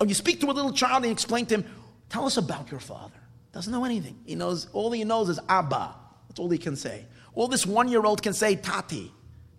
Or 0.00 0.06
you 0.06 0.14
speak 0.14 0.40
to 0.40 0.46
a 0.46 0.52
little 0.52 0.72
child 0.72 0.98
and 0.98 1.06
you 1.06 1.12
explain 1.12 1.46
to 1.46 1.56
him, 1.56 1.64
Tell 2.08 2.26
us 2.26 2.36
about 2.36 2.70
your 2.70 2.80
father. 2.80 3.18
Doesn't 3.52 3.72
know 3.72 3.84
anything. 3.84 4.18
He 4.24 4.34
knows, 4.34 4.68
all 4.72 4.92
he 4.92 5.04
knows 5.04 5.28
is 5.28 5.38
Abba. 5.48 5.94
That's 6.28 6.38
all 6.38 6.50
he 6.50 6.58
can 6.58 6.76
say. 6.76 7.06
All 7.34 7.48
this 7.48 7.66
one 7.66 7.88
year 7.88 8.04
old 8.04 8.22
can 8.22 8.32
say, 8.32 8.56
Tati, 8.56 9.10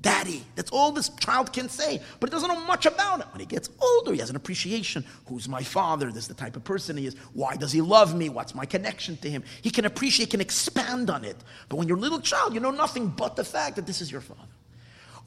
Daddy. 0.01 0.43
That's 0.55 0.71
all 0.71 0.91
this 0.91 1.09
child 1.09 1.51
can 1.51 1.67
say. 1.67 2.01
But 2.19 2.29
he 2.29 2.31
doesn't 2.31 2.47
know 2.47 2.59
much 2.65 2.85
about 2.85 3.21
it. 3.21 3.27
When 3.31 3.39
he 3.39 3.45
gets 3.45 3.69
older, 3.81 4.13
he 4.13 4.19
has 4.19 4.29
an 4.29 4.35
appreciation. 4.35 5.03
Who's 5.27 5.49
my 5.49 5.63
father? 5.63 6.11
This 6.11 6.23
is 6.23 6.27
the 6.27 6.33
type 6.33 6.55
of 6.55 6.63
person 6.63 6.97
he 6.97 7.07
is. 7.07 7.15
Why 7.33 7.55
does 7.55 7.71
he 7.71 7.81
love 7.81 8.15
me? 8.15 8.29
What's 8.29 8.53
my 8.53 8.65
connection 8.65 9.17
to 9.17 9.29
him? 9.29 9.43
He 9.61 9.69
can 9.69 9.85
appreciate, 9.85 10.29
can 10.29 10.41
expand 10.41 11.09
on 11.09 11.25
it. 11.25 11.37
But 11.69 11.77
when 11.77 11.87
you're 11.87 11.97
a 11.97 12.01
little 12.01 12.21
child, 12.21 12.53
you 12.53 12.59
know 12.59 12.71
nothing 12.71 13.07
but 13.07 13.35
the 13.35 13.43
fact 13.43 13.77
that 13.77 13.87
this 13.87 14.01
is 14.01 14.11
your 14.11 14.21
father. 14.21 14.41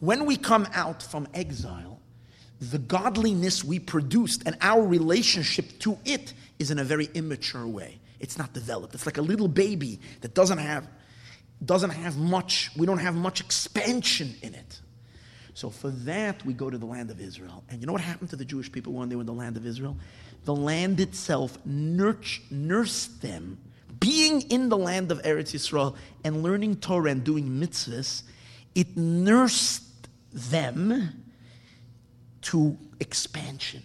When 0.01 0.27
we 0.27 0.37
come 0.37 0.69
out 0.75 1.03
from 1.03 1.27
exile, 1.35 1.98
the 2.61 2.79
godliness 2.79 3.63
we 3.65 3.79
produced 3.79 4.43
and 4.47 4.57
our 4.61 4.83
relationship 4.83 5.79
to 5.81 5.99
it 6.05 6.35
is 6.59 6.71
in 6.71 6.79
a 6.79 6.85
very 6.85 7.09
immature 7.15 7.67
way. 7.67 8.01
It's 8.21 8.37
not 8.37 8.53
developed. 8.53 8.95
It's 8.95 9.07
like 9.07 9.19
a 9.19 9.23
little 9.23 9.49
baby 9.49 10.01
that 10.23 10.35
doesn't 10.35 10.59
have 10.59 10.89
doesn't 11.65 11.91
have 11.91 12.17
much, 12.17 12.71
we 12.77 12.87
don't 12.87 12.99
have 12.99 13.15
much 13.15 13.41
expansion 13.41 14.35
in 14.43 14.55
it. 14.55 14.81
So 15.55 15.71
for 15.71 15.91
that, 15.91 16.45
we 16.47 16.53
go 16.53 16.71
to 16.71 16.79
the 16.79 16.87
land 16.87 17.11
of 17.11 17.21
Israel. 17.21 17.65
And 17.69 17.81
you 17.81 17.87
know 17.87 17.93
what 17.93 18.01
happened 18.01 18.31
to 18.31 18.37
the 18.37 18.45
Jewish 18.45 18.71
people 18.71 18.93
when 18.93 19.09
they 19.09 19.17
were 19.17 19.23
in 19.23 19.27
the 19.27 19.33
land 19.33 19.57
of 19.57 19.67
Israel? 19.67 19.97
The 20.45 20.55
land 20.55 21.01
itself 21.01 21.59
nursed 21.65 23.21
them. 23.23 23.59
Being 23.99 24.43
in 24.43 24.69
the 24.69 24.77
land 24.77 25.11
of 25.11 25.21
Eretz 25.23 25.53
Yisrael 25.53 25.97
and 26.23 26.45
learning 26.45 26.77
Torah 26.77 27.11
and 27.11 27.25
doing 27.25 27.49
mitzvahs, 27.49 28.23
it 28.77 28.97
nursed 28.97 29.83
them 30.33 31.25
to 32.43 32.79
expansion. 33.01 33.83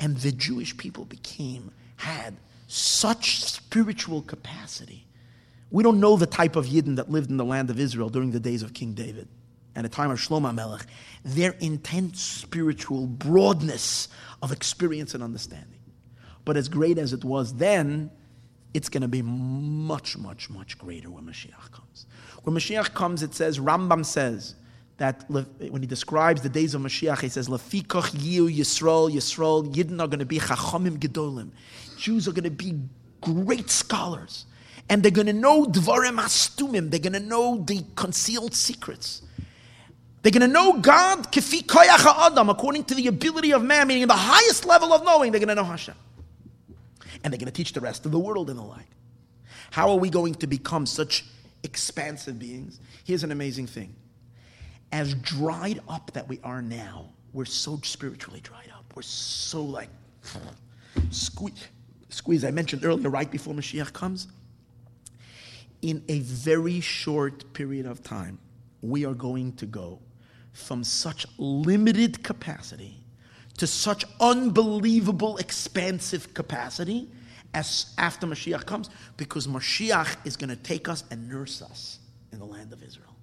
And 0.00 0.16
the 0.18 0.32
Jewish 0.32 0.76
people 0.76 1.04
became, 1.04 1.72
had 1.96 2.36
such 2.66 3.44
spiritual 3.44 4.22
capacity. 4.22 5.06
We 5.70 5.82
don't 5.82 6.00
know 6.00 6.16
the 6.16 6.26
type 6.26 6.56
of 6.56 6.66
Yidden 6.66 6.96
that 6.96 7.10
lived 7.10 7.30
in 7.30 7.36
the 7.36 7.44
land 7.44 7.70
of 7.70 7.78
Israel 7.78 8.08
during 8.08 8.30
the 8.30 8.40
days 8.40 8.62
of 8.62 8.72
King 8.74 8.94
David 8.94 9.28
and 9.74 9.84
the 9.84 9.88
time 9.88 10.10
of 10.10 10.18
Shlomo 10.18 10.54
Melech. 10.54 10.86
Their 11.24 11.52
intense 11.60 12.20
spiritual 12.20 13.06
broadness 13.06 14.08
of 14.42 14.52
experience 14.52 15.14
and 15.14 15.22
understanding. 15.22 15.80
But 16.44 16.56
as 16.56 16.68
great 16.68 16.98
as 16.98 17.12
it 17.12 17.24
was 17.24 17.54
then, 17.54 18.10
it's 18.72 18.88
going 18.88 19.02
to 19.02 19.08
be 19.08 19.22
much, 19.22 20.16
much, 20.16 20.48
much 20.50 20.78
greater 20.78 21.10
when 21.10 21.24
Mashiach 21.24 21.70
comes. 21.72 22.06
When 22.44 22.54
Mashiach 22.54 22.94
comes, 22.94 23.22
it 23.22 23.34
says, 23.34 23.58
Rambam 23.58 24.04
says, 24.04 24.54
that 24.98 25.24
when 25.30 25.80
he 25.80 25.86
describes 25.86 26.42
the 26.42 26.48
days 26.48 26.74
of 26.74 26.82
Mashiach, 26.82 27.20
he 27.20 27.28
says, 27.28 27.48
"Lafikoch 27.48 28.10
yiu 28.10 28.54
Yisrael, 28.54 29.10
Yisrael, 29.10 29.72
Yidden 29.72 30.00
are 30.00 30.08
going 30.08 30.18
to 30.18 30.26
be 30.26 30.38
chachamim 30.40 30.98
gedolim. 30.98 31.50
Jews 31.96 32.28
are 32.28 32.32
going 32.32 32.44
to 32.44 32.50
be 32.50 32.80
great 33.20 33.70
scholars, 33.70 34.46
and 34.88 35.02
they're 35.02 35.12
going 35.12 35.28
to 35.28 35.32
know 35.32 35.64
dvarim 35.64 36.18
astumim. 36.18 36.90
They're 36.90 37.00
going 37.00 37.12
to 37.12 37.20
know 37.20 37.62
the 37.64 37.84
concealed 37.94 38.54
secrets. 38.54 39.22
They're 40.22 40.32
going 40.32 40.40
to 40.40 40.48
know 40.52 40.80
God 40.80 41.30
kefi 41.30 41.64
koyach 41.64 42.26
adam, 42.26 42.50
according 42.50 42.84
to 42.84 42.94
the 42.96 43.06
ability 43.06 43.52
of 43.52 43.62
man, 43.62 43.86
meaning 43.86 44.08
the 44.08 44.14
highest 44.14 44.66
level 44.66 44.92
of 44.92 45.04
knowing. 45.04 45.30
They're 45.30 45.38
going 45.38 45.48
to 45.48 45.54
know 45.54 45.64
Hashem, 45.64 45.94
and 47.22 47.32
they're 47.32 47.38
going 47.38 47.46
to 47.46 47.52
teach 47.52 47.72
the 47.72 47.80
rest 47.80 48.04
of 48.04 48.10
the 48.10 48.18
world 48.18 48.50
and 48.50 48.58
the 48.58 48.64
like. 48.64 48.88
How 49.70 49.90
are 49.90 49.96
we 49.96 50.10
going 50.10 50.34
to 50.36 50.48
become 50.48 50.86
such 50.86 51.24
expansive 51.62 52.38
beings? 52.40 52.80
Here's 53.04 53.22
an 53.22 53.30
amazing 53.30 53.68
thing 53.68 53.94
as 54.92 55.14
dried 55.14 55.80
up 55.88 56.10
that 56.12 56.28
we 56.28 56.40
are 56.42 56.62
now, 56.62 57.10
we're 57.32 57.44
so 57.44 57.78
spiritually 57.82 58.40
dried 58.40 58.70
up. 58.74 58.84
We're 58.94 59.02
so 59.02 59.62
like 59.62 59.90
squeeze. 61.10 61.68
Squeeze. 62.08 62.44
I 62.44 62.50
mentioned 62.50 62.84
earlier, 62.84 63.10
right 63.10 63.30
before 63.30 63.54
Mashiach 63.54 63.92
comes. 63.92 64.28
In 65.82 66.02
a 66.08 66.20
very 66.20 66.80
short 66.80 67.52
period 67.52 67.86
of 67.86 68.02
time, 68.02 68.38
we 68.82 69.04
are 69.04 69.14
going 69.14 69.52
to 69.56 69.66
go 69.66 70.00
from 70.52 70.82
such 70.82 71.26
limited 71.36 72.24
capacity 72.24 73.02
to 73.58 73.66
such 73.66 74.04
unbelievable 74.20 75.36
expansive 75.36 76.32
capacity 76.34 77.08
as 77.54 77.94
after 77.98 78.26
Mashiach 78.26 78.66
comes, 78.66 78.90
because 79.16 79.46
Mashiach 79.46 80.16
is 80.26 80.36
going 80.36 80.50
to 80.50 80.56
take 80.56 80.88
us 80.88 81.04
and 81.10 81.28
nurse 81.28 81.62
us 81.62 81.98
in 82.32 82.38
the 82.38 82.44
land 82.44 82.72
of 82.72 82.82
Israel 82.82 83.14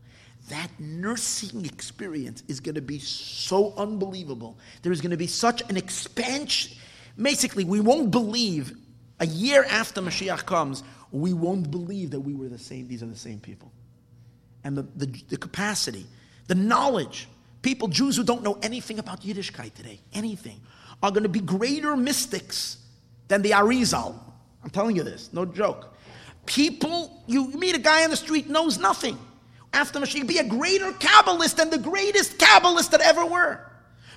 that 0.50 0.70
nursing 0.80 1.66
experience 1.66 2.44
is 2.48 2.60
going 2.60 2.76
to 2.76 2.82
be 2.82 3.00
so 3.00 3.74
unbelievable. 3.78 4.58
There 4.84 4.92
is 4.92 5.02
going 5.02 5.12
to 5.12 5.18
be 5.18 5.28
such 5.28 5.68
an 5.70 5.78
expansion. 5.78 6.78
Basically, 7.20 7.64
we 7.64 7.80
won't 7.80 8.12
believe 8.12 8.76
a 9.20 9.26
year 9.26 9.66
after 9.70 10.02
Mashiach 10.02 10.46
comes, 10.46 10.84
we 11.12 11.34
won't 11.34 11.72
believe 11.72 12.12
that 12.12 12.20
we 12.20 12.34
were 12.34 12.50
the 12.50 12.60
same, 12.60 12.88
these 12.88 13.02
are 13.02 13.08
the 13.08 13.16
same 13.16 13.40
people. 13.40 13.72
And 14.64 14.78
the, 14.78 14.84
the, 14.96 15.06
the 15.30 15.38
capacity, 15.38 16.06
the 16.48 16.56
knowledge, 16.56 17.28
people, 17.62 17.88
Jews 17.88 18.18
who 18.18 18.24
don't 18.24 18.44
know 18.44 18.58
anything 18.62 19.00
about 19.00 19.22
Yiddishkeit 19.22 19.74
today, 19.74 20.00
anything, 20.14 20.60
are 21.02 21.12
going 21.12 21.24
to 21.24 21.30
be 21.30 21.40
greater 21.40 21.96
mystics 21.96 22.78
than 23.30 23.42
the 23.42 23.52
Arizal. 23.52 24.20
I'm 24.64 24.70
telling 24.70 24.96
you 24.96 25.04
this, 25.04 25.32
no 25.32 25.46
joke. 25.46 25.94
People, 26.46 27.24
you 27.26 27.48
meet 27.52 27.76
a 27.76 27.80
guy 27.80 28.04
on 28.04 28.10
the 28.10 28.18
street, 28.18 28.50
knows 28.50 28.78
nothing 28.78 29.18
after 29.76 30.00
Mashiach 30.00 30.28
be 30.28 30.38
a 30.38 30.44
greater 30.44 30.92
Kabbalist 30.94 31.58
than 31.58 31.70
the 31.70 31.78
greatest 31.78 32.38
Kabbalists 32.38 32.90
that 32.92 33.02
ever 33.02 33.26
were. 33.26 33.60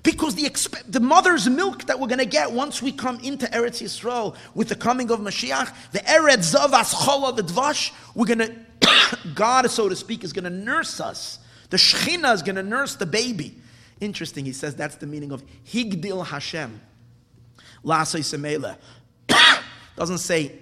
Because 0.04 0.36
the, 0.36 0.44
exp- 0.44 0.90
the 0.90 1.00
mother's 1.00 1.48
milk 1.48 1.84
that 1.86 1.98
we're 1.98 2.06
going 2.06 2.20
to 2.20 2.24
get 2.24 2.52
once 2.52 2.80
we 2.80 2.92
come 2.92 3.18
into 3.20 3.46
Eretz 3.46 3.82
Yisrael 3.82 4.36
with 4.54 4.68
the 4.68 4.76
coming 4.76 5.11
of 5.11 5.18
Mashiach, 5.18 5.74
the 5.90 5.98
Eretz 5.98 6.54
Zavas 6.54 6.94
Chola, 7.04 7.34
the 7.34 7.42
Dvash, 7.42 7.92
we're 8.14 8.26
going 8.26 8.38
to, 8.80 9.18
God, 9.34 9.68
so 9.70 9.88
to 9.88 9.96
speak, 9.96 10.22
is 10.22 10.32
going 10.32 10.44
to 10.44 10.50
nurse 10.50 11.00
us 11.00 11.40
The 11.70 11.76
Shechina 11.76 12.32
is 12.32 12.42
going 12.42 12.56
to 12.56 12.62
nurse 12.62 12.94
the 12.94 13.06
baby. 13.06 13.61
Interesting, 14.00 14.44
he 14.44 14.52
says 14.52 14.76
that's 14.76 14.96
the 14.96 15.06
meaning 15.06 15.32
of 15.32 15.42
Higdil 15.66 16.24
Hashem. 16.24 16.80
Lasei 17.84 18.20
Semele. 18.20 18.76
Doesn't 19.96 20.18
say, 20.18 20.52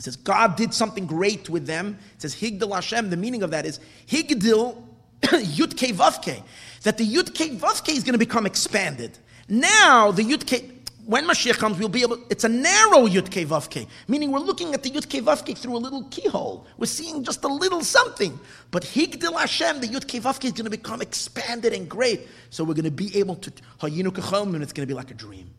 it 0.00 0.04
says 0.04 0.16
God 0.16 0.56
did 0.56 0.72
something 0.72 1.04
great 1.04 1.50
with 1.50 1.66
them. 1.66 1.98
It 2.14 2.22
says 2.22 2.34
Higdil 2.34 2.74
Hashem. 2.74 3.10
The 3.10 3.18
meaning 3.18 3.42
of 3.42 3.50
that 3.50 3.66
is 3.66 3.80
Higdil 4.06 4.82
Yud 5.20 5.76
Kei 5.76 5.92
Vav 5.92 6.22
Kei. 6.22 6.42
That 6.84 6.96
the 6.96 7.06
Yud 7.06 7.34
Kei 7.34 7.50
Vav 7.50 7.84
Kei 7.84 7.92
is 7.92 8.02
going 8.02 8.14
to 8.14 8.18
become 8.18 8.46
expanded. 8.46 9.18
Now 9.46 10.10
the 10.10 10.22
Yud 10.22 10.46
Kei, 10.46 10.70
when 11.04 11.26
Mashiach 11.26 11.58
comes, 11.58 11.78
we'll 11.78 11.90
be 11.90 12.00
able, 12.00 12.18
it's 12.30 12.44
a 12.44 12.48
narrow 12.48 13.06
Yud 13.06 13.30
Kei 13.30 13.44
Vav 13.44 13.68
Kei, 13.68 13.86
meaning 14.08 14.32
we're 14.32 14.38
looking 14.38 14.72
at 14.72 14.82
the 14.82 14.90
Yud 14.90 15.06
Kei 15.06 15.20
Vav 15.20 15.44
Kei 15.44 15.52
through 15.52 15.76
a 15.76 15.82
little 15.84 16.04
keyhole. 16.04 16.66
We're 16.78 16.86
seeing 16.86 17.22
just 17.22 17.44
a 17.44 17.48
little 17.48 17.84
something. 17.84 18.40
But 18.70 18.84
Higdil 18.84 19.38
Hashem, 19.38 19.82
the 19.82 19.88
Yud 19.88 20.08
Kei 20.08 20.20
Vav 20.20 20.40
Kei 20.40 20.48
is 20.48 20.54
going 20.54 20.64
to 20.64 20.70
become 20.70 21.02
expanded 21.02 21.74
and 21.74 21.90
great. 21.90 22.26
So 22.48 22.64
we're 22.64 22.72
going 22.72 22.84
to 22.86 22.90
be 22.90 23.18
able 23.18 23.36
to, 23.36 23.52
Hayinu 23.80 24.54
and 24.54 24.62
it's 24.62 24.72
going 24.72 24.88
to 24.88 24.90
be 24.90 24.96
like 24.96 25.10
a 25.10 25.14
dream. 25.14 25.50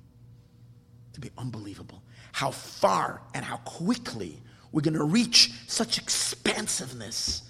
To 1.14 1.20
be 1.20 1.30
unbelievable. 1.38 2.02
How 2.32 2.52
far 2.52 3.22
and 3.34 3.44
how 3.44 3.58
quickly 3.58 4.38
we're 4.72 4.82
going 4.82 4.94
to 4.94 5.04
reach 5.04 5.52
such 5.68 5.98
expansiveness 5.98 7.44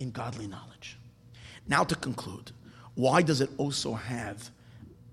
in 0.00 0.10
godly 0.10 0.46
knowledge. 0.46 0.98
Now 1.66 1.84
to 1.84 1.94
conclude, 1.94 2.52
why 2.94 3.22
does 3.22 3.40
it 3.40 3.50
also 3.58 3.94
have, 3.94 4.50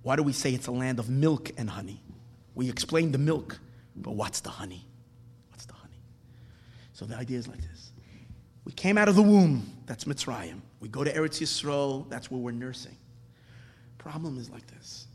why 0.03 0.15
do 0.15 0.23
we 0.23 0.33
say 0.33 0.53
it's 0.53 0.67
a 0.67 0.71
land 0.71 0.99
of 0.99 1.09
milk 1.09 1.51
and 1.57 1.69
honey? 1.69 2.01
We 2.53 2.69
explained 2.69 3.13
the 3.13 3.17
milk, 3.17 3.59
but 3.95 4.11
what's 4.11 4.39
the 4.39 4.49
honey? 4.49 4.85
What's 5.49 5.65
the 5.65 5.73
honey? 5.73 5.99
So 6.93 7.05
the 7.05 7.15
idea 7.15 7.37
is 7.37 7.47
like 7.47 7.61
this. 7.61 7.91
We 8.63 8.71
came 8.71 8.97
out 8.97 9.09
of 9.09 9.15
the 9.15 9.21
womb, 9.21 9.69
that's 9.85 10.05
Mitzrayim. 10.05 10.61
We 10.79 10.89
go 10.89 11.03
to 11.03 11.13
Eretz 11.13 11.41
Yisrael, 11.41 12.09
that's 12.09 12.31
where 12.31 12.39
we're 12.39 12.51
nursing. 12.51 12.97
Problem 13.97 14.37
is 14.37 14.49
like 14.49 14.65
this. 14.67 15.07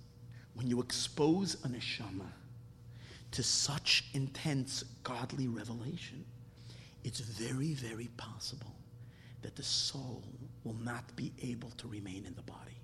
When 0.54 0.66
you 0.66 0.80
expose 0.80 1.54
a 1.64 1.68
neshama 1.68 2.26
to 3.32 3.42
such 3.42 4.04
intense 4.14 4.84
godly 5.02 5.48
revelation, 5.48 6.24
it's 7.04 7.20
very, 7.20 7.74
very 7.74 8.08
possible 8.16 8.74
that 9.42 9.56
the 9.56 9.62
soul 9.62 10.22
will 10.64 10.76
not 10.82 11.16
be 11.16 11.32
able 11.42 11.70
to 11.70 11.88
remain 11.88 12.24
in 12.26 12.34
the 12.34 12.42
body 12.42 12.80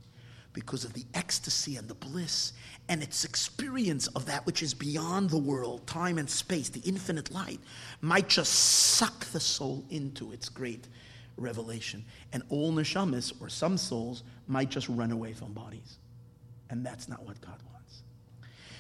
because 0.57 0.85
of 0.85 0.95
the 0.95 1.05
ecstasy 1.13 1.77
and 1.77 1.87
the 1.87 1.95
bliss 1.95 2.55
and 2.89 3.03
its 3.03 3.27
experience 3.27 4.07
of 4.09 4.25
that 4.25 4.47
which 4.47 4.63
is 4.63 4.73
beyond 4.73 5.29
the 5.29 5.37
world, 5.37 5.87
time 5.87 6.17
and 6.17 6.31
space, 6.31 6.71
the 6.71 6.81
infinite 6.81 7.31
light, 7.31 7.61
might 8.01 8.27
just 8.27 8.55
suck 8.55 9.27
the 9.27 9.41
soul 9.41 9.85
into 9.91 10.33
its 10.33 10.49
great 10.49 10.89
revelation. 11.37 12.03
And 12.33 12.43
all 12.49 12.73
neshamas, 12.73 13.35
or 13.39 13.51
some 13.51 13.77
souls, 13.77 14.23
might 14.47 14.71
just 14.71 14.89
run 14.89 15.13
away 15.13 15.35
from 15.35 15.53
bodies. 15.53 15.99
And 16.71 16.87
that's 16.87 17.07
not 17.07 17.23
what 17.27 17.39
God 17.43 17.59
wants. 17.71 18.03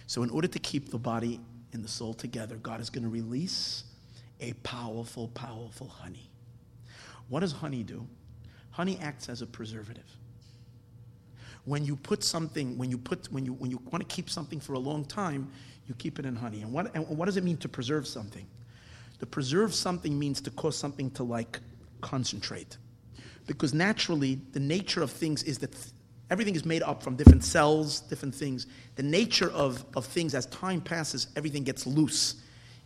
So, 0.06 0.22
in 0.22 0.30
order 0.30 0.48
to 0.48 0.58
keep 0.58 0.90
the 0.90 0.98
body 0.98 1.40
and 1.76 1.84
the 1.84 1.88
soul 1.88 2.12
together, 2.12 2.56
God 2.56 2.80
is 2.80 2.90
going 2.90 3.04
to 3.04 3.08
release 3.08 3.84
a 4.40 4.52
powerful, 4.64 5.28
powerful 5.28 5.86
honey. 5.86 6.28
What 7.28 7.40
does 7.40 7.52
honey 7.52 7.84
do? 7.84 8.06
Honey 8.70 8.98
acts 9.00 9.28
as 9.28 9.42
a 9.42 9.46
preservative 9.46 10.16
when 11.66 11.84
you 11.84 11.96
put 11.96 12.24
something, 12.24 12.78
when 12.78 12.90
you 12.90 12.96
put, 12.96 13.26
when 13.30 13.44
you 13.44 13.52
when 13.52 13.70
you 13.70 13.82
want 13.90 14.08
to 14.08 14.14
keep 14.14 14.30
something 14.30 14.60
for 14.60 14.72
a 14.72 14.78
long 14.78 15.04
time, 15.04 15.50
you 15.86 15.94
keep 15.94 16.18
it 16.18 16.24
in 16.24 16.34
honey. 16.34 16.62
And 16.62 16.72
what 16.72 16.94
and 16.94 17.06
what 17.08 17.26
does 17.26 17.36
it 17.36 17.44
mean 17.44 17.58
to 17.58 17.68
preserve 17.68 18.06
something? 18.06 18.46
To 19.18 19.26
preserve 19.26 19.74
something 19.74 20.18
means 20.18 20.40
to 20.42 20.50
cause 20.52 20.76
something 20.76 21.10
to 21.12 21.24
like 21.24 21.60
concentrate, 22.00 22.78
because 23.46 23.74
naturally 23.74 24.40
the 24.52 24.60
nature 24.60 25.02
of 25.02 25.10
things 25.10 25.42
is 25.42 25.58
that 25.58 25.76
everything 26.30 26.54
is 26.54 26.64
made 26.64 26.82
up 26.82 27.02
from 27.02 27.16
different 27.16 27.44
cells, 27.44 28.00
different 28.00 28.34
things. 28.34 28.66
The 28.96 29.02
nature 29.02 29.50
of 29.50 29.84
of 29.94 30.06
things 30.06 30.34
as 30.34 30.46
time 30.46 30.80
passes, 30.80 31.28
everything 31.36 31.64
gets 31.64 31.86
loose. 31.86 32.36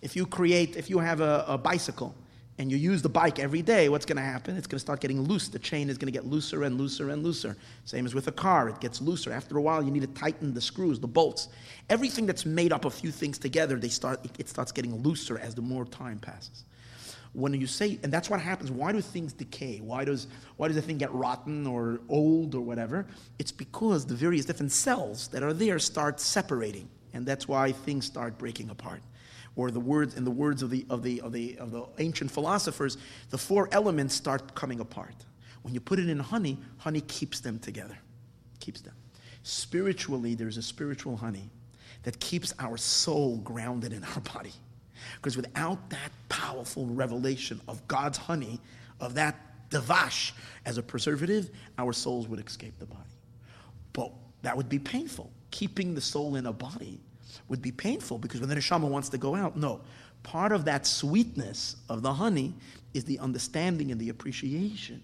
If 0.03 0.17
you 0.17 0.27
create, 0.27 0.77
if 0.77 0.89
you 0.89 0.99
have 0.99 1.21
a, 1.21 1.45
a 1.47 1.59
bicycle 1.59 2.15
and 2.59 2.71
you 2.71 2.77
use 2.77 3.01
the 3.01 3.09
bike 3.09 3.39
every 3.39 3.63
day, 3.63 3.89
what's 3.89 4.05
going 4.05 4.17
to 4.17 4.23
happen? 4.23 4.57
It's 4.57 4.67
going 4.67 4.77
to 4.77 4.81
start 4.81 5.01
getting 5.01 5.23
loose. 5.23 5.49
The 5.49 5.59
chain 5.59 5.89
is 5.89 5.97
going 5.97 6.13
to 6.13 6.19
get 6.19 6.27
looser 6.27 6.65
and 6.65 6.79
looser 6.79 7.11
and 7.11 7.23
looser. 7.23 7.57
Same 7.85 8.05
as 8.05 8.15
with 8.15 8.29
a 8.29 8.33
car, 8.33 8.69
it 8.69 8.81
gets 8.81 9.01
looser. 9.01 9.33
After 9.33 9.57
a 9.57 9.63
while, 9.63 9.83
you 9.83 9.91
need 9.91 10.03
to 10.03 10.21
tighten 10.21 10.53
the 10.53 10.61
screws, 10.61 11.01
the 11.01 11.07
bolts. 11.07 11.49
Everything 11.89 12.27
that's 12.27 12.45
made 12.45 12.73
up 12.73 12.85
of 12.85 12.93
a 12.93 12.97
few 12.97 13.11
things 13.11 13.39
together, 13.39 13.77
they 13.79 13.89
start, 13.89 14.21
it 14.39 14.49
starts 14.49 14.73
getting 14.73 14.95
looser 15.03 15.39
as 15.39 15.55
the 15.55 15.63
more 15.63 15.87
time 15.87 16.19
passes. 16.19 16.65
When 17.33 17.55
you 17.55 17.67
say, 17.67 17.99
and 18.03 18.13
that's 18.13 18.29
what 18.29 18.41
happens. 18.41 18.73
Why 18.73 18.91
do 18.91 19.01
things 19.01 19.33
decay? 19.33 19.79
Why 19.79 20.05
does 20.05 20.27
why 20.57 20.67
does 20.69 20.77
a 20.77 20.83
thing 20.83 20.99
get 20.99 21.13
rotten 21.15 21.67
or 21.67 22.01
old 22.09 22.55
or 22.55 22.61
whatever? 22.61 23.07
It's 23.39 23.53
because 23.53 24.05
the 24.05 24.15
various 24.15 24.45
different 24.45 24.73
cells 24.73 25.29
that 25.29 25.43
are 25.43 25.53
there 25.53 25.79
start 25.79 26.19
separating, 26.19 26.89
and 27.13 27.25
that's 27.25 27.47
why 27.47 27.71
things 27.71 28.05
start 28.05 28.37
breaking 28.37 28.71
apart 28.71 29.03
or 29.57 29.71
the 29.71 29.81
words 29.81 30.17
in 30.17 30.25
the 30.25 30.31
words 30.31 30.63
of 30.63 30.71
the, 30.71 30.87
of, 30.89 31.03
the, 31.03 31.21
of, 31.21 31.33
the, 31.33 31.57
of 31.59 31.71
the 31.71 31.85
ancient 31.99 32.31
philosophers, 32.31 32.97
the 33.31 33.39
four 33.39 33.69
elements 33.73 34.15
start 34.15 34.55
coming 34.55 34.81
apart. 34.81 35.15
When 35.63 35.75
you 35.75 35.81
put 35.81 35.99
it 35.99 36.09
in 36.09 36.19
honey, 36.19 36.59
honey 36.79 37.03
keeps 37.03 37.41
them 37.41 37.59
together, 37.59 37.99
keeps 38.61 38.81
them. 38.81 38.95
Spiritually, 39.43 40.35
there's 40.35 40.57
a 40.57 40.63
spiritual 40.63 41.17
honey 41.17 41.51
that 42.05 42.19
keeps 42.21 42.55
our 42.59 42.77
soul 42.77 43.39
grounded 43.39 43.93
in 43.93 44.05
our 44.05 44.21
body. 44.21 44.53
Because 45.17 45.37
without 45.37 45.91
that 45.91 46.11
powerful 46.41 46.87
revelation 46.87 47.61
of 47.69 47.87
God's 47.87 48.17
honey, 48.17 48.61
of 48.99 49.15
that 49.15 49.69
devash 49.69 50.33
as 50.65 50.79
a 50.79 50.83
preservative, 50.83 51.51
our 51.77 51.93
souls 51.93 52.27
would 52.29 52.45
escape 52.45 52.79
the 52.79 52.87
body. 52.87 53.03
But 53.93 54.13
that 54.43 54.57
would 54.57 54.69
be 54.69 54.79
painful. 54.79 55.31
Keeping 55.51 55.95
the 55.95 56.01
soul 56.01 56.37
in 56.37 56.47
a 56.47 56.53
body 56.53 56.99
would 57.49 57.61
be 57.61 57.73
painful 57.73 58.19
because 58.19 58.41
when 58.41 58.49
the 58.49 58.55
neshama 58.55 58.89
wants 58.89 59.11
to 59.11 59.19
go 59.19 59.35
out, 59.35 59.57
no. 59.57 59.83
Part 60.23 60.53
of 60.53 60.65
that 60.65 60.87
sweetness 60.87 61.77
of 61.89 62.01
the 62.01 62.15
honey 62.15 62.55
is 62.95 63.05
the 63.05 63.19
understanding 63.19 63.91
and 63.91 64.01
the 64.01 64.09
appreciation 64.09 65.03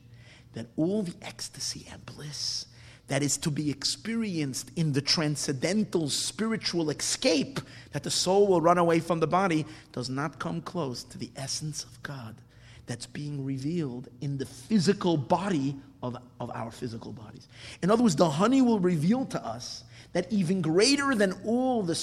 that 0.55 0.66
all 0.76 1.03
the 1.03 1.14
ecstasy 1.20 1.87
and 1.93 2.05
bliss 2.07 2.66
that 3.09 3.22
is 3.22 3.36
to 3.38 3.50
be 3.50 3.70
experienced 3.70 4.70
in 4.76 4.92
the 4.92 5.00
transcendental 5.00 6.09
spiritual 6.09 6.90
escape 6.90 7.61
that 7.92 8.02
the 8.02 8.11
soul 8.11 8.48
will 8.48 8.61
run 8.61 8.78
away 8.78 8.98
from 9.00 9.20
the 9.20 9.26
body 9.26 9.64
does 9.92 10.11
not 10.11 10.38
come 10.38 10.61
close 10.61 11.04
to 11.04 11.18
the 11.18 11.30
essence 11.36 11.84
of 11.84 12.02
God 12.02 12.34
that's 12.86 13.07
being 13.07 13.44
revealed 13.44 14.09
in 14.20 14.38
the 14.38 14.46
physical 14.46 15.16
body 15.16 15.76
of, 16.02 16.16
of 16.40 16.50
our 16.52 16.70
physical 16.70 17.12
bodies. 17.12 17.48
In 17.82 17.90
other 17.90 18.02
words, 18.02 18.16
the 18.16 18.30
honey 18.30 18.62
will 18.62 18.80
reveal 18.80 19.24
to 19.26 19.44
us 19.44 19.84
that 20.12 20.32
even 20.32 20.61
greater 20.61 21.14
than 21.14 21.32
all 21.44 21.82
the, 21.82 21.98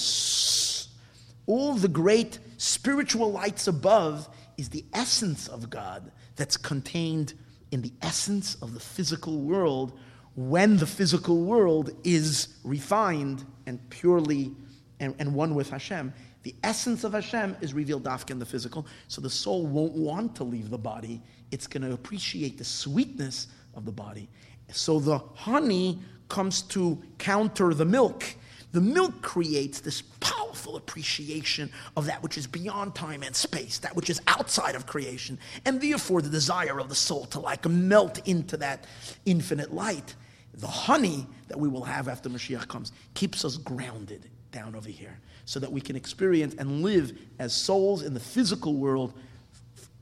all 1.46 1.74
the 1.74 1.88
great 1.88 2.38
spiritual 2.58 3.30
lights 3.32 3.66
above 3.66 4.28
is 4.56 4.68
the 4.70 4.84
essence 4.92 5.48
of 5.48 5.68
God 5.68 6.10
that's 6.36 6.56
contained 6.56 7.34
in 7.70 7.82
the 7.82 7.92
essence 8.02 8.56
of 8.56 8.72
the 8.72 8.80
physical 8.80 9.40
world 9.40 9.98
when 10.36 10.76
the 10.76 10.86
physical 10.86 11.42
world 11.42 11.90
is 12.02 12.48
refined 12.64 13.44
and 13.66 13.78
purely 13.90 14.54
and, 15.00 15.14
and 15.18 15.34
one 15.34 15.54
with 15.54 15.70
Hashem. 15.70 16.12
The 16.42 16.54
essence 16.62 17.04
of 17.04 17.12
Hashem 17.12 17.56
is 17.60 17.72
revealed 17.72 18.04
dafka 18.04 18.30
in 18.30 18.38
the 18.38 18.46
physical, 18.46 18.86
so 19.08 19.20
the 19.20 19.30
soul 19.30 19.66
won't 19.66 19.94
want 19.94 20.36
to 20.36 20.44
leave 20.44 20.70
the 20.70 20.78
body. 20.78 21.22
It's 21.50 21.66
going 21.66 21.82
to 21.82 21.92
appreciate 21.92 22.58
the 22.58 22.64
sweetness 22.64 23.48
of 23.74 23.84
the 23.84 23.92
body. 23.92 24.28
So 24.70 24.98
the 24.98 25.18
honey 25.34 26.00
comes 26.28 26.62
to 26.62 27.02
counter 27.18 27.74
the 27.74 27.84
milk. 27.84 28.24
The 28.72 28.80
milk 28.80 29.22
creates 29.22 29.80
this 29.80 30.02
powerful 30.02 30.76
appreciation 30.76 31.70
of 31.96 32.06
that 32.06 32.22
which 32.22 32.36
is 32.36 32.46
beyond 32.46 32.94
time 32.94 33.22
and 33.22 33.34
space, 33.34 33.78
that 33.78 33.94
which 33.94 34.10
is 34.10 34.20
outside 34.26 34.74
of 34.74 34.86
creation, 34.86 35.38
and 35.64 35.80
therefore 35.80 36.22
the 36.22 36.28
desire 36.28 36.80
of 36.80 36.88
the 36.88 36.94
soul 36.94 37.24
to 37.26 37.40
like 37.40 37.66
melt 37.68 38.26
into 38.26 38.56
that 38.56 38.84
infinite 39.24 39.72
light 39.72 40.14
the 40.58 40.66
honey 40.66 41.26
that 41.48 41.58
we 41.58 41.68
will 41.68 41.84
have 41.84 42.08
after 42.08 42.28
Mashiach 42.28 42.68
comes 42.68 42.92
keeps 43.14 43.44
us 43.44 43.56
grounded 43.56 44.30
down 44.50 44.74
over 44.74 44.88
here 44.88 45.18
so 45.44 45.60
that 45.60 45.70
we 45.70 45.80
can 45.80 45.96
experience 45.96 46.54
and 46.58 46.82
live 46.82 47.18
as 47.38 47.52
souls 47.52 48.02
in 48.02 48.14
the 48.14 48.20
physical 48.20 48.74
world, 48.74 49.12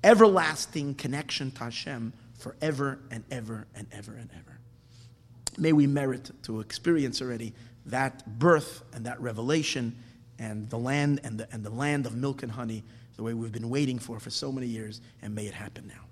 everlasting 0.05 0.95
connection 0.95 1.51
to 1.53 1.65
Hashem 1.65 2.13
forever 2.39 2.99
and 3.11 3.25
ever 3.31 3.67
and 3.75 3.87
ever 3.93 4.15
and 4.15 4.31
ever. 4.33 4.59
May 5.59 5.73
we 5.73 5.87
merit 5.87 6.31
to 6.45 6.61
experience 6.61 7.21
already 7.23 7.55
that 7.87 8.39
birth 8.39 8.83
and 8.93 9.07
that 9.07 9.21
revelation 9.21 9.97
and 10.39 10.69
the 10.71 10.79
land 10.79 11.21
and 11.25 11.39
the, 11.39 11.49
and 11.53 11.65
the 11.65 11.71
land 11.71 12.07
of 12.07 12.15
milk 12.15 12.43
and 12.43 12.53
honey 12.53 12.83
the 13.17 13.23
way 13.23 13.35
we've 13.35 13.53
been 13.53 13.71
waiting 13.71 13.99
for 13.99 14.19
for 14.19 14.31
so 14.31 14.51
many 14.51 14.67
years 14.67 15.01
and 15.21 15.35
may 15.35 15.47
it 15.47 15.55
happen 15.55 15.87
now. 15.89 16.03